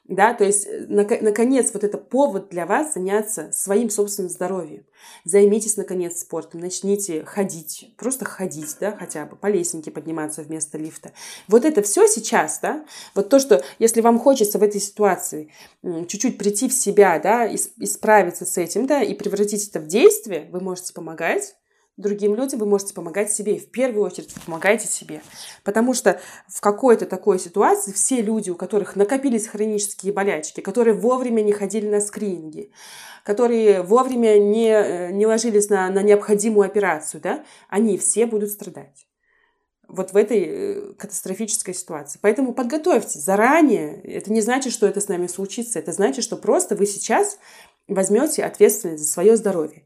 Да, 0.09 0.33
то 0.33 0.43
есть, 0.43 0.65
э, 0.65 0.85
наконец, 0.87 1.69
вот 1.71 1.83
это 1.83 1.99
повод 1.99 2.49
для 2.49 2.65
вас 2.65 2.95
заняться 2.95 3.51
своим 3.53 3.91
собственным 3.91 4.31
здоровьем. 4.31 4.83
Займитесь, 5.23 5.77
наконец, 5.77 6.19
спортом, 6.19 6.61
начните 6.61 7.23
ходить, 7.23 7.93
просто 7.95 8.25
ходить, 8.25 8.75
да, 8.79 8.91
хотя 8.97 9.27
бы 9.27 9.35
по 9.35 9.45
лестнике 9.45 9.91
подниматься 9.91 10.41
вместо 10.41 10.79
лифта. 10.79 11.11
Вот 11.47 11.63
это 11.63 11.83
все 11.83 12.07
сейчас, 12.07 12.59
да, 12.59 12.85
вот 13.13 13.29
то, 13.29 13.37
что, 13.37 13.63
если 13.77 14.01
вам 14.01 14.17
хочется 14.17 14.57
в 14.57 14.63
этой 14.63 14.81
ситуации 14.81 15.51
чуть-чуть 15.83 16.39
прийти 16.39 16.67
в 16.67 16.73
себя, 16.73 17.19
да, 17.19 17.45
и, 17.45 17.57
справиться 17.85 18.47
с 18.47 18.57
этим, 18.57 18.87
да, 18.87 19.03
и 19.03 19.13
превратить 19.13 19.69
это 19.69 19.79
в 19.79 19.85
действие, 19.85 20.49
вы 20.51 20.59
можете 20.59 20.91
помогать 20.91 21.55
другим 21.99 22.35
людям, 22.35 22.59
вы 22.59 22.65
можете 22.65 22.93
помогать 22.93 23.31
себе. 23.31 23.57
И 23.57 23.59
в 23.59 23.69
первую 23.69 24.05
очередь 24.05 24.33
помогайте 24.45 24.87
себе. 24.87 25.21
Потому 25.63 25.93
что 25.93 26.19
в 26.47 26.61
какой-то 26.61 27.05
такой 27.05 27.39
ситуации 27.39 27.91
все 27.91 28.21
люди, 28.21 28.49
у 28.49 28.55
которых 28.55 28.95
накопились 28.95 29.47
хронические 29.47 30.13
болячки, 30.13 30.61
которые 30.61 30.93
вовремя 30.93 31.41
не 31.41 31.51
ходили 31.51 31.87
на 31.87 32.01
скрининги, 32.01 32.71
которые 33.23 33.81
вовремя 33.81 34.39
не, 34.39 34.71
э, 34.71 35.11
не 35.11 35.27
ложились 35.27 35.69
на, 35.69 35.89
на 35.89 36.01
необходимую 36.01 36.65
операцию, 36.65 37.21
да, 37.21 37.43
они 37.67 37.97
все 37.97 38.25
будут 38.25 38.49
страдать 38.49 39.05
вот 39.89 40.13
в 40.13 40.17
этой 40.17 40.45
э, 40.45 40.93
катастрофической 40.97 41.73
ситуации. 41.73 42.19
Поэтому 42.21 42.53
подготовьтесь 42.53 43.23
заранее. 43.23 43.99
Это 44.03 44.31
не 44.31 44.41
значит, 44.41 44.71
что 44.71 44.87
это 44.87 45.01
с 45.01 45.07
нами 45.07 45.27
случится. 45.27 45.79
Это 45.79 45.91
значит, 45.91 46.23
что 46.23 46.37
просто 46.37 46.75
вы 46.75 46.85
сейчас 46.85 47.39
возьмете 47.87 48.43
ответственность 48.43 49.03
за 49.03 49.11
свое 49.11 49.35
здоровье. 49.35 49.83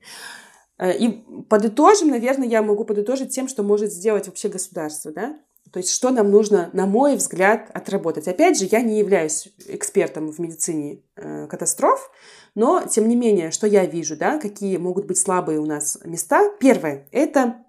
Э, 0.78 0.96
и 0.96 1.24
подытожим, 1.50 2.10
наверное, 2.10 2.48
я 2.48 2.62
могу 2.62 2.86
подытожить 2.86 3.30
тем, 3.30 3.48
что 3.48 3.64
может 3.64 3.92
сделать 3.92 4.28
вообще 4.28 4.50
государство, 4.50 5.12
да? 5.12 5.40
То 5.72 5.80
есть, 5.80 5.90
что 5.90 6.12
нам 6.12 6.30
нужно, 6.30 6.70
на 6.74 6.86
мой 6.86 7.16
взгляд, 7.16 7.72
отработать. 7.74 8.28
Опять 8.28 8.60
же, 8.60 8.68
я 8.72 8.82
не 8.82 9.00
являюсь 9.00 9.52
экспертом 9.66 10.32
в 10.32 10.38
медицине 10.38 11.02
э, 11.16 11.48
катастроф, 11.48 12.12
но, 12.54 12.84
тем 12.88 13.08
не 13.08 13.16
менее, 13.16 13.50
что 13.50 13.66
я 13.66 13.86
вижу, 13.86 14.16
да, 14.16 14.38
какие 14.38 14.78
могут 14.78 15.08
быть 15.08 15.18
слабые 15.18 15.60
у 15.60 15.66
нас 15.66 15.98
места. 16.06 16.52
Первое– 16.60 17.08
это 17.12 17.66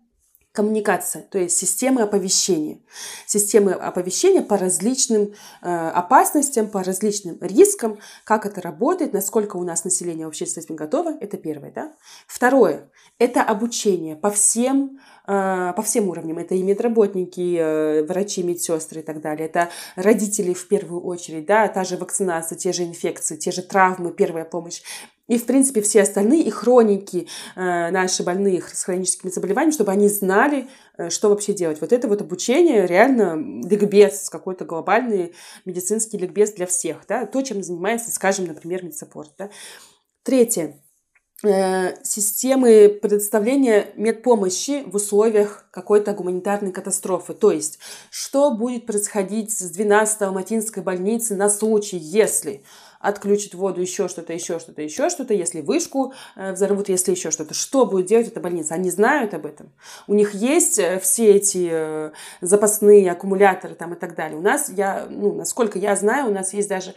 коммуникация, 0.55 1.23
то 1.23 1.37
есть 1.37 1.59
системы 1.59 2.03
оповещения. 2.03 2.79
Системы 3.27 3.73
оповещения 3.73 4.41
по 4.41 4.57
различным 4.57 5.35
э, 5.63 5.89
опасностям, 5.89 6.69
по 6.69 6.85
различным 6.85 7.39
рискам, 7.41 7.99
как 8.23 8.47
это 8.47 8.61
работает, 8.61 9.13
насколько 9.13 9.57
у 9.57 9.65
нас 9.65 9.83
население 9.83 10.27
вообще 10.27 10.47
с 10.47 10.57
этим 10.57 10.77
готово, 10.77 11.19
это 11.21 11.39
первое. 11.39 11.73
Да? 11.73 11.93
Второе– 12.29 12.89
это 13.19 13.43
обучение 13.43 14.15
по 14.15 14.31
всем 14.31 15.01
по 15.27 15.83
всем 15.83 16.09
уровням. 16.09 16.39
Это 16.39 16.55
и 16.55 16.63
медработники, 16.63 17.57
э, 17.59 18.03
врачи, 18.05 18.43
медсестры 18.43 19.01
и 19.01 19.03
так 19.03 19.21
далее. 19.21 19.47
Это 19.47 19.71
родители 19.97 20.53
в 20.53 20.69
первую 20.69 21.03
очередь, 21.03 21.47
да, 21.47 21.67
та 21.69 21.85
же 21.85 21.97
вакцинация, 21.97 22.59
те 22.59 22.73
же 22.73 22.85
инфекции, 22.85 23.37
те 23.37 23.51
же 23.51 23.63
травмы, 23.63 24.13
первая 24.13 24.45
помощь. 24.45 24.83
И, 25.27 25.39
в 25.39 25.47
принципе, 25.47 25.81
все 25.81 26.03
остальные, 26.03 26.43
и 26.43 26.51
хроники 26.51 27.27
э, 27.57 27.91
наши 27.91 28.23
больные 28.23 28.61
с 28.61 28.85
хроническими 28.85 29.31
заболеваниями, 29.31 29.73
чтобы 29.73 29.93
они 29.93 30.09
знали, 30.09 30.69
э, 30.99 31.09
что 31.09 31.31
вообще 31.31 31.55
делать. 31.55 31.81
Вот 31.81 31.95
это 31.95 32.09
вот 32.09 32.21
обучение 32.21 32.87
реально 32.87 33.37
ликбез, 33.67 34.29
какой-то 34.29 34.67
глобальный 34.67 35.33
медицинский 35.65 36.19
ликбез 36.19 36.53
для 36.53 36.67
всех. 36.67 36.99
Да? 37.09 37.25
То, 37.25 37.41
чем 37.41 37.63
занимается, 37.63 38.11
скажем, 38.11 38.45
например, 38.45 38.85
медсаппорт. 38.85 39.33
Да? 39.39 39.49
Третье 40.23 40.75
системы 42.03 42.89
предоставления 42.89 43.89
медпомощи 43.97 44.83
в 44.87 44.97
условиях 44.97 45.67
какой-то 45.71 46.13
гуманитарной 46.13 46.73
катастрофы. 46.73 47.35
То 47.35 47.51
есть, 47.51 47.79
что 48.11 48.53
будет 48.53 48.87
происходить 48.87 49.51
с 49.51 49.71
12-го 49.77 50.33
Матинской 50.33 50.83
больницы 50.83 51.35
на 51.35 51.51
случай, 51.51 51.97
если 51.97 52.63
отключит 53.05 53.55
воду, 53.55 53.81
еще 53.81 54.09
что-то, 54.09 54.33
еще 54.33 54.59
что-то, 54.59 54.83
еще 54.83 55.11
что-то, 55.11 55.35
если 55.35 55.61
вышку 55.61 56.15
э, 56.37 56.53
взорвут, 56.53 56.89
если 56.89 57.11
еще 57.11 57.31
что-то. 57.31 57.53
Что 57.53 57.85
будет 57.85 58.07
делать 58.07 58.29
эта 58.29 58.41
больница? 58.41 58.75
Они 58.75 58.91
знают 58.91 59.35
об 59.35 59.47
этом. 59.47 59.71
У 60.07 60.15
них 60.15 60.35
есть 60.35 60.79
э, 60.79 60.99
все 61.01 61.33
эти 61.33 61.69
э, 61.71 62.11
запасные 62.41 63.11
аккумуляторы 63.11 63.75
там 63.75 63.93
и 63.93 63.97
так 63.97 64.15
далее. 64.15 64.39
У 64.39 64.43
нас, 64.43 64.71
я, 64.71 65.07
ну, 65.11 65.35
насколько 65.35 65.79
я 65.79 65.95
знаю, 65.97 66.31
у 66.31 66.33
нас 66.33 66.55
есть 66.55 66.69
даже 66.69 66.95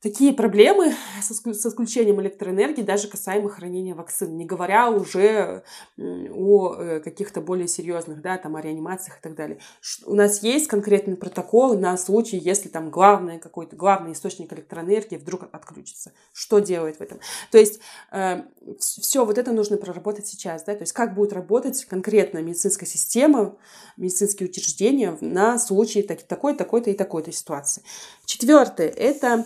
такие 0.00 0.32
проблемы 0.32 0.94
с 1.20 1.66
отключением 1.66 2.20
электроэнергии, 2.20 2.82
даже 2.82 3.08
касаемо 3.08 3.50
хранения 3.50 3.94
вакцин, 3.94 4.36
не 4.36 4.46
говоря 4.46 4.90
уже 4.90 5.62
о 5.98 6.74
э, 6.74 7.00
каких-то 7.00 7.40
более 7.40 7.68
серьезных, 7.68 8.22
да, 8.22 8.38
там, 8.38 8.56
о 8.56 8.62
реанимациях 8.62 9.18
и 9.18 9.22
так 9.22 9.34
далее. 9.34 9.58
У 10.06 10.14
нас 10.14 10.42
есть 10.42 10.68
конкретный 10.68 11.16
протокол 11.16 11.78
на 11.78 11.96
случай, 11.98 12.38
если 12.38 12.68
там 12.68 12.90
главный 12.90 13.38
какой-то, 13.38 13.76
главный 13.76 14.12
источник 14.12 14.52
электроэнергии 14.52 15.16
вдруг 15.16 15.48
отключится. 15.52 16.12
Что 16.32 16.60
делать 16.60 16.96
в 16.96 17.00
этом? 17.02 17.20
То 17.50 17.58
есть 17.58 17.80
э, 18.10 18.42
все 18.78 19.24
вот 19.24 19.36
это 19.36 19.52
нужно 19.52 19.76
проработать 19.76 20.26
сейчас, 20.26 20.64
да, 20.64 20.74
то 20.74 20.82
есть 20.82 20.92
как 20.92 21.14
будет 21.14 21.32
работать 21.32 21.84
конкретно 21.84 22.38
медицинская 22.38 22.88
система, 22.88 23.56
медицинские 23.98 24.48
учреждения 24.48 25.16
на 25.20 25.58
случай 25.58 26.02
такой, 26.02 26.54
такой-то 26.54 26.90
и 26.90 26.94
такой-то 26.94 27.32
ситуации. 27.32 27.82
Четвертое– 28.24 28.88
это 28.96 29.44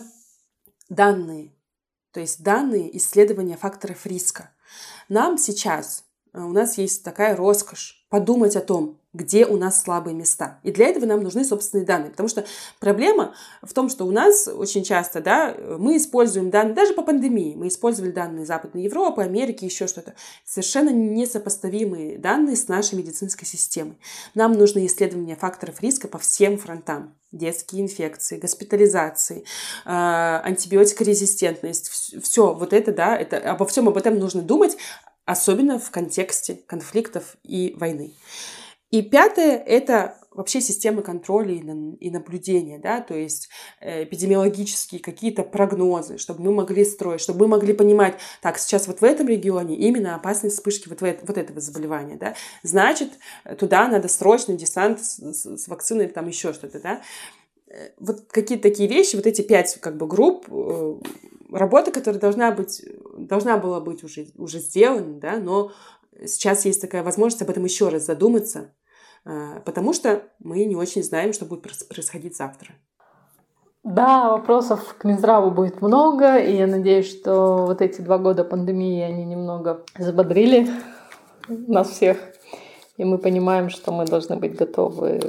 данные, 0.89 1.53
то 2.11 2.19
есть 2.19 2.43
данные 2.43 2.95
исследования 2.97 3.57
факторов 3.57 4.05
риска. 4.05 4.51
Нам 5.09 5.37
сейчас, 5.37 6.04
у 6.35 6.51
нас 6.51 6.77
есть 6.77 7.03
такая 7.03 7.35
роскошь 7.35 8.05
подумать 8.09 8.55
о 8.55 8.61
том, 8.61 8.99
где 9.15 9.45
у 9.45 9.57
нас 9.57 9.81
слабые 9.81 10.13
места. 10.13 10.59
И 10.63 10.71
для 10.71 10.87
этого 10.87 11.05
нам 11.05 11.23
нужны 11.23 11.43
собственные 11.43 11.85
данные. 11.85 12.11
Потому 12.11 12.29
что 12.29 12.45
проблема 12.79 13.33
в 13.61 13.73
том, 13.73 13.89
что 13.89 14.05
у 14.05 14.11
нас 14.11 14.47
очень 14.47 14.83
часто, 14.83 15.21
да, 15.21 15.55
мы 15.77 15.97
используем 15.97 16.49
данные, 16.49 16.75
даже 16.75 16.93
по 16.93 17.01
пандемии, 17.01 17.55
мы 17.55 17.69
использовали 17.69 18.11
данные 18.11 18.45
Западной 18.45 18.83
Европы, 18.83 19.21
Америки, 19.23 19.65
еще 19.65 19.87
что-то. 19.87 20.15
Совершенно 20.45 20.89
несопоставимые 20.89 22.17
данные 22.17 22.55
с 22.55 22.67
нашей 22.67 22.95
медицинской 22.95 23.47
системой. 23.47 23.97
Нам 24.33 24.53
нужны 24.53 24.85
исследования 24.85 25.35
факторов 25.35 25.81
риска 25.81 26.07
по 26.07 26.17
всем 26.17 26.57
фронтам. 26.57 27.15
Детские 27.31 27.81
инфекции, 27.81 28.37
госпитализации, 28.37 29.43
а, 29.83 30.41
антибиотикорезистентность, 30.45 31.91
все 32.23 32.53
вот 32.53 32.71
это, 32.71 32.93
да, 32.93 33.17
это, 33.17 33.37
обо 33.51 33.65
всем 33.65 33.89
об 33.89 33.97
этом 33.97 34.17
нужно 34.17 34.41
думать, 34.41 34.77
особенно 35.25 35.79
в 35.79 35.91
контексте 35.91 36.59
конфликтов 36.67 37.35
и 37.43 37.75
войны. 37.77 38.13
И 38.91 39.01
пятое– 39.01 39.57
это 39.65 40.17
вообще 40.31 40.61
системы 40.61 41.01
контроля 41.01 41.53
и 41.53 42.11
наблюдения, 42.11 42.77
да, 42.77 43.01
то 43.01 43.15
есть 43.15 43.49
э, 43.79 44.03
эпидемиологические 44.03 45.01
какие-то 45.01 45.43
прогнозы, 45.43 46.17
чтобы 46.17 46.43
мы 46.43 46.53
могли 46.53 46.83
строить, 46.83 47.21
чтобы 47.21 47.39
мы 47.41 47.47
могли 47.47 47.73
понимать, 47.73 48.15
так, 48.41 48.57
сейчас 48.57 48.87
вот 48.87 48.99
в 48.99 49.03
этом 49.03 49.27
регионе 49.27 49.75
именно 49.75 50.15
опасность 50.15 50.57
вспышки 50.57 50.89
вот, 50.89 51.01
вот 51.01 51.37
этого 51.37 51.61
заболевания, 51.61 52.17
да, 52.17 52.35
значит, 52.63 53.13
туда 53.57 53.87
надо 53.87 54.07
срочный 54.07 54.57
десант 54.57 55.03
с, 55.03 55.17
с, 55.19 55.57
с 55.57 55.67
вакциной 55.67 56.05
или 56.05 56.11
там 56.11 56.27
еще 56.27 56.53
что-то, 56.53 56.79
да. 56.79 57.01
Э, 57.67 57.89
вот 57.97 58.25
какие-то 58.29 58.63
такие 58.63 58.89
вещи, 58.89 59.15
вот 59.15 59.25
эти 59.25 59.41
пять 59.41 59.79
как 59.79 59.97
бы 59.97 60.05
групп, 60.05 60.47
э, 60.49 60.95
работа, 61.51 61.91
которая 61.91 62.19
должна 62.19 62.51
быть, 62.51 62.83
должна 63.17 63.57
была 63.57 63.79
быть 63.79 64.03
уже, 64.03 64.27
уже 64.35 64.59
сделана, 64.59 65.19
да, 65.19 65.37
но 65.37 65.71
сейчас 66.25 66.65
есть 66.65 66.81
такая 66.81 67.03
возможность 67.03 67.41
об 67.41 67.49
этом 67.49 67.63
еще 67.63 67.89
раз 67.89 68.05
задуматься, 68.05 68.73
э, 69.25 69.61
потому 69.65 69.93
что 69.93 70.23
мы 70.39 70.63
не 70.65 70.75
очень 70.75 71.03
знаем, 71.03 71.33
что 71.33 71.45
будет 71.45 71.61
происходить 71.61 72.35
завтра. 72.35 72.75
Да, 73.83 74.31
вопросов 74.31 74.95
к 74.97 75.03
Минздраву 75.03 75.51
будет 75.51 75.79
много, 75.81 76.37
и 76.37 76.55
я 76.55 76.65
надеюсь, 76.65 77.07
что 77.07 77.67
вот 77.67 77.81
эти 77.81 78.01
два 78.01 78.17
года 78.17 78.43
пандемии, 78.43 79.03
они 79.03 79.25
немного 79.25 79.85
забодрили 79.97 80.67
нас 81.47 81.89
всех, 81.89 82.17
и 82.97 83.03
мы 83.03 83.17
понимаем, 83.17 83.69
что 83.69 83.91
мы 83.91 84.05
должны 84.05 84.37
быть 84.37 84.55
готовы, 84.55 85.19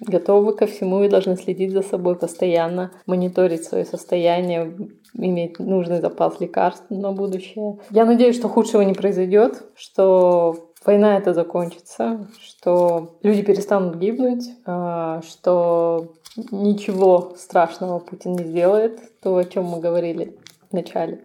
готовы 0.00 0.54
ко 0.54 0.66
всему 0.66 1.02
и 1.02 1.08
должны 1.08 1.36
следить 1.36 1.72
за 1.72 1.82
собой 1.82 2.16
постоянно, 2.16 2.92
мониторить 3.06 3.64
свое 3.64 3.84
состояние, 3.84 4.74
иметь 5.14 5.58
нужный 5.58 6.00
запас 6.00 6.40
лекарств 6.40 6.86
на 6.88 7.12
будущее. 7.12 7.78
Я 7.90 8.06
надеюсь, 8.06 8.36
что 8.36 8.48
худшего 8.48 8.82
не 8.82 8.94
произойдет, 8.94 9.62
что 9.74 10.72
война 10.84 11.18
это 11.18 11.34
закончится, 11.34 12.28
что 12.40 13.18
люди 13.22 13.42
перестанут 13.42 13.96
гибнуть, 13.96 14.44
а, 14.64 15.20
что 15.22 16.14
ничего 16.50 17.34
страшного 17.36 17.98
Путин 17.98 18.32
не 18.36 18.44
сделает, 18.44 19.00
то, 19.20 19.36
о 19.36 19.44
чем 19.44 19.64
мы 19.64 19.80
говорили 19.80 20.38
в 20.70 20.72
начале. 20.72 21.22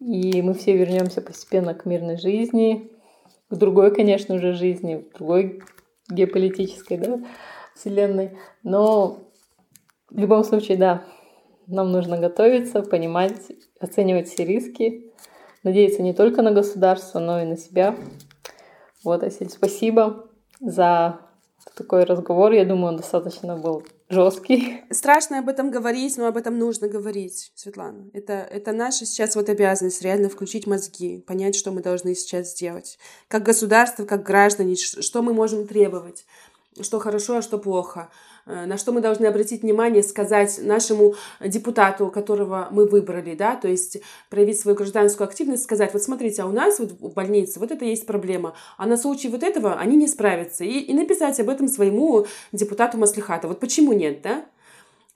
И 0.00 0.40
мы 0.42 0.54
все 0.54 0.76
вернемся 0.76 1.20
постепенно 1.20 1.74
к 1.74 1.84
мирной 1.84 2.18
жизни, 2.18 2.92
к 3.50 3.56
другой, 3.56 3.94
конечно, 3.94 4.34
уже 4.34 4.52
жизни, 4.52 4.96
к 4.96 5.18
другой 5.18 5.62
геополитической 6.10 6.96
да, 6.96 7.20
вселенной. 7.74 8.38
Но 8.62 9.30
в 10.10 10.18
любом 10.18 10.44
случае, 10.44 10.78
да, 10.78 11.04
нам 11.66 11.92
нужно 11.92 12.18
готовиться, 12.18 12.82
понимать, 12.82 13.52
оценивать 13.80 14.28
все 14.28 14.44
риски, 14.44 15.12
надеяться 15.62 16.02
не 16.02 16.14
только 16.14 16.42
на 16.42 16.52
государство, 16.52 17.18
но 17.18 17.42
и 17.42 17.44
на 17.44 17.56
себя. 17.56 17.96
Вот, 19.04 19.22
Асель, 19.22 19.50
спасибо 19.50 20.28
за 20.60 21.20
такой 21.76 22.04
разговор. 22.04 22.52
Я 22.52 22.64
думаю, 22.64 22.92
он 22.92 22.96
достаточно 22.96 23.56
был 23.56 23.84
жесткий. 24.08 24.82
Страшно 24.90 25.38
об 25.38 25.48
этом 25.48 25.70
говорить, 25.70 26.16
но 26.16 26.26
об 26.26 26.36
этом 26.36 26.58
нужно 26.58 26.88
говорить, 26.88 27.52
Светлана. 27.54 28.08
Это, 28.12 28.32
это 28.32 28.72
наша 28.72 29.06
сейчас 29.06 29.36
вот 29.36 29.48
обязанность 29.48 30.02
реально 30.02 30.28
включить 30.28 30.66
мозги, 30.66 31.22
понять, 31.26 31.56
что 31.56 31.70
мы 31.70 31.82
должны 31.82 32.14
сейчас 32.14 32.52
сделать. 32.52 32.98
Как 33.28 33.42
государство, 33.42 34.04
как 34.04 34.22
граждане, 34.22 34.76
что 34.76 35.22
мы 35.22 35.34
можем 35.34 35.66
требовать, 35.66 36.24
что 36.84 36.98
хорошо, 36.98 37.38
а 37.38 37.42
что 37.42 37.58
плохо. 37.58 38.08
Э, 38.46 38.66
на 38.66 38.78
что 38.78 38.92
мы 38.92 39.00
должны 39.00 39.26
обратить 39.26 39.62
внимание, 39.62 40.02
сказать 40.02 40.58
нашему 40.62 41.14
депутату, 41.40 42.10
которого 42.10 42.68
мы 42.70 42.86
выбрали, 42.86 43.34
да, 43.34 43.56
то 43.56 43.68
есть 43.68 43.98
проявить 44.30 44.58
свою 44.58 44.76
гражданскую 44.76 45.26
активность, 45.26 45.64
сказать, 45.64 45.92
вот 45.92 46.02
смотрите, 46.02 46.42
а 46.42 46.46
у 46.46 46.52
нас 46.52 46.78
вот 46.78 46.92
в 46.92 47.12
больнице 47.12 47.60
вот 47.60 47.70
это 47.70 47.84
есть 47.84 48.06
проблема, 48.06 48.54
а 48.76 48.86
на 48.86 48.96
случай 48.96 49.28
вот 49.28 49.42
этого 49.42 49.74
они 49.74 49.96
не 49.96 50.08
справятся, 50.08 50.64
и, 50.64 50.78
и 50.80 50.94
написать 50.94 51.38
об 51.40 51.48
этом 51.48 51.68
своему 51.68 52.26
депутату 52.52 52.98
Маслихата. 52.98 53.48
Вот 53.48 53.60
почему 53.60 53.92
нет, 53.92 54.22
да? 54.22 54.44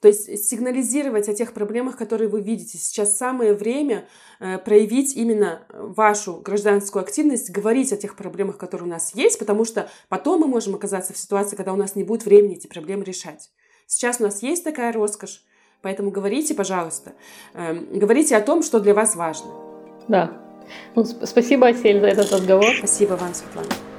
То 0.02 0.08
есть 0.08 0.48
сигнализировать 0.48 1.28
о 1.28 1.32
тех 1.32 1.52
проблемах, 1.52 1.96
которые 1.96 2.28
вы 2.28 2.40
видите. 2.40 2.76
Сейчас 2.76 3.16
самое 3.16 3.54
время 3.54 4.04
э, 4.40 4.58
проявить 4.58 5.14
именно 5.16 5.62
вашу 5.72 6.40
гражданскую 6.44 7.04
активность, 7.04 7.50
говорить 7.50 7.92
о 7.92 7.96
тех 7.96 8.16
проблемах, 8.16 8.58
которые 8.58 8.88
у 8.88 8.90
нас 8.90 9.14
есть, 9.14 9.38
потому 9.38 9.64
что 9.64 9.88
потом 10.08 10.40
мы 10.40 10.48
можем 10.48 10.74
оказаться 10.74 11.12
в 11.12 11.16
ситуации, 11.16 11.54
когда 11.54 11.72
у 11.72 11.76
нас 11.76 11.94
не 11.94 12.02
будет 12.02 12.24
времени 12.24 12.56
эти 12.56 12.66
проблемы 12.66 13.04
решать. 13.04 13.50
Сейчас 13.86 14.18
у 14.18 14.24
нас 14.24 14.42
есть 14.42 14.64
такая 14.64 14.92
роскошь, 14.92 15.44
поэтому 15.82 16.10
говорите, 16.10 16.52
пожалуйста, 16.52 17.12
эм, 17.54 17.86
говорите 17.96 18.36
о 18.36 18.40
том, 18.40 18.64
что 18.64 18.80
для 18.80 18.94
вас 18.94 19.14
важно. 19.14 19.52
Да. 20.08 20.36
Ну, 20.96 21.04
спасибо, 21.04 21.68
Асель, 21.68 22.00
за 22.00 22.08
этот 22.08 22.32
разговор. 22.32 22.74
Спасибо 22.76 23.12
вам, 23.12 23.34
Светлана. 23.34 23.91